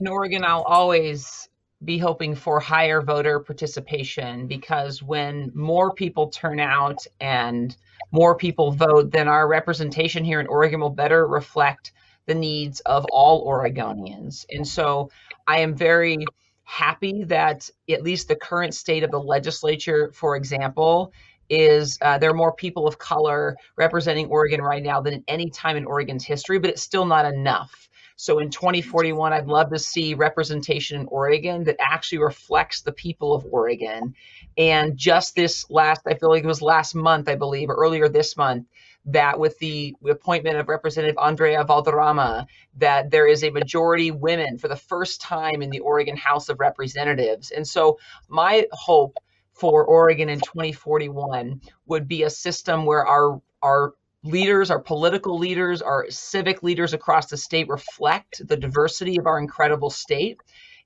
In 0.00 0.08
Oregon, 0.08 0.44
I'll 0.44 0.62
always 0.62 1.48
be 1.84 1.98
hoping 1.98 2.34
for 2.34 2.60
higher 2.60 3.02
voter 3.02 3.40
participation 3.40 4.46
because 4.46 5.02
when 5.02 5.50
more 5.54 5.92
people 5.92 6.28
turn 6.28 6.60
out 6.60 7.06
and 7.20 7.76
more 8.10 8.34
people 8.36 8.72
vote, 8.72 9.10
then 9.10 9.28
our 9.28 9.46
representation 9.46 10.24
here 10.24 10.40
in 10.40 10.46
Oregon 10.46 10.80
will 10.80 10.90
better 10.90 11.26
reflect 11.26 11.92
the 12.26 12.34
needs 12.34 12.80
of 12.80 13.04
all 13.10 13.46
Oregonians. 13.46 14.46
And 14.50 14.66
so 14.66 15.10
I 15.46 15.60
am 15.60 15.74
very 15.74 16.24
happy 16.64 17.24
that 17.24 17.68
at 17.90 18.02
least 18.02 18.28
the 18.28 18.36
current 18.36 18.74
state 18.74 19.02
of 19.02 19.10
the 19.10 19.20
legislature, 19.20 20.10
for 20.14 20.36
example, 20.36 21.12
is 21.50 21.98
uh, 22.00 22.16
there 22.18 22.30
are 22.30 22.34
more 22.34 22.54
people 22.54 22.86
of 22.86 22.98
color 22.98 23.56
representing 23.76 24.28
Oregon 24.28 24.62
right 24.62 24.82
now 24.82 25.00
than 25.00 25.14
at 25.14 25.22
any 25.28 25.50
time 25.50 25.76
in 25.76 25.84
Oregon's 25.84 26.24
history, 26.24 26.58
but 26.58 26.70
it's 26.70 26.82
still 26.82 27.04
not 27.04 27.26
enough. 27.26 27.88
So 28.16 28.38
in 28.38 28.50
2041, 28.50 29.32
I'd 29.32 29.46
love 29.46 29.70
to 29.70 29.78
see 29.78 30.14
representation 30.14 31.00
in 31.00 31.06
Oregon 31.08 31.64
that 31.64 31.76
actually 31.80 32.18
reflects 32.18 32.82
the 32.82 32.92
people 32.92 33.34
of 33.34 33.44
Oregon. 33.50 34.14
And 34.56 34.96
just 34.96 35.34
this 35.34 35.68
last, 35.70 36.02
I 36.06 36.14
feel 36.14 36.30
like 36.30 36.44
it 36.44 36.46
was 36.46 36.62
last 36.62 36.94
month, 36.94 37.28
I 37.28 37.34
believe, 37.34 37.70
or 37.70 37.74
earlier 37.74 38.08
this 38.08 38.36
month, 38.36 38.66
that 39.06 39.38
with 39.38 39.58
the 39.58 39.96
appointment 40.08 40.56
of 40.56 40.68
Representative 40.68 41.18
Andrea 41.18 41.64
Valderrama, 41.64 42.46
that 42.76 43.10
there 43.10 43.26
is 43.26 43.42
a 43.42 43.50
majority 43.50 44.10
women 44.10 44.58
for 44.58 44.68
the 44.68 44.76
first 44.76 45.20
time 45.20 45.60
in 45.60 45.70
the 45.70 45.80
Oregon 45.80 46.16
House 46.16 46.48
of 46.48 46.60
Representatives. 46.60 47.50
And 47.50 47.66
so 47.66 47.98
my 48.28 48.66
hope 48.70 49.18
for 49.52 49.84
Oregon 49.84 50.28
in 50.28 50.40
2041 50.40 51.60
would 51.86 52.08
be 52.08 52.22
a 52.22 52.30
system 52.30 52.84
where 52.86 53.06
our 53.06 53.40
our 53.62 53.94
leaders, 54.24 54.70
our 54.70 54.80
political 54.80 55.38
leaders, 55.38 55.82
our 55.82 56.10
civic 56.10 56.62
leaders 56.62 56.94
across 56.94 57.26
the 57.26 57.36
state 57.36 57.68
reflect 57.68 58.46
the 58.48 58.56
diversity 58.56 59.18
of 59.18 59.26
our 59.26 59.38
incredible 59.38 59.90
state. 59.90 60.38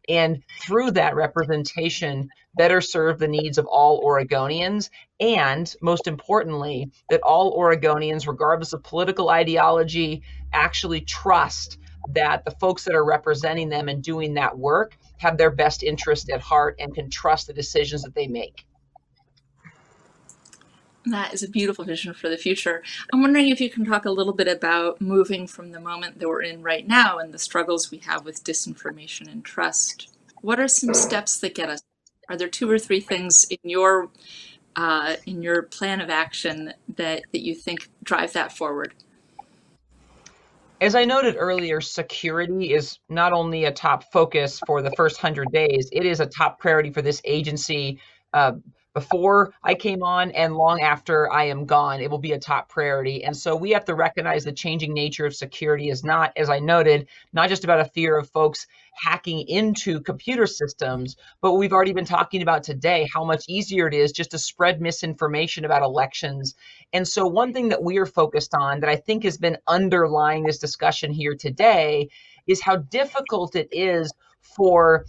And 0.08 0.42
through 0.62 0.92
that 0.92 1.14
representation, 1.14 2.30
better 2.56 2.80
serve 2.80 3.18
the 3.18 3.28
needs 3.28 3.58
of 3.58 3.66
all 3.66 4.02
Oregonians. 4.04 4.90
And 5.20 5.72
most 5.82 6.06
importantly, 6.06 6.90
that 7.10 7.20
all 7.22 7.58
Oregonians, 7.58 8.26
regardless 8.26 8.72
of 8.72 8.82
political 8.82 9.28
ideology, 9.28 10.22
actually 10.52 11.02
trust 11.02 11.78
that 12.14 12.44
the 12.44 12.52
folks 12.52 12.84
that 12.84 12.94
are 12.94 13.04
representing 13.04 13.68
them 13.68 13.88
and 13.88 14.02
doing 14.02 14.34
that 14.34 14.56
work 14.56 14.96
have 15.18 15.36
their 15.36 15.50
best 15.50 15.82
interest 15.82 16.30
at 16.30 16.40
heart 16.40 16.76
and 16.78 16.94
can 16.94 17.10
trust 17.10 17.46
the 17.46 17.52
decisions 17.52 18.02
that 18.02 18.14
they 18.14 18.26
make. 18.26 18.64
That 21.10 21.32
is 21.32 21.42
a 21.42 21.48
beautiful 21.48 21.84
vision 21.84 22.12
for 22.12 22.28
the 22.28 22.36
future. 22.36 22.82
I'm 23.12 23.22
wondering 23.22 23.48
if 23.48 23.60
you 23.60 23.70
can 23.70 23.84
talk 23.84 24.04
a 24.04 24.10
little 24.10 24.32
bit 24.32 24.48
about 24.48 25.00
moving 25.00 25.46
from 25.46 25.70
the 25.70 25.80
moment 25.80 26.18
that 26.18 26.28
we're 26.28 26.42
in 26.42 26.62
right 26.62 26.86
now 26.86 27.18
and 27.18 27.32
the 27.32 27.38
struggles 27.38 27.90
we 27.90 27.98
have 27.98 28.24
with 28.24 28.44
disinformation 28.44 29.30
and 29.30 29.44
trust. 29.44 30.14
What 30.42 30.60
are 30.60 30.68
some 30.68 30.94
steps 30.94 31.38
that 31.40 31.54
get 31.54 31.70
us? 31.70 31.82
Are 32.28 32.36
there 32.36 32.48
two 32.48 32.70
or 32.70 32.78
three 32.78 33.00
things 33.00 33.46
in 33.50 33.70
your 33.70 34.10
uh, 34.76 35.16
in 35.26 35.42
your 35.42 35.62
plan 35.62 36.00
of 36.00 36.10
action 36.10 36.74
that 36.96 37.22
that 37.32 37.40
you 37.40 37.54
think 37.54 37.88
drive 38.04 38.32
that 38.34 38.56
forward? 38.56 38.94
As 40.80 40.94
I 40.94 41.04
noted 41.04 41.34
earlier, 41.36 41.80
security 41.80 42.72
is 42.72 42.98
not 43.08 43.32
only 43.32 43.64
a 43.64 43.72
top 43.72 44.12
focus 44.12 44.60
for 44.64 44.80
the 44.80 44.92
first 44.92 45.20
100 45.20 45.50
days, 45.50 45.88
it 45.90 46.04
is 46.04 46.20
a 46.20 46.26
top 46.26 46.60
priority 46.60 46.90
for 46.90 47.02
this 47.02 47.20
agency 47.24 47.98
uh, 48.32 48.52
before 48.98 49.52
I 49.62 49.74
came 49.74 50.02
on 50.02 50.30
and 50.32 50.56
long 50.56 50.80
after 50.80 51.30
I 51.30 51.44
am 51.44 51.66
gone. 51.66 52.00
It 52.00 52.10
will 52.10 52.18
be 52.18 52.32
a 52.32 52.38
top 52.38 52.68
priority. 52.68 53.24
And 53.24 53.36
so 53.36 53.54
we 53.54 53.70
have 53.70 53.84
to 53.84 53.94
recognize 53.94 54.44
the 54.44 54.52
changing 54.52 54.92
nature 54.92 55.26
of 55.26 55.36
security 55.36 55.88
is 55.88 56.04
not, 56.04 56.32
as 56.36 56.50
I 56.50 56.58
noted, 56.58 57.08
not 57.32 57.48
just 57.48 57.64
about 57.64 57.80
a 57.80 57.84
fear 57.84 58.18
of 58.18 58.28
folks 58.30 58.66
hacking 58.92 59.46
into 59.46 60.00
computer 60.00 60.46
systems, 60.46 61.16
but 61.40 61.54
we've 61.54 61.72
already 61.72 61.92
been 61.92 62.04
talking 62.04 62.42
about 62.42 62.64
today 62.64 63.08
how 63.12 63.24
much 63.24 63.44
easier 63.48 63.86
it 63.86 63.94
is 63.94 64.10
just 64.10 64.32
to 64.32 64.38
spread 64.38 64.80
misinformation 64.80 65.64
about 65.64 65.82
elections 65.82 66.54
and 66.92 67.06
so, 67.06 67.26
one 67.26 67.52
thing 67.52 67.68
that 67.68 67.82
we 67.82 67.98
are 67.98 68.06
focused 68.06 68.54
on 68.54 68.80
that 68.80 68.88
I 68.88 68.96
think 68.96 69.24
has 69.24 69.36
been 69.36 69.58
underlying 69.66 70.44
this 70.44 70.58
discussion 70.58 71.12
here 71.12 71.34
today 71.34 72.08
is 72.46 72.62
how 72.62 72.76
difficult 72.76 73.54
it 73.56 73.68
is 73.72 74.10
for 74.40 75.04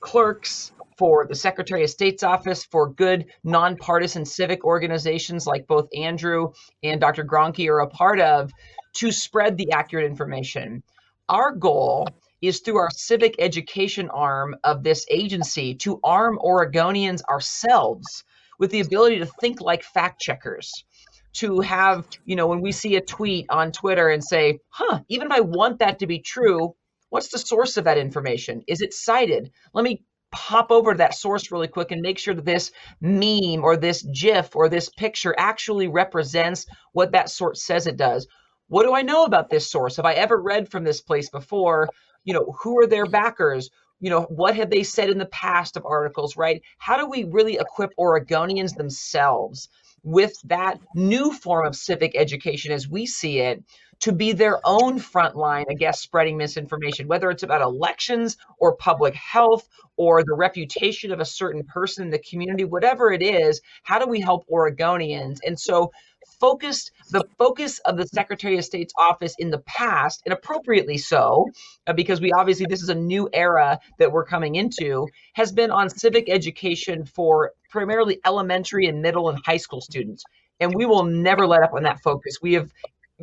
clerks, 0.00 0.72
for 1.02 1.26
the 1.26 1.34
Secretary 1.34 1.82
of 1.82 1.90
State's 1.90 2.22
office, 2.22 2.64
for 2.64 2.88
good 2.88 3.26
nonpartisan 3.42 4.24
civic 4.24 4.64
organizations 4.64 5.48
like 5.48 5.66
both 5.66 5.88
Andrew 5.92 6.52
and 6.84 7.00
Dr. 7.00 7.24
Gronke 7.24 7.68
are 7.68 7.80
a 7.80 7.88
part 7.88 8.20
of, 8.20 8.52
to 8.98 9.10
spread 9.10 9.56
the 9.56 9.72
accurate 9.72 10.06
information. 10.06 10.80
Our 11.28 11.56
goal 11.56 12.06
is 12.40 12.60
through 12.60 12.76
our 12.76 12.90
civic 12.94 13.34
education 13.40 14.10
arm 14.10 14.54
of 14.62 14.84
this 14.84 15.04
agency 15.10 15.74
to 15.78 15.98
arm 16.04 16.38
Oregonians 16.38 17.24
ourselves 17.24 18.22
with 18.60 18.70
the 18.70 18.78
ability 18.78 19.18
to 19.18 19.26
think 19.26 19.60
like 19.60 19.82
fact 19.82 20.20
checkers 20.20 20.84
to 21.32 21.62
have, 21.62 22.06
you 22.24 22.36
know, 22.36 22.46
when 22.46 22.60
we 22.60 22.70
see 22.70 22.94
a 22.94 23.00
tweet 23.00 23.46
on 23.48 23.72
Twitter 23.72 24.08
and 24.08 24.22
say, 24.22 24.60
huh, 24.68 25.00
even 25.08 25.26
if 25.26 25.32
I 25.32 25.40
want 25.40 25.80
that 25.80 25.98
to 25.98 26.06
be 26.06 26.20
true, 26.20 26.76
what's 27.10 27.30
the 27.30 27.38
source 27.38 27.76
of 27.76 27.86
that 27.86 27.98
information? 27.98 28.62
Is 28.68 28.82
it 28.82 28.94
cited? 28.94 29.50
Let 29.74 29.82
me 29.82 30.04
pop 30.32 30.70
over 30.70 30.92
to 30.92 30.98
that 30.98 31.14
source 31.14 31.52
really 31.52 31.68
quick 31.68 31.90
and 31.92 32.02
make 32.02 32.18
sure 32.18 32.34
that 32.34 32.44
this 32.44 32.72
meme 33.00 33.62
or 33.62 33.76
this 33.76 34.02
GIF 34.02 34.56
or 34.56 34.68
this 34.68 34.88
picture 34.88 35.34
actually 35.38 35.88
represents 35.88 36.66
what 36.92 37.12
that 37.12 37.30
source 37.30 37.62
says 37.62 37.86
it 37.86 37.96
does. 37.96 38.26
what 38.68 38.84
do 38.84 38.94
I 38.94 39.02
know 39.02 39.24
about 39.24 39.50
this 39.50 39.70
source? 39.70 39.96
Have 39.96 40.06
I 40.06 40.14
ever 40.14 40.40
read 40.40 40.70
from 40.70 40.82
this 40.82 41.02
place 41.02 41.28
before? 41.28 41.88
You 42.24 42.32
know, 42.34 42.56
who 42.62 42.80
are 42.80 42.86
their 42.86 43.06
backers? 43.06 43.70
You 44.00 44.10
know, 44.10 44.22
what 44.22 44.56
have 44.56 44.70
they 44.70 44.82
said 44.82 45.10
in 45.10 45.18
the 45.18 45.26
past 45.26 45.76
of 45.76 45.84
articles, 45.84 46.36
right? 46.36 46.62
How 46.78 46.96
do 46.96 47.06
we 47.06 47.24
really 47.24 47.56
equip 47.58 47.90
Oregonians 47.98 48.74
themselves 48.74 49.68
with 50.02 50.34
that 50.44 50.78
new 50.94 51.32
form 51.32 51.66
of 51.66 51.76
civic 51.76 52.16
education 52.16 52.72
as 52.72 52.88
we 52.88 53.06
see 53.06 53.38
it 53.38 53.62
to 54.00 54.12
be 54.12 54.32
their 54.32 54.58
own 54.64 54.98
front 54.98 55.36
line 55.36 55.64
against 55.70 56.02
spreading 56.02 56.36
misinformation, 56.36 57.06
whether 57.06 57.30
it's 57.30 57.44
about 57.44 57.62
elections 57.62 58.36
or 58.58 58.74
public 58.74 59.14
health 59.14 59.68
or 59.96 60.24
the 60.24 60.34
reputation 60.34 61.12
of 61.12 61.20
a 61.20 61.24
certain 61.24 61.62
person 61.62 62.04
in 62.04 62.10
the 62.10 62.18
community, 62.18 62.64
whatever 62.64 63.12
it 63.12 63.22
is, 63.22 63.60
how 63.84 64.00
do 64.00 64.08
we 64.08 64.20
help 64.20 64.44
Oregonians? 64.48 65.38
And 65.46 65.58
so 65.58 65.92
focused 66.40 66.90
the 67.10 67.24
focus 67.38 67.78
of 67.80 67.96
the 67.96 68.06
Secretary 68.08 68.58
of 68.58 68.64
State's 68.64 68.92
office 68.98 69.36
in 69.38 69.50
the 69.50 69.60
past, 69.60 70.22
and 70.26 70.32
appropriately 70.32 70.98
so, 70.98 71.46
uh, 71.86 71.92
because 71.92 72.20
we 72.20 72.32
obviously 72.32 72.66
this 72.68 72.82
is 72.82 72.88
a 72.88 72.94
new 72.96 73.28
era 73.32 73.78
that 74.00 74.10
we're 74.10 74.24
coming 74.24 74.56
into, 74.56 75.06
has 75.34 75.52
been 75.52 75.70
on 75.70 75.88
civic 75.88 76.28
education 76.28 77.04
for 77.04 77.52
primarily 77.72 78.20
elementary 78.24 78.86
and 78.86 79.02
middle 79.02 79.28
and 79.30 79.38
high 79.44 79.56
school 79.56 79.80
students. 79.80 80.22
And 80.60 80.74
we 80.74 80.86
will 80.86 81.04
never 81.04 81.46
let 81.46 81.62
up 81.62 81.72
on 81.72 81.82
that 81.82 82.00
focus. 82.02 82.38
We 82.40 82.52
have 82.52 82.70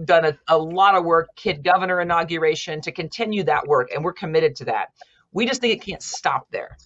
done 0.04 0.26
a, 0.26 0.38
a 0.48 0.58
lot 0.58 0.96
of 0.96 1.06
work, 1.06 1.30
kid 1.36 1.64
governor 1.64 2.02
inauguration, 2.02 2.82
to 2.82 2.92
continue 2.92 3.44
that 3.44 3.68
work, 3.68 3.90
and 3.94 4.04
we're 4.04 4.14
committed 4.14 4.56
to 4.58 4.66
that. 4.66 4.90
We 5.32 5.46
just 5.46 5.62
think 5.62 5.74
it 5.74 5.86
can't 5.86 6.02
stop 6.02 6.48
there. 6.52 6.78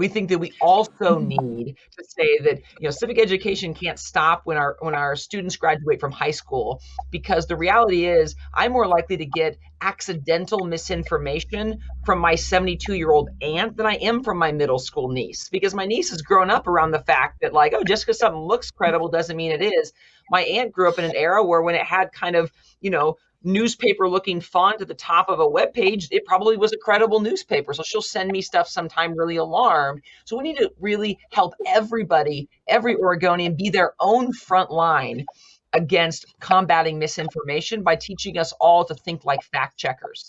We 0.00 0.08
think 0.08 0.30
that 0.30 0.38
we 0.38 0.54
also 0.62 1.18
need 1.18 1.76
to 1.98 2.04
say 2.08 2.38
that 2.38 2.62
you 2.78 2.84
know 2.84 2.90
civic 2.90 3.18
education 3.18 3.74
can't 3.74 3.98
stop 3.98 4.40
when 4.44 4.56
our 4.56 4.78
when 4.80 4.94
our 4.94 5.14
students 5.14 5.56
graduate 5.56 6.00
from 6.00 6.10
high 6.10 6.30
school 6.30 6.80
because 7.10 7.46
the 7.46 7.56
reality 7.56 8.06
is 8.06 8.34
I'm 8.54 8.72
more 8.72 8.86
likely 8.86 9.18
to 9.18 9.26
get 9.26 9.58
accidental 9.82 10.64
misinformation 10.64 11.80
from 12.06 12.18
my 12.18 12.34
72 12.34 12.94
year 12.94 13.10
old 13.10 13.28
aunt 13.42 13.76
than 13.76 13.84
I 13.84 13.96
am 13.96 14.24
from 14.24 14.38
my 14.38 14.52
middle 14.52 14.78
school 14.78 15.10
niece 15.10 15.50
because 15.50 15.74
my 15.74 15.84
niece 15.84 16.08
has 16.12 16.22
grown 16.22 16.50
up 16.50 16.66
around 16.66 16.92
the 16.92 17.00
fact 17.00 17.42
that 17.42 17.52
like 17.52 17.74
oh 17.76 17.84
just 17.84 18.06
because 18.06 18.18
something 18.18 18.40
looks 18.40 18.70
credible 18.70 19.10
doesn't 19.10 19.36
mean 19.36 19.52
it 19.52 19.62
is. 19.62 19.92
My 20.30 20.44
aunt 20.44 20.72
grew 20.72 20.88
up 20.88 20.98
in 20.98 21.04
an 21.04 21.14
era 21.14 21.44
where 21.44 21.60
when 21.60 21.74
it 21.74 21.84
had 21.84 22.10
kind 22.10 22.36
of 22.36 22.50
you 22.80 22.90
know 22.90 23.18
newspaper 23.42 24.08
looking 24.08 24.40
font 24.40 24.80
at 24.80 24.88
the 24.88 24.94
top 24.94 25.28
of 25.28 25.40
a 25.40 25.48
web 25.48 25.72
page, 25.72 26.08
it 26.10 26.24
probably 26.24 26.56
was 26.56 26.72
a 26.72 26.76
credible 26.76 27.20
newspaper. 27.20 27.72
So 27.72 27.82
she'll 27.82 28.02
send 28.02 28.30
me 28.30 28.42
stuff 28.42 28.68
sometime 28.68 29.16
really 29.16 29.36
alarmed. 29.36 30.02
So 30.24 30.36
we 30.36 30.42
need 30.42 30.58
to 30.58 30.70
really 30.80 31.18
help 31.32 31.54
everybody, 31.66 32.48
every 32.68 32.96
Oregonian, 32.96 33.54
be 33.56 33.70
their 33.70 33.94
own 34.00 34.32
front 34.32 34.70
line 34.70 35.24
against 35.72 36.26
combating 36.40 36.98
misinformation 36.98 37.82
by 37.82 37.96
teaching 37.96 38.38
us 38.38 38.52
all 38.60 38.84
to 38.84 38.94
think 38.94 39.24
like 39.24 39.42
fact 39.42 39.76
checkers. 39.76 40.28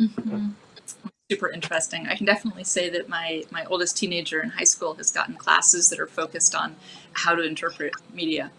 Mm-hmm. 0.00 0.50
Super 1.30 1.50
interesting. 1.50 2.06
I 2.06 2.14
can 2.14 2.24
definitely 2.24 2.62
say 2.62 2.88
that 2.90 3.08
my 3.08 3.42
my 3.50 3.64
oldest 3.64 3.96
teenager 3.96 4.40
in 4.40 4.50
high 4.50 4.64
school 4.64 4.94
has 4.94 5.10
gotten 5.10 5.34
classes 5.34 5.88
that 5.88 5.98
are 5.98 6.06
focused 6.06 6.54
on 6.54 6.76
how 7.14 7.34
to 7.34 7.42
interpret 7.42 7.94
media. 8.14 8.52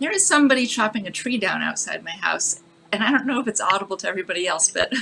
There 0.00 0.10
is 0.10 0.26
somebody 0.26 0.66
chopping 0.66 1.06
a 1.06 1.10
tree 1.10 1.36
down 1.36 1.62
outside 1.62 2.02
my 2.02 2.12
house, 2.12 2.62
and 2.94 3.02
I 3.02 3.10
don't 3.10 3.26
know 3.26 3.40
if 3.40 3.48
it's 3.48 3.60
audible 3.60 3.96
to 3.98 4.08
everybody 4.08 4.46
else, 4.46 4.70
but 4.70 4.92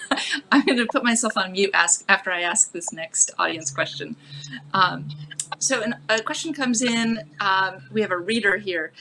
I'm 0.52 0.64
going 0.64 0.78
to 0.78 0.86
put 0.86 1.02
myself 1.02 1.36
on 1.36 1.52
mute 1.52 1.70
ask, 1.72 2.04
after 2.08 2.30
I 2.30 2.42
ask 2.42 2.72
this 2.72 2.92
next 2.92 3.30
audience 3.38 3.70
question. 3.70 4.16
Um, 4.74 5.08
so 5.58 5.82
an, 5.82 5.96
a 6.08 6.20
question 6.20 6.52
comes 6.52 6.82
in. 6.82 7.20
Um, 7.40 7.82
we 7.90 8.02
have 8.02 8.10
a 8.10 8.18
reader 8.18 8.58
here. 8.58 8.92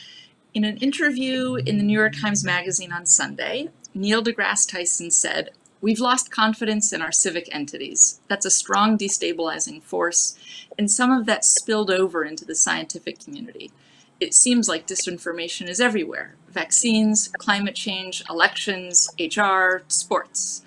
In 0.53 0.63
an 0.63 0.77
interview 0.77 1.55
in 1.55 1.77
the 1.77 1.83
New 1.83 1.97
York 1.97 2.13
Times 2.19 2.43
Magazine 2.43 2.91
on 2.91 3.05
Sunday, 3.05 3.69
Neil 3.93 4.23
deGrasse 4.23 4.71
Tyson 4.71 5.11
said, 5.11 5.51
We've 5.79 5.99
lost 5.99 6.31
confidence 6.31 6.91
in 6.91 7.03
our 7.03 7.11
civic 7.11 7.53
entities. 7.53 8.19
That's 8.27 8.45
a 8.45 8.49
strong 8.49 8.97
destabilizing 8.97 9.83
force, 9.83 10.35
and 10.77 10.89
some 10.89 11.11
of 11.11 11.27
that 11.27 11.45
spilled 11.45 11.91
over 11.91 12.23
into 12.23 12.45
the 12.45 12.55
scientific 12.55 13.19
community 13.19 13.71
it 14.20 14.34
seems 14.34 14.68
like 14.68 14.88
disinformation 14.88 15.68
is 15.68 15.80
everywhere. 15.80 16.36
Vaccines, 16.49 17.30
climate 17.38 17.76
change, 17.76 18.24
elections, 18.30 19.09
HR, 19.20 19.84
sports. 19.88 20.63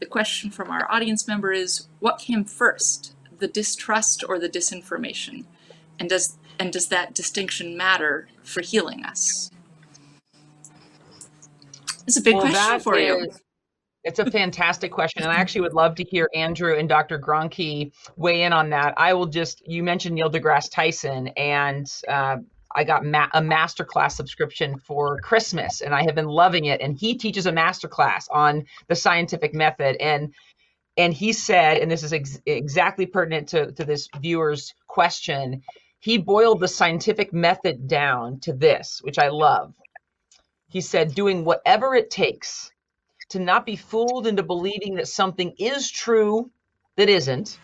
The 0.00 0.06
question 0.06 0.50
from 0.50 0.70
our 0.70 0.90
audience 0.90 1.26
member 1.28 1.52
is, 1.52 1.88
what 2.00 2.18
came 2.18 2.44
first, 2.44 3.14
the 3.38 3.48
distrust 3.48 4.24
or 4.28 4.38
the 4.38 4.48
disinformation? 4.48 5.44
And 5.98 6.08
does, 6.08 6.38
and 6.58 6.72
does 6.72 6.88
that 6.88 7.14
distinction 7.14 7.76
matter 7.76 8.28
for 8.42 8.62
healing 8.62 9.04
us? 9.04 9.50
It's 12.06 12.16
a 12.16 12.22
big 12.22 12.34
well, 12.34 12.50
question 12.50 12.80
for 12.80 12.96
is, 12.96 13.06
you. 13.06 13.30
It's 14.04 14.18
a 14.18 14.30
fantastic 14.30 14.90
question. 14.90 15.22
And 15.22 15.30
I 15.30 15.36
actually 15.36 15.62
would 15.62 15.74
love 15.74 15.94
to 15.96 16.04
hear 16.04 16.28
Andrew 16.34 16.74
and 16.74 16.88
Dr. 16.88 17.18
Gronke 17.18 17.92
weigh 18.16 18.42
in 18.42 18.52
on 18.52 18.70
that. 18.70 18.94
I 18.96 19.12
will 19.14 19.26
just, 19.26 19.62
you 19.66 19.82
mentioned 19.82 20.14
Neil 20.14 20.30
deGrasse 20.30 20.70
Tyson, 20.70 21.28
and 21.36 21.86
uh, 22.08 22.36
I 22.78 22.84
got 22.84 23.04
ma- 23.04 23.28
a 23.34 23.42
masterclass 23.42 24.12
subscription 24.12 24.78
for 24.78 25.18
Christmas 25.20 25.80
and 25.80 25.92
I 25.92 26.04
have 26.04 26.14
been 26.14 26.28
loving 26.28 26.66
it. 26.66 26.80
And 26.80 26.96
he 26.96 27.16
teaches 27.16 27.46
a 27.46 27.52
masterclass 27.52 28.28
on 28.30 28.66
the 28.86 28.94
scientific 28.94 29.52
method. 29.52 29.96
And 29.96 30.32
and 30.96 31.12
he 31.12 31.32
said, 31.32 31.78
and 31.78 31.90
this 31.90 32.04
is 32.04 32.12
ex- 32.12 32.40
exactly 32.46 33.06
pertinent 33.06 33.48
to, 33.48 33.72
to 33.72 33.84
this 33.84 34.08
viewer's 34.20 34.74
question, 34.86 35.62
he 35.98 36.18
boiled 36.18 36.60
the 36.60 36.68
scientific 36.68 37.32
method 37.32 37.88
down 37.88 38.40
to 38.40 38.52
this, 38.52 39.00
which 39.02 39.18
I 39.18 39.28
love. 39.28 39.74
He 40.68 40.80
said, 40.80 41.14
doing 41.14 41.44
whatever 41.44 41.96
it 41.96 42.10
takes 42.10 42.70
to 43.30 43.40
not 43.40 43.66
be 43.66 43.76
fooled 43.76 44.28
into 44.28 44.44
believing 44.44 44.94
that 44.96 45.08
something 45.08 45.54
is 45.58 45.90
true 45.90 46.50
that 46.96 47.08
isn't, 47.08 47.58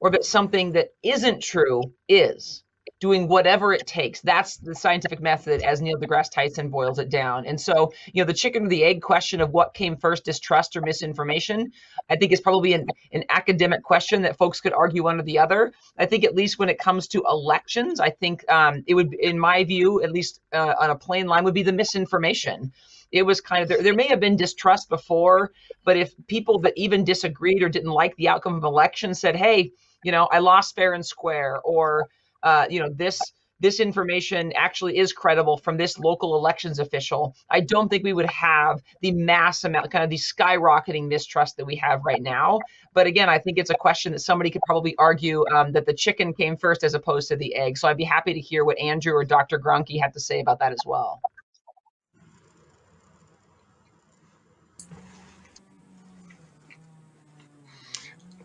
or 0.00 0.10
that 0.10 0.24
something 0.24 0.72
that 0.72 0.88
isn't 1.04 1.42
true 1.42 1.82
is 2.08 2.63
doing 3.04 3.28
whatever 3.28 3.74
it 3.74 3.86
takes. 3.86 4.22
That's 4.22 4.56
the 4.56 4.74
scientific 4.74 5.20
method 5.20 5.60
as 5.60 5.82
Neil 5.82 5.98
deGrasse 5.98 6.30
Tyson 6.30 6.70
boils 6.70 6.98
it 6.98 7.10
down. 7.10 7.44
And 7.44 7.60
so, 7.60 7.92
you 8.14 8.22
know, 8.22 8.26
the 8.26 8.32
chicken 8.32 8.64
or 8.64 8.68
the 8.70 8.82
egg 8.82 9.02
question 9.02 9.42
of 9.42 9.50
what 9.50 9.74
came 9.74 9.98
first, 9.98 10.24
distrust 10.24 10.74
or 10.74 10.80
misinformation, 10.80 11.70
I 12.08 12.16
think 12.16 12.32
is 12.32 12.40
probably 12.40 12.72
an, 12.72 12.86
an 13.12 13.24
academic 13.28 13.82
question 13.82 14.22
that 14.22 14.38
folks 14.38 14.62
could 14.62 14.72
argue 14.72 15.02
one 15.02 15.20
or 15.20 15.22
the 15.22 15.38
other. 15.38 15.74
I 15.98 16.06
think 16.06 16.24
at 16.24 16.34
least 16.34 16.58
when 16.58 16.70
it 16.70 16.78
comes 16.78 17.06
to 17.08 17.22
elections, 17.28 18.00
I 18.00 18.08
think 18.08 18.50
um, 18.50 18.82
it 18.86 18.94
would, 18.94 19.12
in 19.12 19.38
my 19.38 19.64
view, 19.64 20.02
at 20.02 20.10
least 20.10 20.40
uh, 20.54 20.72
on 20.80 20.88
a 20.88 20.96
plain 20.96 21.26
line, 21.26 21.44
would 21.44 21.52
be 21.52 21.62
the 21.62 21.74
misinformation 21.74 22.72
it 23.12 23.22
was 23.22 23.42
kind 23.42 23.62
of 23.62 23.68
there, 23.68 23.82
there 23.82 23.94
may 23.94 24.06
have 24.08 24.18
been 24.18 24.34
distrust 24.34 24.88
before 24.88 25.52
but 25.84 25.96
if 25.96 26.14
people 26.26 26.58
that 26.58 26.72
even 26.74 27.04
disagreed 27.04 27.62
or 27.62 27.68
didn't 27.68 27.90
like 27.90 28.16
the 28.16 28.28
outcome 28.28 28.54
of 28.54 28.64
election 28.64 29.14
said 29.14 29.36
hey 29.36 29.70
you 30.02 30.10
know 30.10 30.26
i 30.32 30.38
lost 30.38 30.74
fair 30.74 30.94
and 30.94 31.04
square 31.04 31.60
or 31.64 32.08
uh, 32.44 32.66
you 32.70 32.78
know, 32.78 32.90
this 32.90 33.20
this 33.60 33.80
information 33.80 34.52
actually 34.56 34.98
is 34.98 35.12
credible 35.12 35.56
from 35.56 35.76
this 35.76 35.98
local 35.98 36.36
elections 36.36 36.78
official, 36.78 37.34
I 37.50 37.60
don't 37.60 37.88
think 37.88 38.04
we 38.04 38.12
would 38.12 38.28
have 38.28 38.82
the 39.00 39.12
mass 39.12 39.64
amount, 39.64 39.90
kind 39.90 40.04
of 40.04 40.10
the 40.10 40.18
skyrocketing 40.18 41.08
mistrust 41.08 41.56
that 41.56 41.64
we 41.64 41.76
have 41.76 42.04
right 42.04 42.20
now. 42.20 42.60
But 42.92 43.06
again, 43.06 43.28
I 43.28 43.38
think 43.38 43.58
it's 43.58 43.70
a 43.70 43.74
question 43.74 44.12
that 44.12 44.18
somebody 44.18 44.50
could 44.50 44.60
probably 44.66 44.94
argue 44.98 45.46
um, 45.48 45.72
that 45.72 45.86
the 45.86 45.94
chicken 45.94 46.34
came 46.34 46.56
first 46.56 46.84
as 46.84 46.94
opposed 46.94 47.28
to 47.28 47.36
the 47.36 47.54
egg. 47.54 47.78
So 47.78 47.88
I'd 47.88 47.96
be 47.96 48.04
happy 48.04 48.34
to 48.34 48.40
hear 48.40 48.64
what 48.64 48.78
Andrew 48.78 49.14
or 49.14 49.24
Dr. 49.24 49.58
Gronke 49.58 50.00
had 50.00 50.12
to 50.12 50.20
say 50.20 50.40
about 50.40 50.58
that 50.58 50.72
as 50.72 50.80
well. 50.84 51.22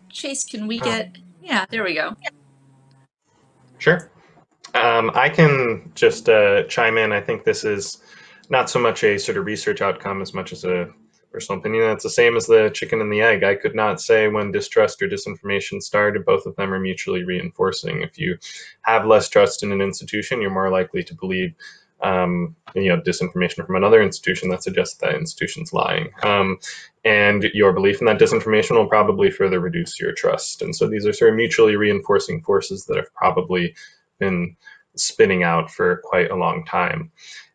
Chase, 0.08 0.44
can 0.44 0.66
we 0.66 0.78
get, 0.78 1.16
yeah, 1.42 1.66
there 1.70 1.84
we 1.84 1.94
go. 1.94 2.16
Sure. 3.80 4.10
Um, 4.74 5.10
I 5.14 5.30
can 5.30 5.92
just 5.94 6.28
uh, 6.28 6.64
chime 6.64 6.98
in. 6.98 7.12
I 7.12 7.20
think 7.22 7.44
this 7.44 7.64
is 7.64 7.98
not 8.50 8.70
so 8.70 8.78
much 8.78 9.02
a 9.02 9.18
sort 9.18 9.38
of 9.38 9.46
research 9.46 9.80
outcome 9.80 10.22
as 10.22 10.34
much 10.34 10.52
as 10.52 10.64
a 10.64 10.90
personal 11.32 11.60
opinion. 11.60 11.90
It's 11.90 12.04
the 12.04 12.10
same 12.10 12.36
as 12.36 12.46
the 12.46 12.70
chicken 12.74 13.00
and 13.00 13.12
the 13.12 13.22
egg. 13.22 13.42
I 13.42 13.54
could 13.54 13.74
not 13.74 14.00
say 14.00 14.28
when 14.28 14.52
distrust 14.52 15.02
or 15.02 15.08
disinformation 15.08 15.82
started. 15.82 16.24
Both 16.26 16.46
of 16.46 16.56
them 16.56 16.72
are 16.74 16.78
mutually 16.78 17.24
reinforcing. 17.24 18.02
If 18.02 18.18
you 18.18 18.38
have 18.82 19.06
less 19.06 19.28
trust 19.28 19.62
in 19.62 19.72
an 19.72 19.80
institution, 19.80 20.42
you're 20.42 20.50
more 20.50 20.70
likely 20.70 21.02
to 21.04 21.14
believe 21.14 21.54
um, 22.02 22.56
you 22.74 22.88
know, 22.88 23.00
disinformation 23.00 23.66
from 23.66 23.76
another 23.76 24.02
institution 24.02 24.48
that 24.50 24.62
suggests 24.62 24.96
that 24.98 25.14
institution's 25.14 25.72
lying. 25.72 26.10
Um, 26.22 26.58
and 27.04 27.44
your 27.54 27.72
belief 27.72 28.00
in 28.00 28.06
that 28.06 28.18
disinformation 28.18 28.76
will 28.76 28.88
probably 28.88 29.30
further 29.30 29.60
reduce 29.60 29.98
your 30.00 30.12
trust. 30.12 30.62
And 30.62 30.74
so 30.74 30.88
these 30.88 31.06
are 31.06 31.12
sort 31.12 31.30
of 31.30 31.36
mutually 31.36 31.76
reinforcing 31.76 32.42
forces 32.42 32.86
that 32.86 32.96
have 32.96 33.12
probably 33.14 33.74
been 34.18 34.56
spinning 34.96 35.42
out 35.42 35.70
for 35.70 36.02
quite 36.04 36.30
a 36.30 36.36
long 36.36 36.64
time. 36.64 37.10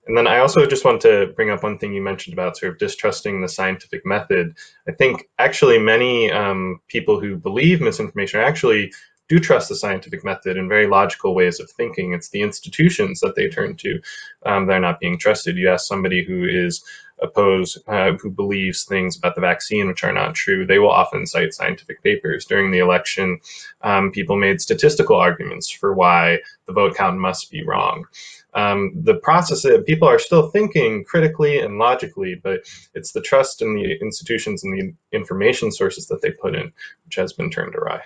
And 0.08 0.16
then 0.16 0.28
I 0.28 0.40
also 0.40 0.68
just 0.68 0.86
want 0.86 1.02
to 1.02 1.34
bring 1.36 1.50
up 1.50 1.64
one 1.64 1.80
thing 1.80 1.94
you 1.94 2.02
mentioned 2.02 2.34
about 2.34 2.58
sort 2.58 2.74
of 2.74 2.78
distrusting 2.78 3.42
the 3.42 3.50
scientific 3.50 4.06
method. 4.06 4.56
I 4.88 4.92
think 4.92 5.28
actually 5.40 5.80
many 5.80 6.32
um, 6.32 6.80
people 6.88 7.20
who 7.20 7.38
believe 7.38 7.82
misinformation 7.82 8.40
are 8.40 8.44
actually 8.44 8.94
do 9.28 9.40
trust 9.40 9.70
the 9.70 9.76
scientific 9.76 10.24
method 10.24 10.58
and 10.58 10.70
very 10.70 10.88
logical 10.88 11.34
ways 11.34 11.60
of 11.60 11.70
thinking. 11.70 12.14
It's 12.14 12.30
the 12.30 12.42
institutions 12.42 13.20
that 13.22 13.36
they 13.36 13.50
turn 13.50 13.76
to 13.78 14.00
um, 14.46 14.68
that 14.68 14.78
are 14.78 14.80
not 14.80 15.00
being 15.00 15.18
trusted. 15.18 15.58
You 15.58 15.70
ask 15.70 15.88
somebody 15.88 16.24
who 16.24 16.46
is 16.46 16.84
opposed, 17.20 17.78
uh, 17.88 18.14
who 18.14 18.30
believes 18.30 18.84
things 18.84 19.18
about 19.18 19.36
the 19.36 19.42
vaccine 19.42 19.88
which 19.88 20.04
are 20.04 20.12
not 20.12 20.36
true, 20.36 20.66
they 20.66 20.80
will 20.80 20.92
often 20.92 21.26
cite 21.26 21.54
scientific 21.54 22.04
papers. 22.04 22.46
During 22.46 22.72
the 22.72 22.80
election, 22.80 23.40
um, 23.82 24.12
people 24.12 24.36
made 24.36 24.62
statistical 24.62 25.16
arguments 25.16 25.70
for 25.70 25.94
why 25.94 26.40
the 26.68 26.74
vote 26.74 26.96
count 26.96 27.18
must 27.18 27.50
be 27.50 27.64
wrong. 27.64 28.06
Um, 28.54 28.92
the 28.96 29.16
process 29.16 29.66
of 29.66 29.86
people 29.86 30.08
are 30.08 30.20
still 30.20 30.50
thinking 30.50 31.04
critically 31.04 31.60
and 31.60 31.78
logically, 31.78 32.36
but 32.36 32.62
it's 32.94 33.12
the 33.12 33.22
trust 33.22 33.62
in 33.62 33.76
the 33.76 33.98
institutions 34.02 34.64
and 34.64 34.74
the 34.74 34.94
information 35.16 35.72
sources 35.72 36.08
that 36.08 36.22
they 36.22 36.32
put 36.32 36.56
in 36.56 36.72
which 37.06 37.16
has 37.16 37.34
been 37.34 37.50
turned 37.50 37.76
awry. 37.76 38.02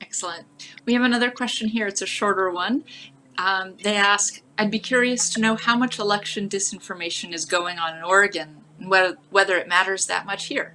Excellent. 0.00 0.46
We 0.86 0.94
have 0.94 1.02
another 1.02 1.30
question 1.30 1.68
here. 1.68 1.86
It's 1.86 2.02
a 2.02 2.06
shorter 2.06 2.50
one. 2.50 2.84
Um, 3.38 3.76
they 3.82 3.96
ask, 3.96 4.42
I'd 4.58 4.70
be 4.70 4.78
curious 4.78 5.30
to 5.30 5.40
know 5.40 5.56
how 5.56 5.76
much 5.76 5.98
election 5.98 6.48
disinformation 6.48 7.32
is 7.32 7.44
going 7.44 7.78
on 7.78 7.96
in 7.96 8.02
Oregon 8.02 8.62
and 8.78 8.90
whether, 8.90 9.16
whether 9.30 9.56
it 9.56 9.68
matters 9.68 10.06
that 10.06 10.26
much 10.26 10.46
here. 10.46 10.74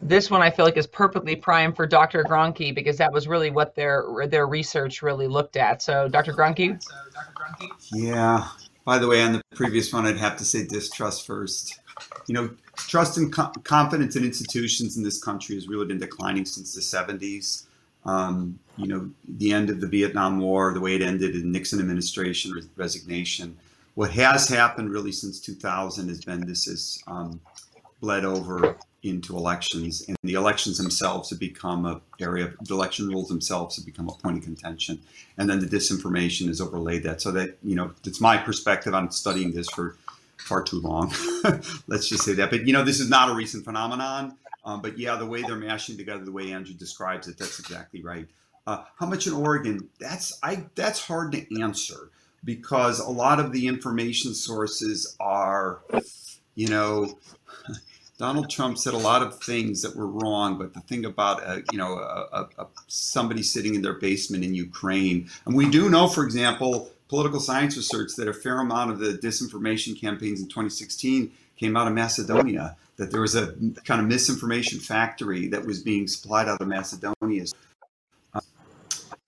This 0.00 0.30
one 0.30 0.42
I 0.42 0.50
feel 0.50 0.64
like 0.64 0.76
is 0.76 0.86
perfectly 0.86 1.36
primed 1.36 1.76
for 1.76 1.86
Dr. 1.86 2.22
Gronke 2.24 2.74
because 2.74 2.96
that 2.98 3.12
was 3.12 3.26
really 3.26 3.50
what 3.50 3.74
their 3.74 4.04
their 4.28 4.46
research 4.46 5.02
really 5.02 5.26
looked 5.26 5.56
at. 5.56 5.82
So, 5.82 6.08
Dr. 6.08 6.32
Gronke? 6.32 6.80
Yeah. 7.92 8.46
By 8.84 8.98
the 8.98 9.08
way, 9.08 9.22
on 9.22 9.32
the 9.32 9.42
previous 9.54 9.92
one, 9.92 10.06
I'd 10.06 10.16
have 10.16 10.36
to 10.38 10.44
say 10.44 10.64
distrust 10.64 11.26
first. 11.26 11.80
You 12.28 12.34
know, 12.34 12.50
trust 12.86 13.16
and 13.16 13.32
co- 13.32 13.52
confidence 13.64 14.16
in 14.16 14.24
institutions 14.24 14.96
in 14.96 15.02
this 15.02 15.22
country 15.22 15.54
has 15.54 15.68
really 15.68 15.86
been 15.86 15.98
declining 15.98 16.44
since 16.44 16.74
the 16.74 16.80
70s. 16.80 17.64
Um, 18.04 18.58
you 18.76 18.86
know, 18.86 19.10
the 19.26 19.52
end 19.52 19.70
of 19.70 19.80
the 19.80 19.86
Vietnam 19.86 20.38
War, 20.38 20.72
the 20.72 20.80
way 20.80 20.94
it 20.94 21.02
ended 21.02 21.34
in 21.34 21.52
Nixon 21.52 21.80
administration 21.80 22.52
resignation. 22.76 23.56
What 23.94 24.12
has 24.12 24.48
happened 24.48 24.90
really 24.90 25.12
since 25.12 25.40
2000 25.40 26.08
has 26.08 26.24
been 26.24 26.46
this 26.46 26.66
has 26.66 27.02
um, 27.06 27.40
bled 28.00 28.24
over 28.24 28.76
into 29.02 29.36
elections, 29.36 30.04
and 30.08 30.16
the 30.22 30.34
elections 30.34 30.78
themselves 30.78 31.30
have 31.30 31.38
become 31.38 31.86
a 31.86 32.00
area. 32.20 32.46
Of, 32.46 32.66
The 32.66 32.74
election 32.74 33.08
rules 33.08 33.28
themselves 33.28 33.76
have 33.76 33.86
become 33.86 34.08
a 34.08 34.12
point 34.12 34.38
of 34.38 34.44
contention, 34.44 35.00
and 35.36 35.48
then 35.48 35.60
the 35.60 35.66
disinformation 35.66 36.48
has 36.48 36.60
overlaid 36.60 37.02
that. 37.04 37.20
So 37.20 37.30
that 37.32 37.58
you 37.62 37.74
know, 37.74 37.92
it's 38.04 38.20
my 38.20 38.36
perspective. 38.36 38.94
I'm 38.94 39.10
studying 39.10 39.52
this 39.52 39.68
for 39.70 39.96
far 40.38 40.62
too 40.62 40.80
long. 40.80 41.12
Let's 41.86 42.08
just 42.08 42.24
say 42.24 42.34
that. 42.34 42.50
But 42.50 42.66
you 42.66 42.72
know, 42.72 42.84
this 42.84 43.00
is 43.00 43.08
not 43.08 43.30
a 43.30 43.34
recent 43.34 43.64
phenomenon. 43.64 44.36
Um, 44.64 44.82
but 44.82 44.98
yeah, 44.98 45.16
the 45.16 45.26
way 45.26 45.42
they're 45.42 45.56
mashing 45.56 45.96
together, 45.96 46.24
the 46.24 46.32
way 46.32 46.52
Andrew 46.52 46.74
describes 46.74 47.26
it, 47.28 47.38
that's 47.38 47.58
exactly 47.58 48.02
right. 48.02 48.28
Uh, 48.66 48.84
how 48.98 49.06
much 49.06 49.26
in 49.26 49.32
Oregon? 49.32 49.88
That's 49.98 50.38
I. 50.42 50.66
That's 50.74 51.00
hard 51.00 51.32
to 51.32 51.62
answer 51.62 52.10
because 52.44 53.00
a 53.00 53.08
lot 53.08 53.40
of 53.40 53.52
the 53.52 53.66
information 53.66 54.34
sources 54.34 55.16
are, 55.18 55.80
you 56.54 56.68
know, 56.68 57.18
Donald 58.18 58.50
Trump 58.50 58.76
said 58.76 58.92
a 58.94 58.98
lot 58.98 59.22
of 59.22 59.42
things 59.42 59.80
that 59.82 59.96
were 59.96 60.06
wrong, 60.06 60.58
but 60.58 60.74
the 60.74 60.80
thing 60.80 61.06
about 61.06 61.42
uh, 61.42 61.60
you 61.72 61.78
know 61.78 61.94
a, 61.94 62.48
a, 62.58 62.66
somebody 62.88 63.42
sitting 63.42 63.74
in 63.74 63.80
their 63.80 63.94
basement 63.94 64.44
in 64.44 64.54
Ukraine, 64.54 65.30
and 65.46 65.56
we 65.56 65.70
do 65.70 65.88
know, 65.88 66.08
for 66.08 66.24
example, 66.24 66.90
political 67.08 67.40
science 67.40 67.76
research 67.76 68.12
that 68.16 68.28
a 68.28 68.32
fair 68.32 68.60
amount 68.60 68.90
of 68.90 68.98
the 68.98 69.14
disinformation 69.14 69.98
campaigns 69.98 70.40
in 70.40 70.48
2016 70.48 71.32
came 71.56 71.76
out 71.76 71.86
of 71.86 71.94
Macedonia. 71.94 72.76
That 72.96 73.12
there 73.12 73.20
was 73.20 73.34
a 73.34 73.54
kind 73.84 74.00
of 74.00 74.06
misinformation 74.08 74.80
factory 74.80 75.46
that 75.48 75.64
was 75.64 75.82
being 75.82 76.08
supplied 76.08 76.48
out 76.48 76.60
of 76.60 76.66
Macedonia. 76.66 77.44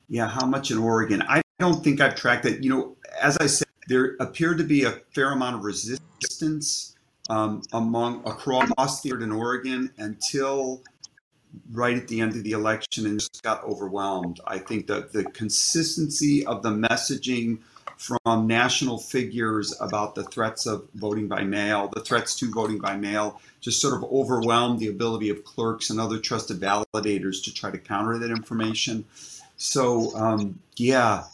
Yeah, 0.08 0.28
how 0.28 0.44
much 0.44 0.72
in 0.72 0.78
Oregon? 0.78 1.22
I 1.28 1.40
don't 1.60 1.84
think 1.84 2.00
I've 2.00 2.16
tracked 2.16 2.42
that. 2.42 2.64
You 2.64 2.70
know, 2.70 2.96
as 3.20 3.36
I 3.36 3.46
said, 3.46 3.68
there 3.86 4.16
appeared 4.18 4.58
to 4.58 4.64
be 4.64 4.84
a 4.84 4.92
fair 5.14 5.32
amount 5.32 5.56
of 5.56 5.64
resistance 5.64 6.96
um, 7.28 7.62
among 7.72 8.26
across 8.26 9.02
the 9.02 9.10
in 9.10 9.30
Oregon 9.30 9.92
until 9.98 10.82
right 11.72 11.96
at 11.96 12.08
the 12.08 12.20
end 12.20 12.32
of 12.32 12.42
the 12.42 12.52
election 12.52 13.06
and 13.06 13.20
just 13.20 13.42
got 13.42 13.62
overwhelmed. 13.64 14.40
I 14.46 14.58
think 14.58 14.86
that 14.88 15.12
the 15.12 15.24
consistency 15.24 16.44
of 16.44 16.62
the 16.62 16.70
messaging 16.70 17.60
from 18.00 18.46
national 18.46 18.96
figures 18.96 19.78
about 19.78 20.14
the 20.14 20.24
threats 20.24 20.64
of 20.64 20.88
voting 20.94 21.28
by 21.28 21.44
mail, 21.44 21.86
the 21.92 22.00
threats 22.00 22.34
to 22.34 22.50
voting 22.50 22.78
by 22.78 22.96
mail, 22.96 23.38
just 23.60 23.78
sort 23.78 23.92
of 23.92 24.02
overwhelmed 24.04 24.78
the 24.78 24.88
ability 24.88 25.28
of 25.28 25.44
clerks 25.44 25.90
and 25.90 26.00
other 26.00 26.18
trusted 26.18 26.58
validators 26.58 27.44
to 27.44 27.52
try 27.52 27.70
to 27.70 27.76
counter 27.76 28.16
that 28.16 28.30
information. 28.30 29.04
So, 29.58 30.16
um, 30.16 30.58
yeah, 30.76 31.24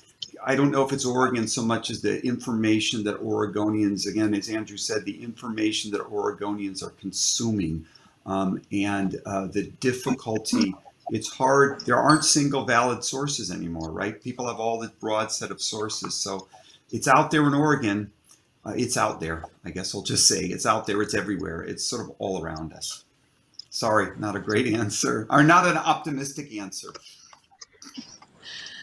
I 0.45 0.57
don't 0.57 0.73
know 0.73 0.85
if 0.85 0.93
it's 0.93 1.07
Oregon 1.07 1.47
so 1.47 1.63
much 1.63 1.89
as 1.89 2.03
the 2.03 2.21
information 2.27 3.05
that 3.05 3.23
Oregonians, 3.23 4.09
again, 4.09 4.35
as 4.35 4.49
Andrew 4.49 4.77
said, 4.77 5.05
the 5.05 5.23
information 5.23 5.93
that 5.93 6.01
Oregonians 6.01 6.83
are 6.83 6.91
consuming 6.99 7.87
um, 8.27 8.61
and 8.73 9.21
uh, 9.25 9.47
the 9.47 9.71
difficulty. 9.79 10.75
It's 11.11 11.29
hard. 11.29 11.85
There 11.87 11.97
aren't 11.97 12.25
single 12.25 12.65
valid 12.65 13.05
sources 13.05 13.51
anymore, 13.51 13.93
right? 13.93 14.21
People 14.21 14.49
have 14.49 14.59
all 14.59 14.79
this 14.81 14.91
broad 14.91 15.31
set 15.31 15.51
of 15.51 15.63
sources. 15.63 16.15
So 16.15 16.49
it's 16.91 17.07
out 17.09 17.31
there 17.31 17.47
in 17.47 17.55
Oregon. 17.55 18.11
Uh, 18.65 18.75
it's 18.77 18.97
out 18.97 19.21
there. 19.21 19.45
I 19.65 19.71
guess 19.71 19.95
I'll 19.95 20.03
just 20.03 20.27
say 20.27 20.41
it's 20.41 20.67
out 20.67 20.87
there. 20.87 21.01
It's 21.03 21.15
everywhere. 21.15 21.63
It's 21.63 21.85
sort 21.85 22.03
of 22.03 22.11
all 22.19 22.43
around 22.43 22.73
us. 22.73 23.05
Sorry, 23.71 24.17
not 24.19 24.35
a 24.35 24.41
great 24.41 24.67
answer, 24.75 25.27
or 25.31 25.43
not 25.43 25.67
an 25.67 25.77
optimistic 25.77 26.53
answer. 26.55 26.89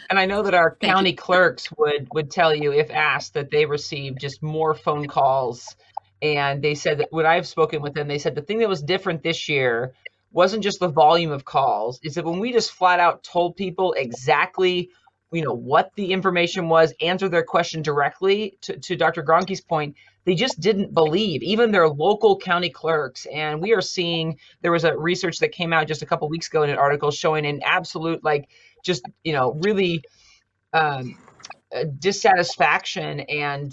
And 0.09 0.19
I 0.19 0.25
know 0.25 0.43
that 0.43 0.53
our 0.53 0.77
Thank 0.79 0.93
county 0.93 1.09
you. 1.11 1.15
clerks 1.17 1.67
would 1.77 2.07
would 2.13 2.29
tell 2.29 2.53
you 2.55 2.71
if 2.71 2.91
asked 2.91 3.33
that 3.33 3.51
they 3.51 3.65
received 3.65 4.19
just 4.19 4.43
more 4.43 4.75
phone 4.75 5.07
calls 5.07 5.75
and 6.21 6.61
they 6.61 6.75
said 6.75 6.99
that 6.99 7.07
when 7.11 7.25
I've 7.25 7.47
spoken 7.47 7.81
with 7.81 7.93
them, 7.93 8.07
they 8.07 8.17
said 8.17 8.35
the 8.35 8.41
thing 8.41 8.59
that 8.59 8.69
was 8.69 8.81
different 8.81 9.23
this 9.23 9.49
year 9.49 9.93
wasn't 10.33 10.63
just 10.63 10.79
the 10.79 10.89
volume 10.89 11.31
of 11.31 11.45
calls, 11.45 11.99
is 12.03 12.15
that 12.15 12.25
when 12.25 12.39
we 12.39 12.51
just 12.51 12.71
flat 12.71 12.99
out 12.99 13.23
told 13.23 13.55
people 13.55 13.93
exactly 13.93 14.89
you 15.31 15.43
know 15.43 15.53
what 15.53 15.91
the 15.95 16.11
information 16.13 16.69
was, 16.69 16.93
answer 17.01 17.27
their 17.27 17.43
question 17.43 17.81
directly 17.81 18.57
to, 18.61 18.77
to 18.77 18.95
Dr. 18.95 19.23
Gronke's 19.23 19.61
point, 19.61 19.95
they 20.25 20.35
just 20.35 20.59
didn't 20.59 20.93
believe, 20.93 21.41
even 21.41 21.71
their 21.71 21.89
local 21.89 22.37
county 22.37 22.69
clerks. 22.69 23.25
And 23.25 23.61
we 23.61 23.73
are 23.73 23.81
seeing 23.81 24.37
there 24.61 24.71
was 24.71 24.83
a 24.83 24.95
research 24.95 25.39
that 25.39 25.51
came 25.51 25.73
out 25.73 25.87
just 25.87 26.01
a 26.01 26.05
couple 26.05 26.29
weeks 26.29 26.47
ago 26.47 26.63
in 26.63 26.69
an 26.69 26.77
article 26.77 27.11
showing 27.11 27.45
an 27.45 27.61
absolute 27.63 28.23
like 28.23 28.47
just 28.83 29.03
you 29.23 29.33
know 29.33 29.59
really 29.63 30.03
um, 30.73 31.17
dissatisfaction 31.99 33.21
and 33.21 33.71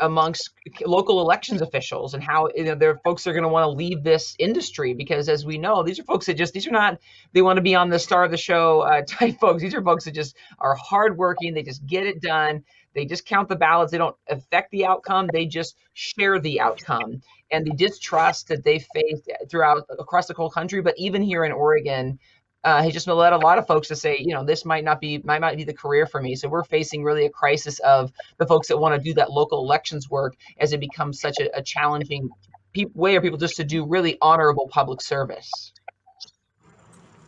amongst 0.00 0.50
local 0.84 1.20
elections 1.20 1.62
officials 1.62 2.14
and 2.14 2.22
how 2.22 2.48
you 2.54 2.64
know 2.64 2.74
there 2.74 2.98
folks 3.04 3.26
are 3.26 3.32
going 3.32 3.44
to 3.44 3.48
want 3.48 3.64
to 3.64 3.70
leave 3.70 4.02
this 4.02 4.34
industry 4.38 4.94
because 4.94 5.28
as 5.28 5.46
we 5.46 5.58
know 5.58 5.82
these 5.82 5.98
are 5.98 6.04
folks 6.04 6.26
that 6.26 6.34
just 6.34 6.52
these 6.52 6.66
are 6.66 6.72
not 6.72 6.98
they 7.32 7.42
want 7.42 7.56
to 7.56 7.62
be 7.62 7.74
on 7.74 7.90
the 7.90 7.98
star 7.98 8.24
of 8.24 8.30
the 8.30 8.36
show 8.36 8.80
uh, 8.80 9.02
type 9.06 9.38
folks. 9.38 9.62
These 9.62 9.74
are 9.74 9.82
folks 9.82 10.04
that 10.04 10.14
just 10.14 10.36
are 10.58 10.74
hardworking. 10.74 11.54
They 11.54 11.62
just 11.62 11.86
get 11.86 12.06
it 12.06 12.20
done. 12.20 12.64
They 12.94 13.04
just 13.04 13.26
count 13.26 13.48
the 13.48 13.56
ballots. 13.56 13.92
They 13.92 13.98
don't 13.98 14.16
affect 14.28 14.70
the 14.70 14.86
outcome. 14.86 15.28
They 15.30 15.44
just 15.44 15.76
share 15.92 16.40
the 16.40 16.60
outcome. 16.60 17.20
And 17.50 17.66
the 17.66 17.76
distrust 17.76 18.48
that 18.48 18.64
they 18.64 18.78
faced 18.78 19.30
throughout 19.50 19.84
across 19.98 20.26
the 20.26 20.34
whole 20.34 20.50
country 20.50 20.82
but 20.82 20.94
even 20.98 21.22
here 21.22 21.44
in 21.44 21.52
oregon 21.52 22.18
uh, 22.66 22.82
he 22.82 22.90
just 22.90 23.06
led 23.06 23.32
a 23.32 23.38
lot 23.38 23.58
of 23.58 23.66
folks 23.68 23.86
to 23.86 23.94
say, 23.94 24.18
you 24.18 24.34
know, 24.34 24.44
this 24.44 24.64
might 24.64 24.82
not 24.82 25.00
be 25.00 25.18
might 25.18 25.40
not 25.40 25.56
be 25.56 25.62
the 25.62 25.72
career 25.72 26.04
for 26.04 26.20
me. 26.20 26.34
So 26.34 26.48
we're 26.48 26.64
facing 26.64 27.04
really 27.04 27.24
a 27.24 27.30
crisis 27.30 27.78
of 27.78 28.12
the 28.38 28.46
folks 28.46 28.66
that 28.68 28.76
want 28.76 28.96
to 28.96 29.00
do 29.00 29.14
that 29.14 29.30
local 29.30 29.62
elections 29.62 30.10
work 30.10 30.34
as 30.58 30.72
it 30.72 30.80
becomes 30.80 31.20
such 31.20 31.38
a, 31.38 31.56
a 31.56 31.62
challenging 31.62 32.28
pe- 32.74 32.86
way 32.92 33.14
for 33.14 33.22
people 33.22 33.38
just 33.38 33.54
to 33.58 33.64
do 33.64 33.86
really 33.86 34.18
honorable 34.20 34.66
public 34.68 35.00
service. 35.00 35.72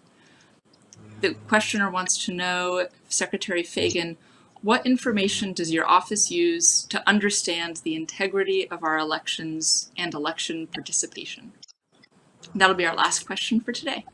The 1.20 1.34
questioner 1.46 1.90
wants 1.90 2.24
to 2.24 2.32
know, 2.32 2.88
Secretary 3.08 3.62
Fagan, 3.62 4.16
what 4.62 4.84
information 4.84 5.52
does 5.52 5.72
your 5.72 5.88
office 5.88 6.30
use 6.30 6.82
to 6.84 7.02
understand 7.08 7.78
the 7.78 7.94
integrity 7.94 8.70
of 8.70 8.82
our 8.82 8.98
elections 8.98 9.90
and 9.96 10.12
election 10.12 10.66
participation? 10.66 11.52
That'll 12.54 12.74
be 12.74 12.86
our 12.86 12.94
last 12.94 13.26
question 13.26 13.60
for 13.60 13.72
today. 13.72 14.04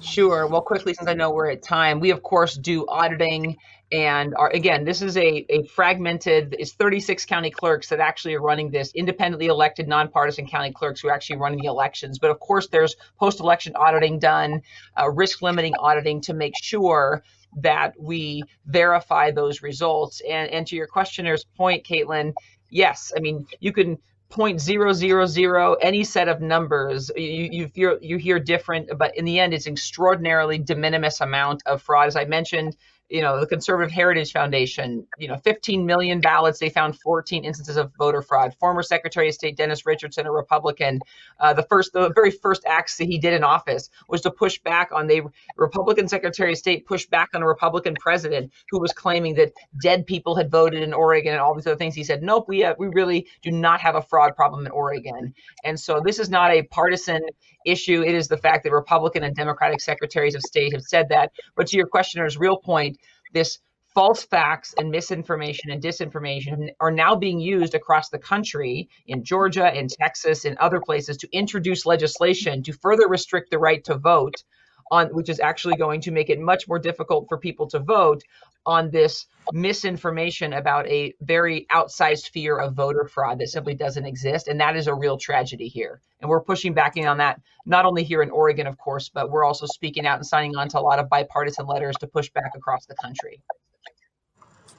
Sure. 0.00 0.46
Well, 0.46 0.60
quickly, 0.60 0.94
since 0.94 1.08
I 1.08 1.14
know 1.14 1.30
we're 1.30 1.50
at 1.50 1.62
time, 1.62 2.00
we 2.00 2.10
of 2.10 2.22
course 2.22 2.56
do 2.56 2.86
auditing 2.88 3.56
and 3.92 4.34
are 4.36 4.50
again, 4.50 4.84
this 4.84 5.00
is 5.00 5.16
a, 5.16 5.46
a 5.48 5.64
fragmented, 5.68 6.56
it's 6.58 6.72
36 6.72 7.24
county 7.24 7.50
clerks 7.50 7.88
that 7.88 8.00
actually 8.00 8.34
are 8.34 8.42
running 8.42 8.70
this, 8.70 8.92
independently 8.94 9.46
elected, 9.46 9.86
nonpartisan 9.86 10.46
county 10.46 10.72
clerks 10.72 11.00
who 11.00 11.08
are 11.08 11.12
actually 11.12 11.36
running 11.36 11.60
the 11.60 11.68
elections. 11.68 12.18
But 12.18 12.30
of 12.30 12.40
course, 12.40 12.68
there's 12.68 12.96
post-election 13.18 13.74
auditing 13.76 14.18
done, 14.18 14.62
uh, 15.00 15.08
risk 15.10 15.40
limiting 15.40 15.74
auditing 15.76 16.20
to 16.22 16.34
make 16.34 16.54
sure 16.60 17.22
that 17.56 17.94
we 17.98 18.42
verify 18.66 19.30
those 19.30 19.62
results. 19.62 20.20
And, 20.28 20.50
and 20.50 20.66
to 20.66 20.76
your 20.76 20.86
questioner's 20.86 21.44
point, 21.56 21.84
Caitlin, 21.84 22.32
yes, 22.70 23.12
I 23.16 23.20
mean, 23.20 23.46
you 23.60 23.72
can 23.72 23.98
point 24.28 24.60
zero 24.60 24.92
zero 24.92 25.24
zero 25.24 25.74
any 25.74 26.02
set 26.02 26.26
of 26.26 26.40
numbers 26.40 27.12
you 27.16 27.70
you 27.74 27.98
you 28.02 28.16
hear 28.16 28.40
different 28.40 28.90
but 28.98 29.16
in 29.16 29.24
the 29.24 29.38
end 29.38 29.54
it's 29.54 29.68
extraordinarily 29.68 30.58
de 30.58 30.74
minimis 30.74 31.20
amount 31.20 31.62
of 31.66 31.80
fraud 31.80 32.08
as 32.08 32.16
i 32.16 32.24
mentioned 32.24 32.76
you 33.08 33.20
know, 33.20 33.38
the 33.38 33.46
Conservative 33.46 33.92
Heritage 33.92 34.32
Foundation, 34.32 35.06
you 35.18 35.28
know, 35.28 35.36
15 35.36 35.86
million 35.86 36.20
ballots. 36.20 36.58
They 36.58 36.70
found 36.70 36.98
14 36.98 37.44
instances 37.44 37.76
of 37.76 37.92
voter 37.98 38.20
fraud. 38.20 38.54
Former 38.58 38.82
Secretary 38.82 39.28
of 39.28 39.34
State 39.34 39.56
Dennis 39.56 39.86
Richardson, 39.86 40.26
a 40.26 40.32
Republican, 40.32 41.00
uh, 41.38 41.52
the 41.52 41.62
first, 41.62 41.92
the 41.92 42.12
very 42.14 42.32
first 42.32 42.64
acts 42.66 42.96
that 42.96 43.04
he 43.04 43.18
did 43.18 43.32
in 43.32 43.44
office 43.44 43.90
was 44.08 44.22
to 44.22 44.30
push 44.30 44.58
back 44.58 44.90
on 44.92 45.06
the 45.06 45.22
Republican 45.56 46.08
Secretary 46.08 46.52
of 46.52 46.58
State, 46.58 46.86
pushed 46.86 47.10
back 47.10 47.28
on 47.34 47.42
a 47.42 47.46
Republican 47.46 47.94
president 48.00 48.52
who 48.70 48.80
was 48.80 48.92
claiming 48.92 49.34
that 49.34 49.52
dead 49.80 50.04
people 50.06 50.34
had 50.34 50.50
voted 50.50 50.82
in 50.82 50.92
Oregon 50.92 51.32
and 51.32 51.40
all 51.40 51.54
these 51.54 51.66
other 51.66 51.76
things. 51.76 51.94
He 51.94 52.04
said, 52.04 52.22
nope, 52.22 52.46
we 52.48 52.60
have, 52.60 52.76
we 52.78 52.88
really 52.88 53.28
do 53.42 53.52
not 53.52 53.80
have 53.80 53.94
a 53.94 54.02
fraud 54.02 54.34
problem 54.34 54.66
in 54.66 54.72
Oregon. 54.72 55.32
And 55.62 55.78
so 55.78 56.00
this 56.04 56.18
is 56.18 56.28
not 56.28 56.50
a 56.50 56.62
partisan 56.64 57.20
issue. 57.66 58.02
It 58.02 58.14
is 58.14 58.28
the 58.28 58.36
fact 58.36 58.64
that 58.64 58.72
Republican 58.72 59.24
and 59.24 59.34
Democratic 59.34 59.80
secretaries 59.80 60.34
of 60.34 60.42
state 60.42 60.72
have 60.72 60.82
said 60.82 61.08
that. 61.10 61.32
But 61.56 61.66
to 61.68 61.76
your 61.76 61.86
questioner's 61.86 62.38
real 62.38 62.56
point, 62.56 62.95
this 63.36 63.58
false 63.94 64.24
facts 64.24 64.74
and 64.78 64.90
misinformation 64.90 65.70
and 65.70 65.82
disinformation 65.82 66.70
are 66.80 66.90
now 66.90 67.14
being 67.14 67.38
used 67.38 67.74
across 67.74 68.08
the 68.08 68.18
country 68.18 68.88
in 69.06 69.22
Georgia, 69.24 69.78
in 69.78 69.88
Texas, 69.88 70.46
in 70.46 70.56
other 70.58 70.80
places 70.80 71.18
to 71.18 71.28
introduce 71.32 71.84
legislation 71.84 72.62
to 72.62 72.72
further 72.72 73.08
restrict 73.08 73.50
the 73.50 73.58
right 73.58 73.84
to 73.84 73.98
vote 73.98 74.42
on 74.90 75.08
which 75.08 75.28
is 75.28 75.40
actually 75.40 75.76
going 75.76 76.00
to 76.00 76.10
make 76.12 76.30
it 76.30 76.38
much 76.40 76.68
more 76.68 76.78
difficult 76.78 77.26
for 77.28 77.38
people 77.38 77.66
to 77.66 77.78
vote 77.78 78.22
on 78.66 78.90
this 78.90 79.26
misinformation 79.52 80.54
about 80.54 80.86
a 80.88 81.14
very 81.20 81.66
outsized 81.72 82.30
fear 82.30 82.58
of 82.58 82.74
voter 82.74 83.06
fraud 83.06 83.38
that 83.38 83.48
simply 83.48 83.74
doesn't 83.74 84.04
exist 84.04 84.48
and 84.48 84.60
that 84.60 84.76
is 84.76 84.88
a 84.88 84.94
real 84.94 85.16
tragedy 85.16 85.68
here. 85.68 86.00
And 86.20 86.28
we're 86.28 86.40
pushing 86.40 86.74
back 86.74 86.94
on 86.96 87.18
that 87.18 87.40
not 87.64 87.84
only 87.84 88.02
here 88.02 88.22
in 88.22 88.30
Oregon 88.30 88.66
of 88.66 88.76
course 88.76 89.08
but 89.08 89.30
we're 89.30 89.44
also 89.44 89.66
speaking 89.66 90.06
out 90.06 90.16
and 90.16 90.26
signing 90.26 90.56
on 90.56 90.68
to 90.70 90.78
a 90.78 90.80
lot 90.80 90.98
of 90.98 91.08
bipartisan 91.08 91.66
letters 91.66 91.94
to 92.00 92.06
push 92.06 92.28
back 92.30 92.52
across 92.56 92.86
the 92.86 92.96
country. 92.96 93.40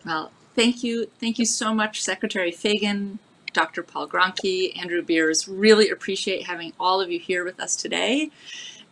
Well 0.06 0.32
thank 0.56 0.84
you 0.84 1.10
thank 1.20 1.40
you 1.40 1.46
so 1.46 1.74
much 1.74 2.02
secretary 2.02 2.52
fagan 2.52 3.20
dr 3.54 3.82
paul 3.84 4.08
gronke 4.08 4.78
andrew 4.78 5.02
beers. 5.02 5.48
Really 5.48 5.90
appreciate 5.90 6.46
having 6.46 6.74
all 6.80 7.00
of 7.00 7.10
you 7.10 7.20
here 7.20 7.46
with 7.46 7.60
us 7.60 7.76
today 7.76 8.32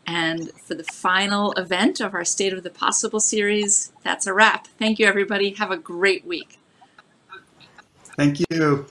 and 0.07 0.51
for 0.61 0.75
the 0.75 0.83
final 0.83 1.51
event 1.53 1.99
of 1.99 2.13
our 2.13 2.25
State 2.25 2.53
of 2.53 2.63
the 2.63 2.69
Possible 2.69 3.19
series, 3.19 3.91
that's 4.03 4.27
a 4.27 4.33
wrap. 4.33 4.67
Thank 4.79 4.99
you, 4.99 5.05
everybody. 5.05 5.51
Have 5.51 5.71
a 5.71 5.77
great 5.77 6.25
week. 6.25 6.59
Thank 8.17 8.39
you. 8.49 8.87